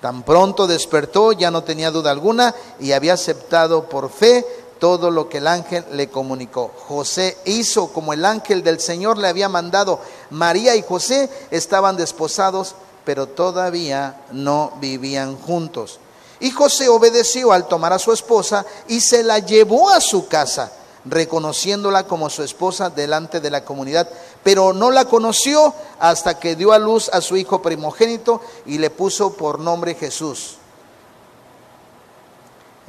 Tan 0.04 0.22
pronto 0.22 0.66
despertó, 0.66 1.32
ya 1.32 1.50
no 1.50 1.64
tenía 1.64 1.90
duda 1.90 2.10
alguna 2.10 2.54
y 2.78 2.92
había 2.92 3.14
aceptado 3.14 3.88
por 3.88 4.10
fe 4.10 4.44
todo 4.78 5.10
lo 5.10 5.30
que 5.30 5.38
el 5.38 5.46
ángel 5.46 5.82
le 5.92 6.10
comunicó. 6.10 6.72
José 6.88 7.38
hizo 7.46 7.90
como 7.90 8.12
el 8.12 8.26
ángel 8.26 8.62
del 8.62 8.80
Señor 8.80 9.16
le 9.16 9.28
había 9.28 9.48
mandado. 9.48 9.98
María 10.28 10.76
y 10.76 10.82
José 10.82 11.30
estaban 11.50 11.96
desposados, 11.96 12.74
pero 13.06 13.28
todavía 13.28 14.20
no 14.30 14.74
vivían 14.78 15.38
juntos. 15.38 15.98
Y 16.38 16.50
José 16.50 16.90
obedeció 16.90 17.50
al 17.50 17.66
tomar 17.66 17.94
a 17.94 17.98
su 17.98 18.12
esposa 18.12 18.66
y 18.88 19.00
se 19.00 19.22
la 19.22 19.38
llevó 19.38 19.88
a 19.88 20.02
su 20.02 20.28
casa, 20.28 20.70
reconociéndola 21.04 22.06
como 22.06 22.30
su 22.30 22.42
esposa 22.42 22.90
delante 22.90 23.40
de 23.40 23.50
la 23.50 23.64
comunidad. 23.64 24.08
Pero 24.42 24.72
no 24.72 24.90
la 24.90 25.04
conoció 25.04 25.74
hasta 25.98 26.38
que 26.38 26.56
dio 26.56 26.72
a 26.72 26.78
luz 26.78 27.08
a 27.12 27.20
su 27.20 27.36
hijo 27.36 27.62
primogénito 27.62 28.40
y 28.66 28.78
le 28.78 28.90
puso 28.90 29.34
por 29.34 29.58
nombre 29.58 29.94
Jesús. 29.94 30.56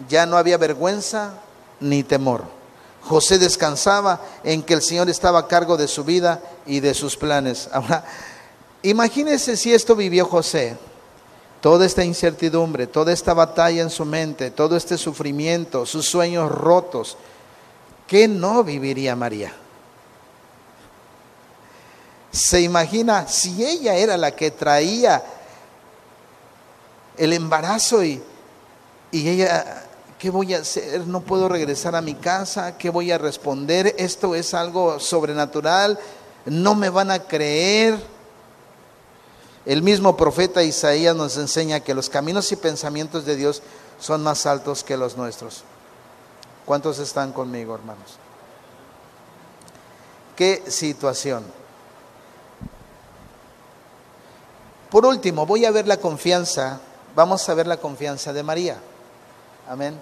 Ya 0.09 0.25
no 0.25 0.37
había 0.37 0.57
vergüenza 0.57 1.33
ni 1.79 2.03
temor. 2.03 2.43
José 3.03 3.37
descansaba 3.37 4.19
en 4.43 4.63
que 4.63 4.73
el 4.73 4.81
Señor 4.81 5.09
estaba 5.09 5.39
a 5.39 5.47
cargo 5.47 5.77
de 5.77 5.87
su 5.87 6.03
vida 6.03 6.41
y 6.65 6.79
de 6.79 6.93
sus 6.93 7.15
planes. 7.15 7.69
Ahora, 7.71 8.03
imagínense 8.81 9.55
si 9.57 9.73
esto 9.73 9.95
vivió 9.95 10.25
José 10.25 10.77
toda 11.61 11.85
esta 11.85 12.03
incertidumbre, 12.03 12.87
toda 12.87 13.11
esta 13.11 13.33
batalla 13.33 13.81
en 13.81 13.89
su 13.89 14.05
mente, 14.05 14.51
todo 14.51 14.75
este 14.75 14.97
sufrimiento, 14.97 15.85
sus 15.85 16.07
sueños 16.07 16.51
rotos, 16.51 17.17
¿qué 18.07 18.27
no 18.27 18.63
viviría 18.63 19.15
María? 19.15 19.53
Se 22.31 22.61
imagina 22.61 23.27
si 23.27 23.63
ella 23.63 23.95
era 23.95 24.17
la 24.17 24.31
que 24.31 24.51
traía 24.51 25.23
el 27.17 27.31
embarazo 27.33 28.03
y, 28.03 28.21
y 29.11 29.29
ella, 29.29 29.85
¿qué 30.19 30.29
voy 30.29 30.53
a 30.53 30.59
hacer? 30.59 31.07
No 31.07 31.21
puedo 31.21 31.47
regresar 31.47 31.95
a 31.95 32.01
mi 32.01 32.15
casa, 32.15 32.77
¿qué 32.77 32.89
voy 32.89 33.11
a 33.11 33.17
responder? 33.17 33.95
Esto 33.97 34.35
es 34.35 34.53
algo 34.53 34.99
sobrenatural, 34.99 35.97
no 36.45 36.75
me 36.75 36.89
van 36.89 37.11
a 37.11 37.19
creer 37.19 37.97
el 39.65 39.81
mismo 39.81 40.15
profeta 40.15 40.63
Isaías 40.63 41.15
nos 41.15 41.37
enseña 41.37 41.79
que 41.79 41.95
los 41.95 42.09
caminos 42.09 42.51
y 42.51 42.55
pensamientos 42.55 43.25
de 43.25 43.35
Dios 43.35 43.63
son 43.99 44.21
más 44.21 44.45
altos 44.45 44.83
que 44.83 44.95
los 44.95 45.17
nuestros. 45.17 45.63
¿Cuántos 46.65 46.97
están 46.99 47.31
conmigo, 47.31 47.75
hermanos? 47.75 48.17
¿Qué 50.35 50.63
situación? 50.67 51.45
Por 54.89 55.05
último, 55.05 55.45
voy 55.45 55.65
a 55.65 55.71
ver 55.71 55.87
la 55.87 55.97
confianza, 55.97 56.79
vamos 57.15 57.47
a 57.47 57.53
ver 57.53 57.67
la 57.67 57.77
confianza 57.77 58.33
de 58.33 58.43
María. 58.43 58.77
Amén. 59.69 59.99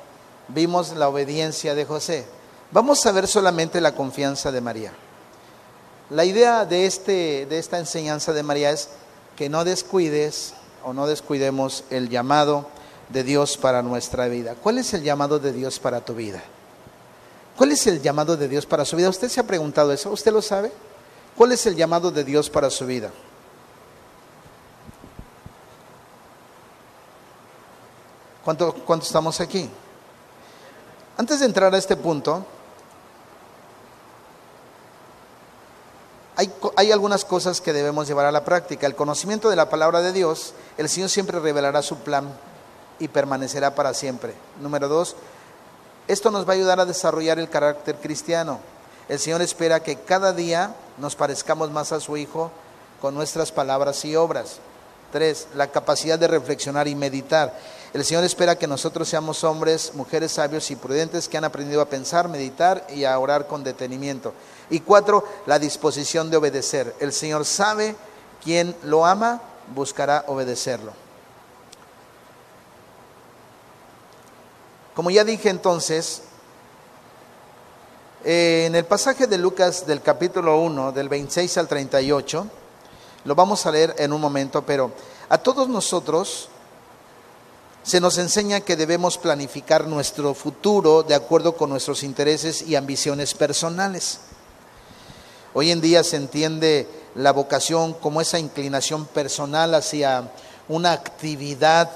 Vimos 0.47 0.93
la 0.93 1.09
obediencia 1.09 1.76
de 1.76 1.86
José. 1.86 2.26
Vamos 2.72 3.05
a 3.05 3.11
ver 3.11 3.28
solamente 3.28 3.82
la 3.82 3.93
confianza 3.93 4.51
de 4.51 4.61
María. 4.61 4.93
La 6.09 6.26
idea 6.26 6.66
de, 6.66 6.86
este, 6.86 7.45
de 7.45 7.59
esta 7.59 7.80
enseñanza 7.80 8.34
de 8.34 8.43
María 8.43 8.72
es 8.72 8.89
que 9.36 9.49
no 9.49 9.64
descuides 9.64 10.53
o 10.84 10.93
no 10.93 11.07
descuidemos 11.07 11.84
el 11.89 12.09
llamado 12.09 12.68
de 13.09 13.24
Dios 13.24 13.57
para 13.57 13.82
nuestra 13.82 14.28
vida. 14.28 14.55
¿Cuál 14.61 14.78
es 14.78 14.93
el 14.93 15.03
llamado 15.03 15.39
de 15.39 15.53
Dios 15.53 15.80
para 15.80 16.01
tu 16.01 16.14
vida? 16.14 16.43
¿Cuál 17.58 17.72
es 17.72 17.86
el 17.88 18.01
llamado 18.01 18.36
de 18.36 18.47
Dios 18.47 18.66
para 18.66 18.86
su 18.86 18.95
vida? 18.95 19.10
¿Usted 19.10 19.30
se 19.30 19.39
ha 19.39 19.47
preguntado 19.47 19.91
eso? 19.91 20.12
¿Usted 20.12 20.32
lo 20.32 20.41
sabe? 20.41 20.72
¿Cuál 21.38 21.51
es 21.51 21.66
el 21.66 21.76
llamado 21.76 22.12
de 22.12 22.24
Dios 22.24 22.49
para 22.49 22.70
su 22.70 22.86
vida? 22.86 23.12
¿Cuánto, 28.43 28.74
cuánto 28.74 29.06
estamos 29.06 29.39
aquí? 29.39 29.70
Antes 31.18 31.39
de 31.39 31.45
entrar 31.45 31.74
a 31.74 31.78
este 31.78 31.95
punto, 31.95 32.45
hay, 36.76 36.91
algunas 36.91 37.26
cosas 37.26 37.62
que 37.62 37.74
debemos 37.74 38.08
llevar 38.08 38.26
a 38.26 38.32
la 38.32 38.43
práctica. 38.43 38.88
El 38.88 38.95
conocimiento 38.95 39.49
de 39.49 39.56
la 39.56 39.70
palabra 39.70 40.01
de 40.01 40.12
Dios, 40.12 40.54
el 40.78 40.89
Señor 40.89 41.10
siempre 41.10 41.39
revelará 41.39 41.82
su 41.82 41.97
plan 41.97 42.34
y 42.99 43.08
permanecerá 43.08 43.76
para 43.76 43.93
siempre. 43.93 44.34
Número 44.60 44.88
dos, 44.88 45.16
esto 46.08 46.32
nos 46.32 46.47
va 46.47 46.51
a 46.51 46.56
ayudar 46.56 46.80
a 46.80 46.86
desarrollar 46.86 47.39
el 47.39 47.49
carácter 47.49 47.95
cristiano. 47.95 48.60
El 49.10 49.20
Señor 49.20 49.41
espera 49.41 49.82
que 49.82 49.97
cada 49.97 50.34
día 50.34 50.76
nos 50.97 51.16
parezcamos 51.16 51.72
más 51.72 51.91
a 51.91 51.99
su 51.99 52.18
Hijo 52.18 52.51
con 53.01 53.16
nuestras 53.16 53.51
palabras 53.51 54.04
y 54.06 54.16
obras. 54.16 54.60
Tres, 55.12 55.47
la 55.56 55.68
capacidad 55.68 56.18
de 56.18 56.28
reflexionar 56.28 56.88
y 56.88 56.95
meditar. 56.95 57.54
El 57.93 58.04
Señor 58.04 58.24
espera 58.24 58.58
que 58.58 58.66
nosotros 58.66 59.08
seamos 59.08 59.43
hombres, 59.43 59.93
mujeres 59.93 60.32
sabios 60.32 60.72
y 60.72 60.76
prudentes 60.76 61.28
que 61.28 61.38
han 61.38 61.43
aprendido 61.43 61.82
a 61.82 61.89
pensar, 61.89 62.28
meditar 62.28 62.88
y 62.89 63.04
a 63.04 63.18
orar 63.20 63.45
con 63.45 63.64
detenimiento. 63.64 64.34
Y 64.70 64.80
cuatro, 64.80 65.24
la 65.45 65.60
disposición 65.60 66.32
de 66.32 66.38
obedecer. 66.38 66.95
El 66.99 67.14
Señor 67.14 67.45
sabe 67.45 67.95
quien 68.43 68.76
lo 68.84 69.06
ama, 69.06 69.41
buscará 69.76 70.26
obedecerlo. 70.28 71.03
Como 74.96 75.10
ya 75.10 75.24
dije 75.24 75.50
entonces, 75.50 76.22
eh, 78.24 78.66
en 78.68 78.76
el 78.76 78.86
pasaje 78.86 79.26
de 79.26 79.39
Lucas 79.39 79.88
del 79.88 80.04
capítulo 80.04 80.60
1, 80.60 80.91
del 80.91 81.10
26 81.10 81.58
al 81.58 81.68
38, 81.68 82.48
lo 83.26 83.34
vamos 83.34 83.66
a 83.66 83.72
leer 83.72 83.96
en 83.98 84.14
un 84.14 84.22
momento, 84.22 84.64
pero 84.64 84.91
a 85.30 85.39
todos 85.39 85.68
nosotros 85.68 86.48
se 87.82 88.00
nos 88.00 88.20
enseña 88.20 88.62
que 88.62 88.76
debemos 88.76 89.18
planificar 89.18 89.88
nuestro 89.88 90.36
futuro 90.36 91.02
de 91.02 91.16
acuerdo 91.16 91.58
con 91.58 91.72
nuestros 91.72 92.04
intereses 92.04 92.62
y 92.62 92.76
ambiciones 92.76 93.34
personales. 93.34 94.20
Hoy 95.56 95.72
en 95.72 95.82
día 95.82 96.04
se 96.04 96.18
entiende 96.18 96.88
la 97.16 97.32
vocación 97.32 97.94
como 97.94 98.22
esa 98.22 98.38
inclinación 98.38 99.08
personal 99.08 99.74
hacia 99.74 100.32
una 100.68 100.91
actividad 100.91 101.89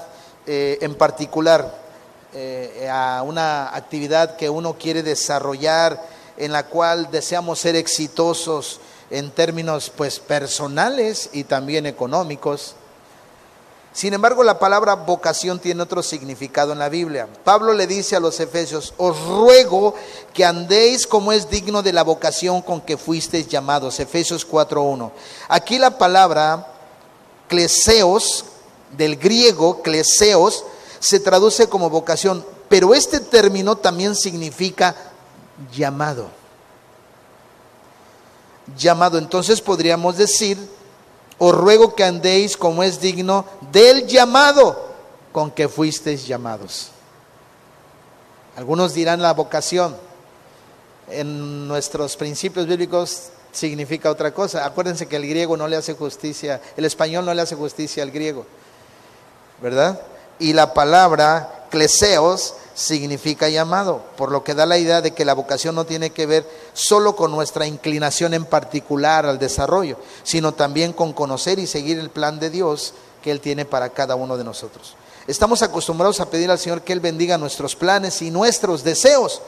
eh, 0.46 0.78
en 0.80 0.96
particular, 0.96 1.87
eh, 2.34 2.88
a 2.90 3.22
una 3.22 3.74
actividad 3.74 4.36
que 4.36 4.50
uno 4.50 4.74
quiere 4.74 5.02
desarrollar, 5.02 6.02
en 6.36 6.52
la 6.52 6.66
cual 6.66 7.10
deseamos 7.10 7.58
ser 7.58 7.74
exitosos 7.76 8.80
en 9.10 9.30
términos 9.30 9.90
pues 9.94 10.20
personales 10.20 11.30
y 11.32 11.44
también 11.44 11.86
económicos. 11.86 12.74
Sin 13.92 14.14
embargo, 14.14 14.44
la 14.44 14.58
palabra 14.58 14.94
vocación 14.94 15.58
tiene 15.58 15.82
otro 15.82 16.02
significado 16.02 16.72
en 16.72 16.78
la 16.78 16.88
Biblia. 16.88 17.26
Pablo 17.42 17.72
le 17.72 17.86
dice 17.86 18.14
a 18.14 18.20
los 18.20 18.38
efesios, 18.38 18.94
os 18.96 19.18
ruego 19.26 19.94
que 20.32 20.44
andéis 20.44 21.06
como 21.06 21.32
es 21.32 21.50
digno 21.50 21.82
de 21.82 21.92
la 21.92 22.04
vocación 22.04 22.62
con 22.62 22.80
que 22.80 22.96
fuisteis 22.96 23.48
llamados. 23.48 23.98
Efesios 23.98 24.46
4.1. 24.48 25.10
Aquí 25.48 25.78
la 25.78 25.98
palabra 25.98 26.74
cleseos, 27.48 28.44
del 28.96 29.16
griego 29.16 29.82
cleseos, 29.82 30.64
se 31.00 31.20
traduce 31.20 31.68
como 31.68 31.90
vocación, 31.90 32.44
pero 32.68 32.94
este 32.94 33.20
término 33.20 33.76
también 33.76 34.14
significa 34.14 34.94
llamado. 35.72 36.28
Llamado, 38.76 39.18
entonces 39.18 39.60
podríamos 39.60 40.16
decir 40.16 40.58
os 41.38 41.54
ruego 41.54 41.94
que 41.94 42.04
andéis 42.04 42.56
como 42.56 42.82
es 42.82 43.00
digno 43.00 43.44
del 43.72 44.06
llamado 44.06 44.88
con 45.32 45.52
que 45.52 45.68
fuisteis 45.68 46.26
llamados. 46.26 46.90
Algunos 48.56 48.92
dirán 48.92 49.22
la 49.22 49.32
vocación. 49.32 49.96
En 51.08 51.68
nuestros 51.68 52.16
principios 52.16 52.66
bíblicos 52.66 53.28
significa 53.52 54.10
otra 54.10 54.34
cosa. 54.34 54.66
Acuérdense 54.66 55.06
que 55.06 55.16
el 55.16 55.28
griego 55.28 55.56
no 55.56 55.68
le 55.68 55.76
hace 55.76 55.94
justicia, 55.94 56.60
el 56.76 56.84
español 56.84 57.24
no 57.24 57.32
le 57.32 57.40
hace 57.40 57.54
justicia 57.54 58.02
al 58.02 58.10
griego, 58.10 58.44
¿verdad? 59.62 60.00
Y 60.38 60.52
la 60.52 60.74
palabra 60.74 61.66
cleseos 61.70 62.54
significa 62.74 63.48
llamado, 63.48 64.02
por 64.16 64.30
lo 64.30 64.44
que 64.44 64.54
da 64.54 64.64
la 64.64 64.78
idea 64.78 65.00
de 65.00 65.10
que 65.10 65.24
la 65.24 65.34
vocación 65.34 65.74
no 65.74 65.84
tiene 65.84 66.10
que 66.10 66.26
ver 66.26 66.48
solo 66.74 67.16
con 67.16 67.32
nuestra 67.32 67.66
inclinación 67.66 68.34
en 68.34 68.44
particular 68.44 69.26
al 69.26 69.38
desarrollo, 69.38 69.98
sino 70.22 70.54
también 70.54 70.92
con 70.92 71.12
conocer 71.12 71.58
y 71.58 71.66
seguir 71.66 71.98
el 71.98 72.10
plan 72.10 72.38
de 72.38 72.50
Dios 72.50 72.94
que 73.22 73.32
Él 73.32 73.40
tiene 73.40 73.64
para 73.64 73.88
cada 73.88 74.14
uno 74.14 74.36
de 74.36 74.44
nosotros. 74.44 74.94
Estamos 75.26 75.62
acostumbrados 75.62 76.20
a 76.20 76.30
pedir 76.30 76.50
al 76.50 76.58
Señor 76.58 76.82
que 76.82 76.92
Él 76.92 77.00
bendiga 77.00 77.36
nuestros 77.36 77.74
planes 77.74 78.22
y 78.22 78.30
nuestros 78.30 78.84
deseos, 78.84 79.42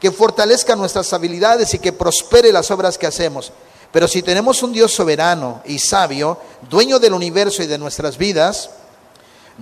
que 0.00 0.10
fortalezca 0.10 0.74
nuestras 0.74 1.12
habilidades 1.12 1.74
y 1.74 1.78
que 1.78 1.92
prospere 1.92 2.52
las 2.52 2.70
obras 2.70 2.96
que 2.96 3.06
hacemos. 3.06 3.52
Pero 3.92 4.08
si 4.08 4.22
tenemos 4.22 4.62
un 4.62 4.72
Dios 4.72 4.92
soberano 4.92 5.60
y 5.66 5.78
sabio, 5.78 6.38
dueño 6.70 6.98
del 6.98 7.12
universo 7.12 7.62
y 7.62 7.66
de 7.66 7.76
nuestras 7.76 8.16
vidas, 8.16 8.70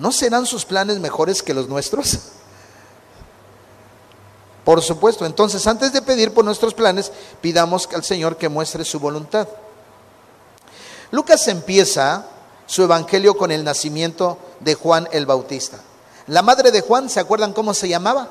¿no 0.01 0.11
serán 0.12 0.46
sus 0.46 0.64
planes 0.64 0.98
mejores 0.98 1.42
que 1.42 1.53
los 1.53 1.68
nuestros? 1.68 2.18
Por 4.64 4.82
supuesto, 4.82 5.26
entonces 5.26 5.66
antes 5.66 5.92
de 5.92 6.01
pedir 6.01 6.32
por 6.32 6.44
nuestros 6.44 6.72
planes, 6.72 7.12
pidamos 7.40 7.88
al 7.94 8.03
Señor 8.03 8.36
que 8.36 8.48
muestre 8.48 8.84
su 8.84 8.98
voluntad. 8.98 9.46
Lucas 11.11 11.46
empieza 11.48 12.24
su 12.66 12.82
evangelio 12.82 13.36
con 13.36 13.51
el 13.51 13.62
nacimiento 13.62 14.38
de 14.61 14.74
Juan 14.74 15.07
el 15.12 15.26
Bautista. 15.26 15.78
La 16.28 16.40
madre 16.40 16.70
de 16.70 16.80
Juan, 16.80 17.11
¿se 17.11 17.20
acuerdan 17.20 17.53
cómo 17.53 17.74
se 17.74 17.88
llamaba? 17.88 18.30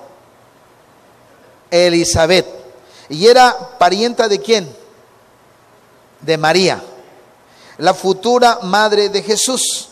Elizabeth. 1.70 2.48
¿Y 3.10 3.28
era 3.28 3.78
parienta 3.78 4.28
de 4.28 4.40
quién? 4.40 4.76
De 6.22 6.38
María, 6.38 6.82
la 7.78 7.94
futura 7.94 8.60
madre 8.64 9.10
de 9.10 9.22
Jesús. 9.22 9.89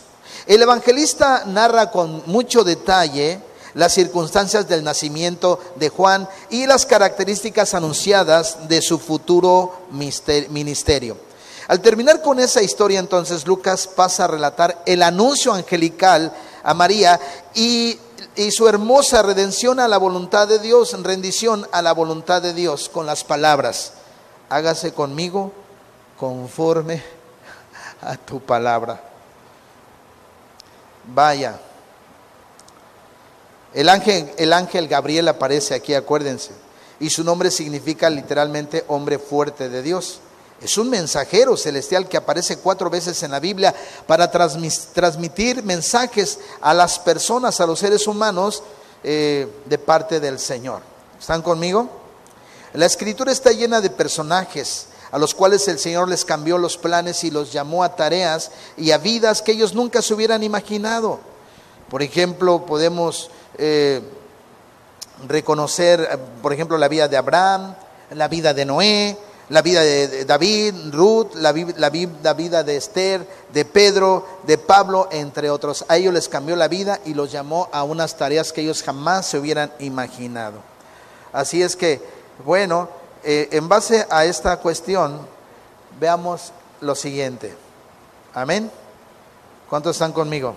El 0.47 0.61
evangelista 0.61 1.43
narra 1.45 1.91
con 1.91 2.23
mucho 2.25 2.63
detalle 2.63 3.41
las 3.73 3.93
circunstancias 3.93 4.67
del 4.67 4.83
nacimiento 4.83 5.59
de 5.75 5.89
Juan 5.89 6.27
y 6.49 6.65
las 6.65 6.85
características 6.85 7.73
anunciadas 7.73 8.67
de 8.69 8.81
su 8.81 8.97
futuro 8.97 9.73
ministerio. 9.91 11.17
Al 11.67 11.81
terminar 11.81 12.21
con 12.21 12.39
esa 12.39 12.61
historia, 12.61 12.99
entonces 12.99 13.45
Lucas 13.45 13.87
pasa 13.87 14.23
a 14.23 14.27
relatar 14.27 14.81
el 14.85 15.03
anuncio 15.03 15.51
angelical 15.51 16.33
a 16.63 16.73
María 16.73 17.19
y, 17.53 17.99
su 18.51 18.67
hermosa 18.69 19.23
redención 19.23 19.79
a 19.81 19.87
la 19.87 19.97
voluntad 19.97 20.47
de 20.47 20.59
Dios, 20.59 20.95
rendición 21.03 21.67
a 21.73 21.81
la 21.81 21.91
voluntad 21.91 22.41
de 22.41 22.53
Dios 22.53 22.87
con 22.87 23.05
las 23.05 23.23
palabras, 23.23 23.93
hágase 24.47 24.93
conmigo 24.93 25.51
conforme 26.17 27.03
a 28.01 28.15
tu 28.15 28.39
palabra. 28.39 29.16
Vaya, 31.07 31.59
el 33.73 33.89
ángel, 33.89 34.31
el 34.37 34.53
ángel 34.53 34.87
Gabriel 34.87 35.27
aparece 35.27 35.73
aquí, 35.73 35.93
acuérdense, 35.93 36.51
y 36.99 37.09
su 37.09 37.23
nombre 37.23 37.51
significa 37.51 38.09
literalmente 38.09 38.83
hombre 38.87 39.19
fuerte 39.19 39.69
de 39.69 39.81
Dios. 39.81 40.19
Es 40.61 40.77
un 40.77 40.89
mensajero 40.89 41.55
celestial 41.55 42.09
que 42.09 42.17
aparece 42.17 42.57
cuatro 42.57 42.89
veces 42.89 43.21
en 43.21 43.31
la 43.31 43.39
Biblia 43.39 43.75
para 44.07 44.31
transmitir 44.31 45.63
mensajes 45.63 46.39
a 46.61 46.73
las 46.73 46.97
personas, 46.97 47.61
a 47.61 47.67
los 47.67 47.79
seres 47.79 48.07
humanos, 48.07 48.63
eh, 49.03 49.47
de 49.65 49.77
parte 49.77 50.19
del 50.19 50.39
Señor. 50.39 50.81
¿Están 51.19 51.43
conmigo? 51.43 51.87
La 52.73 52.87
escritura 52.87 53.31
está 53.31 53.51
llena 53.51 53.79
de 53.79 53.91
personajes 53.91 54.87
a 55.11 55.17
los 55.17 55.33
cuales 55.33 55.67
el 55.67 55.79
Señor 55.79 56.09
les 56.09 56.25
cambió 56.25 56.57
los 56.57 56.77
planes 56.77 57.23
y 57.23 57.31
los 57.31 57.51
llamó 57.51 57.83
a 57.83 57.95
tareas 57.95 58.51
y 58.75 58.91
a 58.91 58.97
vidas 58.97 59.41
que 59.41 59.53
ellos 59.53 59.73
nunca 59.73 60.01
se 60.01 60.13
hubieran 60.13 60.43
imaginado. 60.43 61.19
Por 61.89 62.01
ejemplo, 62.01 62.65
podemos 62.65 63.29
eh, 63.57 64.01
reconocer, 65.27 66.07
eh, 66.11 66.17
por 66.41 66.53
ejemplo, 66.53 66.77
la 66.77 66.87
vida 66.87 67.07
de 67.07 67.17
Abraham, 67.17 67.75
la 68.11 68.27
vida 68.27 68.53
de 68.53 68.65
Noé, 68.65 69.17
la 69.49 69.61
vida 69.61 69.81
de 69.81 70.25
David, 70.25 70.73
Ruth, 70.91 71.33
la, 71.35 71.53
la, 71.77 72.33
vida 72.33 72.63
de 72.63 72.75
Esther, 72.75 73.25
de 73.53 73.63
Pedro, 73.63 74.25
de 74.45 74.57
Pablo, 74.57 75.07
entre 75.11 75.49
otros. 75.49 75.85
A 75.87 75.95
ellos 75.95 76.13
les 76.13 76.27
cambió 76.27 76.55
la 76.57 76.67
vida 76.67 76.99
y 77.05 77.13
los 77.13 77.31
llamó 77.31 77.69
a 77.71 77.83
unas 77.83 78.17
tareas 78.17 78.51
que 78.51 78.61
ellos 78.61 78.83
jamás 78.83 79.27
se 79.27 79.39
hubieran 79.39 79.71
imaginado. 79.79 80.59
Así 81.31 81.61
es 81.61 81.77
que, 81.77 82.01
bueno, 82.43 82.89
eh, 83.23 83.49
en 83.51 83.67
base 83.67 84.05
a 84.09 84.25
esta 84.25 84.57
cuestión, 84.57 85.19
veamos 85.99 86.51
lo 86.81 86.95
siguiente. 86.95 87.55
Amén. 88.33 88.71
¿Cuántos 89.69 89.95
están 89.95 90.13
conmigo? 90.13 90.55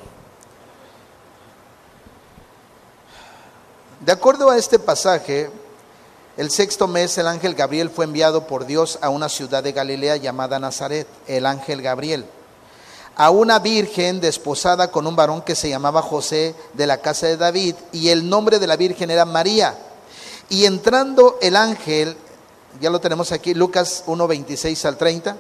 De 4.01 4.13
acuerdo 4.13 4.49
a 4.51 4.57
este 4.57 4.79
pasaje, 4.79 5.51
el 6.37 6.51
sexto 6.51 6.87
mes 6.87 7.19
el 7.19 7.27
ángel 7.27 7.55
Gabriel 7.55 7.91
fue 7.91 8.07
enviado 8.07 8.47
por 8.47 8.65
Dios 8.65 8.99
a 9.03 9.11
una 9.11 9.29
ciudad 9.29 9.63
de 9.63 9.73
Galilea 9.73 10.17
llamada 10.17 10.59
Nazaret, 10.59 11.07
el 11.27 11.45
ángel 11.45 11.83
Gabriel, 11.83 12.25
a 13.17 13.31
una 13.31 13.59
virgen 13.59 14.21
desposada 14.21 14.91
con 14.91 15.07
un 15.07 15.17
varón 15.17 15.43
que 15.43 15.55
se 15.55 15.69
llamaba 15.69 16.01
José 16.01 16.55
de 16.73 16.87
la 16.87 17.03
casa 17.03 17.27
de 17.27 17.37
David 17.37 17.75
y 17.93 18.09
el 18.09 18.27
nombre 18.29 18.59
de 18.59 18.67
la 18.67 18.77
virgen 18.77 19.11
era 19.11 19.27
María. 19.27 19.77
Y 20.49 20.65
entrando 20.65 21.37
el 21.43 21.55
ángel, 21.55 22.17
ya 22.79 22.91
lo 22.91 23.01
tenemos 23.01 23.33
aquí, 23.33 23.55
Lucas 23.55 24.05
1, 24.07 24.29
26 24.29 24.85
al 24.85 24.97
30, 24.97 25.37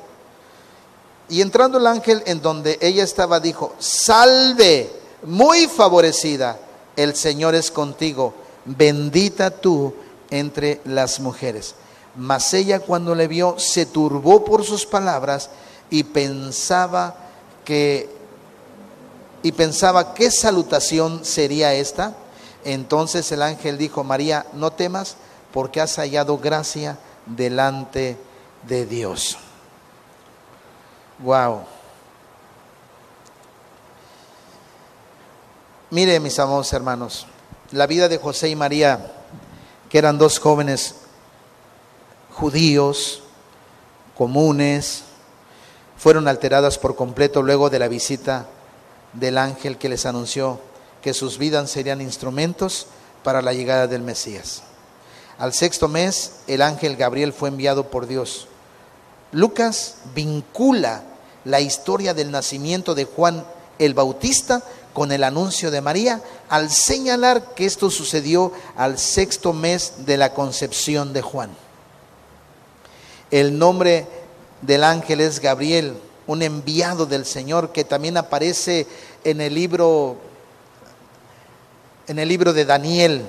y 1.28 1.40
entrando 1.42 1.78
el 1.78 1.86
ángel 1.86 2.22
en 2.26 2.42
donde 2.42 2.78
ella 2.80 3.04
estaba, 3.04 3.38
dijo, 3.38 3.74
salve, 3.78 4.90
muy 5.22 5.68
favorecida, 5.68 6.58
el 6.96 7.14
Señor 7.14 7.54
es 7.54 7.70
contigo, 7.70 8.34
bendita 8.64 9.50
tú 9.50 9.94
entre 10.30 10.80
las 10.84 11.20
mujeres. 11.20 11.74
Mas 12.16 12.52
ella 12.54 12.80
cuando 12.80 13.14
le 13.14 13.28
vio 13.28 13.58
se 13.58 13.86
turbó 13.86 14.44
por 14.44 14.64
sus 14.64 14.84
palabras 14.86 15.50
y 15.90 16.02
pensaba 16.02 17.14
que 17.64 18.08
y 19.42 19.52
pensaba 19.52 20.12
qué 20.12 20.30
salutación 20.30 21.24
sería 21.24 21.72
esta. 21.74 22.14
Entonces 22.64 23.30
el 23.32 23.42
ángel 23.42 23.78
dijo, 23.78 24.04
María, 24.04 24.46
no 24.52 24.70
temas 24.72 25.16
porque 25.52 25.80
has 25.80 25.96
hallado 25.96 26.38
gracia 26.38 26.98
delante 27.26 28.16
de 28.66 28.86
Dios. 28.86 29.38
Wow. 31.18 31.64
Mire, 35.90 36.20
mis 36.20 36.38
amados 36.38 36.72
hermanos, 36.72 37.26
la 37.72 37.86
vida 37.86 38.08
de 38.08 38.18
José 38.18 38.48
y 38.48 38.56
María 38.56 39.12
que 39.90 39.98
eran 39.98 40.18
dos 40.18 40.38
jóvenes 40.38 40.94
judíos 42.32 43.22
comunes, 44.16 45.02
fueron 45.98 46.28
alteradas 46.28 46.78
por 46.78 46.94
completo 46.94 47.42
luego 47.42 47.68
de 47.68 47.78
la 47.78 47.88
visita 47.88 48.46
del 49.12 49.36
ángel 49.36 49.76
que 49.76 49.88
les 49.88 50.06
anunció 50.06 50.60
que 51.02 51.12
sus 51.12 51.38
vidas 51.38 51.70
serían 51.70 52.00
instrumentos 52.00 52.86
para 53.24 53.42
la 53.42 53.52
llegada 53.52 53.86
del 53.86 54.02
Mesías. 54.02 54.62
Al 55.40 55.54
sexto 55.54 55.88
mes, 55.88 56.32
el 56.48 56.60
ángel 56.60 56.96
Gabriel 56.96 57.32
fue 57.32 57.48
enviado 57.48 57.88
por 57.88 58.06
Dios. 58.06 58.46
Lucas 59.32 59.94
vincula 60.14 61.02
la 61.46 61.62
historia 61.62 62.12
del 62.12 62.30
nacimiento 62.30 62.94
de 62.94 63.06
Juan 63.06 63.46
el 63.78 63.94
Bautista 63.94 64.62
con 64.92 65.12
el 65.12 65.24
anuncio 65.24 65.70
de 65.70 65.80
María 65.80 66.20
al 66.50 66.68
señalar 66.70 67.54
que 67.54 67.64
esto 67.64 67.88
sucedió 67.90 68.52
al 68.76 68.98
sexto 68.98 69.54
mes 69.54 70.04
de 70.04 70.18
la 70.18 70.34
concepción 70.34 71.14
de 71.14 71.22
Juan. 71.22 71.48
El 73.30 73.58
nombre 73.58 74.06
del 74.60 74.84
ángel 74.84 75.22
es 75.22 75.40
Gabriel, 75.40 75.96
un 76.26 76.42
enviado 76.42 77.06
del 77.06 77.24
Señor 77.24 77.72
que 77.72 77.84
también 77.84 78.18
aparece 78.18 78.86
en 79.24 79.40
el 79.40 79.54
libro 79.54 80.18
en 82.08 82.18
el 82.18 82.28
libro 82.28 82.52
de 82.52 82.66
Daniel. 82.66 83.26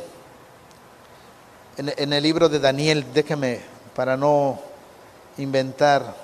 En, 1.77 1.93
en 1.95 2.13
el 2.13 2.23
libro 2.23 2.49
de 2.49 2.59
Daniel, 2.59 3.05
déjeme 3.13 3.61
para 3.95 4.17
no 4.17 4.59
inventar. 5.37 6.15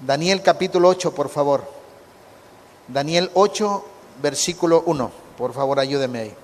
Daniel 0.00 0.42
capítulo 0.42 0.88
8, 0.88 1.14
por 1.14 1.28
favor. 1.28 1.64
Daniel 2.88 3.30
8, 3.34 3.84
versículo 4.22 4.82
1. 4.86 5.10
Por 5.36 5.52
favor, 5.52 5.78
ayúdeme 5.78 6.18
ahí. 6.20 6.34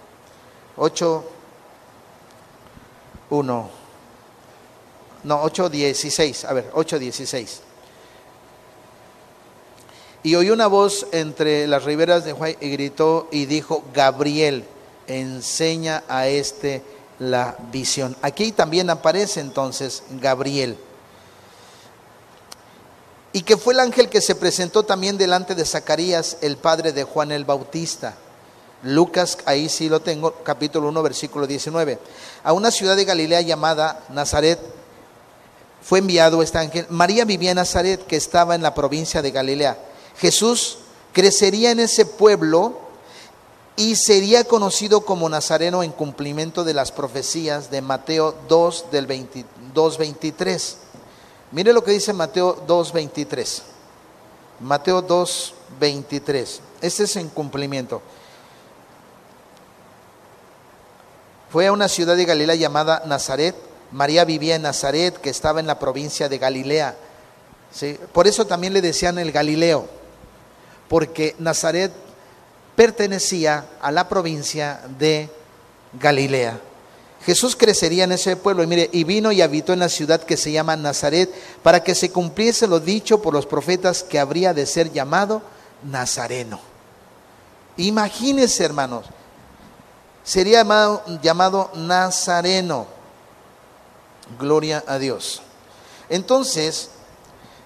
8, 0.76 1.24
1. 3.30 3.70
No, 5.24 5.42
8, 5.42 5.68
16. 5.68 6.44
A 6.44 6.52
ver, 6.52 6.70
8, 6.72 6.98
16. 6.98 7.62
Y 10.22 10.34
oyó 10.34 10.52
una 10.52 10.66
voz 10.66 11.06
entre 11.12 11.66
las 11.66 11.84
riberas 11.84 12.24
de 12.24 12.32
Juan 12.32 12.56
y 12.60 12.70
gritó 12.70 13.28
y 13.30 13.46
dijo, 13.46 13.84
Gabriel, 13.94 14.64
enseña 15.06 16.04
a 16.08 16.26
este 16.26 16.82
la 17.18 17.56
visión. 17.72 18.16
Aquí 18.22 18.52
también 18.52 18.90
aparece 18.90 19.40
entonces 19.40 20.02
Gabriel 20.20 20.78
y 23.36 23.42
que 23.42 23.58
fue 23.58 23.74
el 23.74 23.80
ángel 23.80 24.08
que 24.08 24.22
se 24.22 24.34
presentó 24.34 24.84
también 24.84 25.18
delante 25.18 25.54
de 25.54 25.66
Zacarías, 25.66 26.38
el 26.40 26.56
padre 26.56 26.92
de 26.92 27.04
Juan 27.04 27.32
el 27.32 27.44
Bautista. 27.44 28.14
Lucas, 28.82 29.36
ahí 29.44 29.68
sí 29.68 29.90
lo 29.90 30.00
tengo, 30.00 30.32
capítulo 30.42 30.88
1, 30.88 31.02
versículo 31.02 31.46
19. 31.46 31.98
A 32.44 32.54
una 32.54 32.70
ciudad 32.70 32.96
de 32.96 33.04
Galilea 33.04 33.42
llamada 33.42 34.00
Nazaret 34.08 34.58
fue 35.82 35.98
enviado 35.98 36.42
este 36.42 36.56
ángel. 36.56 36.86
María 36.88 37.26
vivía 37.26 37.50
en 37.50 37.56
Nazaret, 37.56 38.06
que 38.06 38.16
estaba 38.16 38.54
en 38.54 38.62
la 38.62 38.72
provincia 38.72 39.20
de 39.20 39.30
Galilea. 39.30 39.76
Jesús 40.18 40.78
crecería 41.12 41.72
en 41.72 41.80
ese 41.80 42.06
pueblo 42.06 42.85
y 43.76 43.94
sería 43.96 44.44
conocido 44.44 45.02
como 45.02 45.28
Nazareno 45.28 45.82
en 45.82 45.92
cumplimiento 45.92 46.64
de 46.64 46.72
las 46.72 46.90
profecías 46.92 47.70
de 47.70 47.82
Mateo 47.82 48.34
2 48.48 48.86
del 48.90 49.06
22, 49.06 49.98
23. 49.98 50.78
Mire 51.52 51.72
lo 51.74 51.84
que 51.84 51.90
dice 51.90 52.14
Mateo 52.14 52.66
2.23. 52.66 53.62
Mateo 54.60 55.06
2.23. 55.06 56.60
Este 56.80 57.04
es 57.04 57.16
en 57.16 57.28
cumplimiento. 57.28 58.00
Fue 61.50 61.66
a 61.66 61.72
una 61.72 61.88
ciudad 61.88 62.16
de 62.16 62.24
Galilea 62.24 62.56
llamada 62.56 63.02
Nazaret. 63.06 63.54
María 63.92 64.24
vivía 64.24 64.56
en 64.56 64.62
Nazaret, 64.62 65.18
que 65.18 65.30
estaba 65.30 65.60
en 65.60 65.66
la 65.66 65.78
provincia 65.78 66.28
de 66.28 66.38
Galilea. 66.38 66.96
¿Sí? 67.70 67.98
Por 68.12 68.26
eso 68.26 68.46
también 68.46 68.72
le 68.72 68.80
decían 68.80 69.18
el 69.18 69.32
Galileo, 69.32 69.86
porque 70.88 71.36
Nazaret 71.38 71.92
pertenecía 72.76 73.66
a 73.80 73.90
la 73.90 74.08
provincia 74.08 74.80
de 74.98 75.28
Galilea. 75.94 76.60
Jesús 77.24 77.56
crecería 77.56 78.04
en 78.04 78.12
ese 78.12 78.36
pueblo 78.36 78.62
y 78.62 78.68
mire, 78.68 78.88
y 78.92 79.02
vino 79.02 79.32
y 79.32 79.42
habitó 79.42 79.72
en 79.72 79.80
la 79.80 79.88
ciudad 79.88 80.22
que 80.22 80.36
se 80.36 80.52
llama 80.52 80.76
Nazaret 80.76 81.34
para 81.62 81.82
que 81.82 81.96
se 81.96 82.12
cumpliese 82.12 82.68
lo 82.68 82.78
dicho 82.78 83.20
por 83.20 83.34
los 83.34 83.46
profetas 83.46 84.04
que 84.04 84.20
habría 84.20 84.54
de 84.54 84.64
ser 84.64 84.92
llamado 84.92 85.42
Nazareno. 85.82 86.60
Imagínense, 87.78 88.64
hermanos, 88.64 89.06
sería 90.22 90.62
llamado, 91.22 91.70
Nazareno. 91.74 92.86
Gloria 94.38 94.84
a 94.86 94.98
Dios. 94.98 95.42
Entonces, 96.08 96.90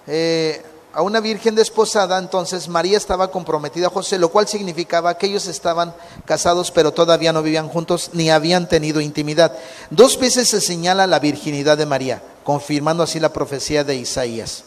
eh, 0.07 0.63
a 0.93 1.01
una 1.01 1.21
virgen 1.21 1.55
desposada, 1.55 2.17
entonces 2.17 2.67
María 2.67 2.97
estaba 2.97 3.31
comprometida 3.31 3.87
a 3.87 3.91
José, 3.91 4.19
lo 4.19 4.29
cual 4.29 4.47
significaba 4.47 5.17
que 5.17 5.27
ellos 5.27 5.47
estaban 5.47 5.93
casados, 6.25 6.71
pero 6.71 6.91
todavía 6.91 7.31
no 7.31 7.41
vivían 7.41 7.69
juntos 7.69 8.09
ni 8.13 8.29
habían 8.29 8.67
tenido 8.67 8.99
intimidad. 8.99 9.57
Dos 9.89 10.19
veces 10.19 10.49
se 10.49 10.59
señala 10.59 11.07
la 11.07 11.19
virginidad 11.19 11.77
de 11.77 11.85
María, 11.85 12.21
confirmando 12.43 13.03
así 13.03 13.19
la 13.19 13.31
profecía 13.31 13.83
de 13.83 13.95
Isaías. 13.95 14.65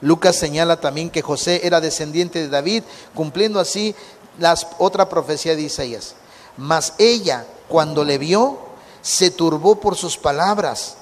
Lucas 0.00 0.36
señala 0.36 0.80
también 0.80 1.10
que 1.10 1.22
José 1.22 1.62
era 1.64 1.80
descendiente 1.80 2.38
de 2.38 2.48
David, 2.48 2.84
cumpliendo 3.14 3.58
así 3.58 3.96
la 4.38 4.56
otra 4.78 5.08
profecía 5.08 5.56
de 5.56 5.62
Isaías. 5.62 6.14
Mas 6.56 6.92
ella, 6.98 7.46
cuando 7.68 8.04
le 8.04 8.18
vio, 8.18 8.58
se 9.02 9.32
turbó 9.32 9.80
por 9.80 9.96
sus 9.96 10.16
palabras. 10.16 10.98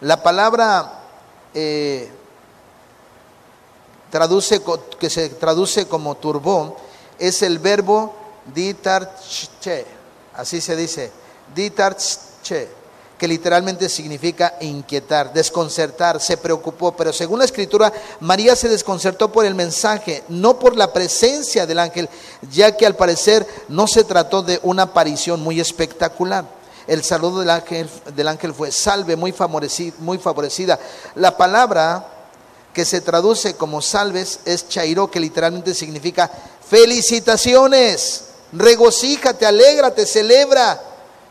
La 0.00 0.22
palabra 0.22 1.02
eh, 1.52 2.10
traduce, 4.14 4.62
que 5.00 5.10
se 5.10 5.28
traduce 5.28 5.88
como 5.88 6.14
turbó 6.14 6.76
es 7.18 7.42
el 7.42 7.58
verbo 7.58 8.14
ditarche, 8.54 9.84
así 10.34 10.60
se 10.60 10.76
dice, 10.76 11.10
ditarche, 11.52 12.68
que 13.18 13.26
literalmente 13.26 13.88
significa 13.88 14.54
inquietar, 14.60 15.32
desconcertar, 15.32 16.20
se 16.20 16.36
preocupó, 16.36 16.92
pero 16.92 17.12
según 17.12 17.40
la 17.40 17.44
escritura, 17.44 17.92
María 18.20 18.54
se 18.54 18.68
desconcertó 18.68 19.32
por 19.32 19.46
el 19.46 19.56
mensaje, 19.56 20.22
no 20.28 20.60
por 20.60 20.76
la 20.76 20.92
presencia 20.92 21.66
del 21.66 21.80
ángel, 21.80 22.08
ya 22.52 22.76
que 22.76 22.86
al 22.86 22.94
parecer 22.94 23.44
no 23.66 23.88
se 23.88 24.04
trató 24.04 24.42
de 24.42 24.60
una 24.62 24.84
aparición 24.84 25.42
muy 25.42 25.58
espectacular. 25.58 26.44
El 26.86 27.02
saludo 27.02 27.40
del 27.40 27.50
ángel, 27.50 27.90
del 28.14 28.28
ángel 28.28 28.54
fue 28.54 28.70
salve, 28.70 29.16
muy 29.16 29.32
favorecida, 29.32 29.96
muy 29.98 30.18
favorecida. 30.18 30.78
La 31.16 31.36
palabra 31.36 32.13
que 32.74 32.84
se 32.84 33.00
traduce 33.00 33.54
como 33.54 33.80
salves 33.80 34.40
es 34.44 34.68
chairo, 34.68 35.10
que 35.10 35.20
literalmente 35.20 35.72
significa 35.72 36.30
felicitaciones, 36.68 38.24
regocíjate, 38.52 39.46
alégrate, 39.46 40.04
celebra. 40.04 40.82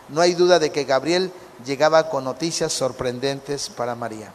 No 0.10 0.22
hay 0.22 0.34
duda 0.34 0.58
de 0.58 0.72
que 0.72 0.86
Gabriel 0.86 1.32
llegaba 1.66 2.10
con 2.10 2.24
noticias 2.24 2.74
sorprendentes 2.74 3.70
para 3.70 3.94
María. 3.94 4.32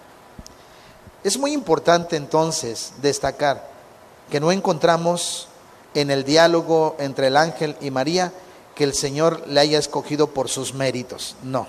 Es 1.25 1.39
muy 1.39 1.53
importante 1.53 2.17
entonces 2.17 2.93
destacar 3.03 3.69
que 4.31 4.39
no 4.39 4.53
encontramos 4.53 5.49
en 5.95 6.11
el 6.11 6.25
diálogo 6.25 6.95
entre 6.99 7.27
el 7.27 7.37
ángel 7.37 7.77
y 7.81 7.91
María 7.91 8.33
que 8.75 8.85
el 8.85 8.95
Señor 8.95 9.43
le 9.49 9.59
haya 9.61 9.79
escogido 9.79 10.29
por 10.29 10.49
sus 10.49 10.75
méritos. 10.75 11.35
No. 11.43 11.67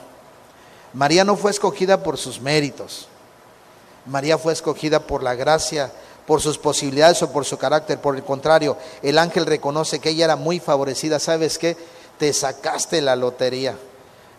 María 0.94 1.24
no 1.24 1.36
fue 1.36 1.52
escogida 1.52 2.04
por 2.04 2.18
sus 2.18 2.40
méritos. 2.42 3.09
María 4.06 4.38
fue 4.38 4.54
escogida 4.54 5.00
por 5.00 5.24
la 5.24 5.36
gracia, 5.36 5.92
por 6.26 6.42
sus 6.42 6.58
posibilidades 6.58 7.22
o 7.24 7.32
por 7.32 7.46
su 7.46 7.58
carácter. 7.58 8.00
Por 8.00 8.16
el 8.16 8.24
contrario, 8.24 8.78
el 9.02 9.18
ángel 9.18 9.46
reconoce 9.46 10.00
que 10.00 10.10
ella 10.10 10.26
era 10.26 10.36
muy 10.36 10.60
favorecida. 10.60 11.20
¿Sabes 11.20 11.58
qué? 11.58 11.76
Te 12.18 12.34
sacaste 12.34 13.02
la 13.02 13.16
lotería. 13.16 13.78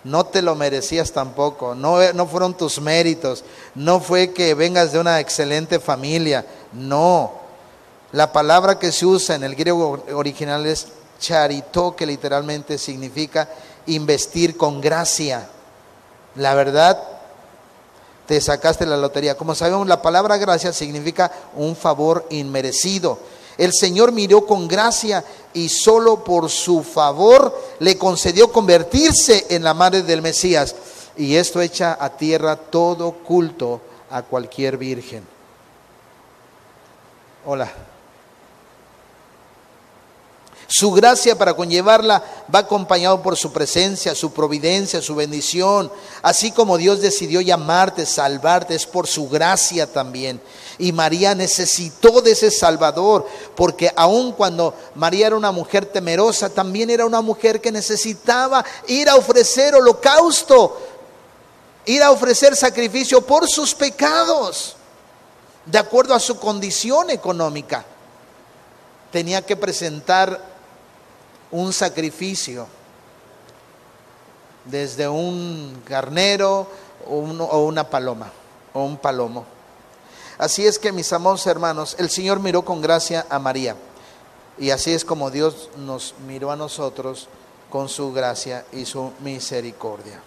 No 0.05 0.25
te 0.25 0.41
lo 0.41 0.55
merecías 0.55 1.13
tampoco. 1.13 1.75
No, 1.75 2.13
no 2.13 2.27
fueron 2.27 2.57
tus 2.57 2.81
méritos. 2.81 3.45
No 3.75 4.01
fue 4.01 4.33
que 4.33 4.55
vengas 4.55 4.93
de 4.93 4.99
una 4.99 5.21
excelente 5.21 5.79
familia. 5.79 6.47
No. 6.73 7.33
La 8.13 8.33
palabra 8.33 8.79
que 8.79 8.93
se 8.93 9.07
usa 9.07 9.37
en 9.37 9.45
el 9.45 9.55
griego 9.55 10.03
original 10.15 10.67
es 10.67 10.89
charito, 11.19 11.95
que 11.95 12.07
literalmente 12.07 12.79
significa 12.79 13.49
investir 13.87 14.57
con 14.57 14.81
gracia. 14.81 15.49
La 16.37 16.55
verdad, 16.55 17.03
te 18.31 18.41
sacaste 18.41 18.87
la 18.87 18.97
lotería. 18.97 19.37
Como 19.37 19.57
sabemos, 19.57 19.89
la 19.89 20.01
palabra 20.01 20.37
gracia 20.39 20.73
significa 20.73 21.33
un 21.57 21.75
favor 21.75 22.29
inmerecido. 22.31 23.19
El 23.59 23.73
Señor 23.73 24.13
miró 24.13 24.47
con 24.47 24.69
gracia 24.69 25.25
y 25.53 25.69
solo 25.69 26.23
por 26.23 26.49
su 26.49 26.85
favor 26.85 27.53
le 27.81 27.99
concedió 27.99 28.53
convertirse 28.53 29.49
en 29.51 29.65
la 29.65 29.75
madre 29.75 30.05
del 30.05 30.23
Mesías. 30.23 30.77
Y 31.17 31.35
esto 31.35 31.61
echa 31.61 31.99
a 32.01 32.11
tierra 32.11 32.55
todo 32.55 33.11
culto 33.11 33.81
a 34.13 34.23
cualquier 34.23 34.77
virgen. 34.77 35.27
Hola. 37.45 37.90
Su 40.73 40.93
gracia 40.93 41.37
para 41.37 41.55
conllevarla 41.55 42.23
va 42.55 42.61
acompañado 42.61 43.21
por 43.23 43.37
su 43.37 43.53
presencia, 43.53 44.15
su 44.15 44.33
providencia, 44.33 45.03
su 45.03 45.17
bendición. 45.17 45.91
Así 46.23 46.53
como 46.53 46.79
Dios 46.79 47.01
decidió 47.01 47.41
llamarte, 47.41 48.07
salvarte, 48.07 48.77
es 48.77 48.87
por 48.87 49.09
su 49.09 49.29
gracia 49.29 49.93
también. 49.93 50.41
Y 50.79 50.93
María 50.93 51.35
necesitó 51.35 52.21
de 52.21 52.31
ese 52.31 52.53
Salvador, 52.53 53.27
porque 53.57 53.93
aun 53.97 54.31
cuando 54.31 54.73
María 54.95 55.27
era 55.27 55.37
una 55.37 55.51
mujer 55.51 55.87
temerosa, 55.87 56.49
también 56.49 56.89
era 56.89 57.05
una 57.05 57.21
mujer 57.21 57.61
que 57.61 57.73
necesitaba 57.73 58.65
ir 58.87 59.09
a 59.09 59.17
ofrecer 59.17 59.75
holocausto, 59.75 60.81
ir 61.85 62.01
a 62.01 62.13
ofrecer 62.13 62.55
sacrificio 62.55 63.21
por 63.23 63.49
sus 63.49 63.75
pecados, 63.75 64.77
de 65.67 65.79
acuerdo 65.79 66.15
a 66.15 66.21
su 66.21 66.39
condición 66.39 67.11
económica. 67.11 67.85
Tenía 69.11 69.43
que 69.43 69.57
presentar 69.57 70.50
un 71.51 71.73
sacrificio, 71.73 72.67
desde 74.65 75.09
un 75.09 75.83
carnero 75.85 76.67
o, 77.07 77.17
una 77.17 77.89
paloma 77.89 78.31
o 78.73 78.85
un 78.85 78.97
palomo. 78.97 79.45
Así 80.39 80.67
es 80.67 80.79
que 80.79 80.93
mis 80.93 81.13
amados 81.13 81.47
hermanos, 81.47 81.97
el 81.99 82.09
Señor 82.09 82.41
miró 82.41 82.65
con 82.65 82.81
gracia 82.81 83.27
a 83.29 83.39
María. 83.39 83.77
Y 84.59 84.71
así 84.71 84.93
es 84.93 85.05
como 85.05 85.31
Dios 85.31 85.71
nos 85.77 86.15
miró 86.27 86.51
a 86.51 86.57
nosotros 86.57 87.29
con 87.71 87.89
su 87.89 88.13
gracia 88.13 88.65
y 88.73 88.85
su 88.85 89.13
misericordia. 89.21 90.21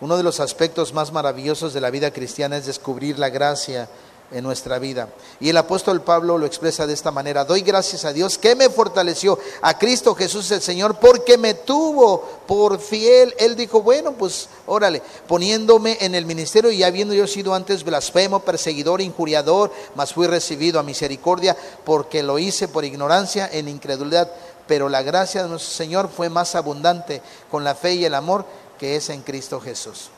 Uno 0.00 0.16
de 0.16 0.22
los 0.22 0.40
aspectos 0.40 0.92
más 0.92 1.12
maravillosos 1.12 1.72
de 1.72 1.80
la 1.80 1.90
vida 1.90 2.10
cristiana 2.10 2.56
es 2.56 2.66
descubrir 2.66 3.18
la 3.18 3.30
gracia 3.30 3.88
en 4.30 4.42
nuestra 4.42 4.78
vida. 4.78 5.08
Y 5.40 5.48
el 5.48 5.56
apóstol 5.56 6.02
Pablo 6.02 6.38
lo 6.38 6.46
expresa 6.46 6.86
de 6.86 6.92
esta 6.94 7.10
manera, 7.10 7.44
doy 7.44 7.60
gracias 7.60 8.04
a 8.04 8.12
Dios 8.12 8.38
que 8.38 8.54
me 8.54 8.68
fortaleció, 8.68 9.38
a 9.62 9.78
Cristo 9.78 10.14
Jesús 10.14 10.50
el 10.50 10.60
Señor, 10.60 10.96
porque 10.98 11.38
me 11.38 11.54
tuvo 11.54 12.20
por 12.46 12.80
fiel. 12.80 13.34
Él 13.38 13.56
dijo, 13.56 13.82
bueno, 13.82 14.12
pues 14.12 14.48
órale, 14.66 15.02
poniéndome 15.26 15.98
en 16.00 16.14
el 16.14 16.26
ministerio 16.26 16.70
y 16.70 16.82
habiendo 16.82 17.14
yo 17.14 17.26
sido 17.26 17.54
antes 17.54 17.84
blasfemo, 17.84 18.40
perseguidor, 18.40 19.00
injuriador, 19.00 19.72
mas 19.94 20.12
fui 20.12 20.26
recibido 20.26 20.80
a 20.80 20.82
misericordia 20.82 21.56
porque 21.84 22.22
lo 22.22 22.38
hice 22.38 22.68
por 22.68 22.84
ignorancia, 22.84 23.48
en 23.52 23.68
incredulidad. 23.68 24.30
Pero 24.66 24.88
la 24.88 25.02
gracia 25.02 25.42
de 25.42 25.48
nuestro 25.48 25.72
Señor 25.72 26.08
fue 26.08 26.30
más 26.30 26.54
abundante 26.54 27.20
con 27.50 27.64
la 27.64 27.74
fe 27.74 27.94
y 27.94 28.04
el 28.04 28.14
amor 28.14 28.46
que 28.78 28.96
es 28.96 29.10
en 29.10 29.22
Cristo 29.22 29.60
Jesús. 29.60 30.08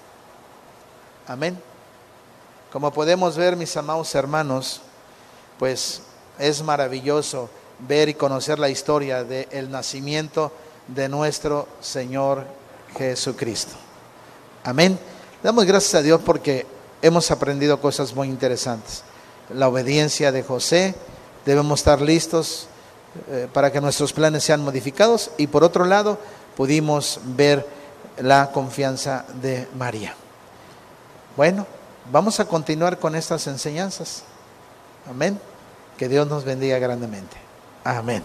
Amén. 1.26 1.60
Como 2.76 2.92
podemos 2.92 3.38
ver, 3.38 3.56
mis 3.56 3.74
amados 3.78 4.14
hermanos, 4.14 4.82
pues 5.58 6.02
es 6.38 6.62
maravilloso 6.62 7.48
ver 7.88 8.10
y 8.10 8.12
conocer 8.12 8.58
la 8.58 8.68
historia 8.68 9.24
del 9.24 9.70
nacimiento 9.70 10.52
de 10.86 11.08
nuestro 11.08 11.68
Señor 11.80 12.44
Jesucristo. 12.98 13.72
Amén. 14.62 14.98
Damos 15.42 15.64
gracias 15.64 15.94
a 15.94 16.02
Dios 16.02 16.20
porque 16.22 16.66
hemos 17.00 17.30
aprendido 17.30 17.80
cosas 17.80 18.14
muy 18.14 18.28
interesantes. 18.28 19.04
La 19.54 19.68
obediencia 19.68 20.30
de 20.30 20.42
José, 20.42 20.94
debemos 21.46 21.80
estar 21.80 22.02
listos 22.02 22.68
eh, 23.30 23.48
para 23.54 23.72
que 23.72 23.80
nuestros 23.80 24.12
planes 24.12 24.44
sean 24.44 24.62
modificados 24.62 25.30
y 25.38 25.46
por 25.46 25.64
otro 25.64 25.86
lado 25.86 26.18
pudimos 26.54 27.20
ver 27.24 27.66
la 28.18 28.50
confianza 28.52 29.24
de 29.40 29.66
María. 29.78 30.14
Bueno, 31.38 31.66
Vamos 32.12 32.38
a 32.40 32.44
continuar 32.44 32.98
con 32.98 33.14
estas 33.14 33.46
enseñanzas. 33.46 34.22
Amén. 35.08 35.40
Que 35.98 36.08
Dios 36.08 36.26
nos 36.28 36.44
bendiga 36.44 36.78
grandemente. 36.78 37.36
Amén. 37.84 38.24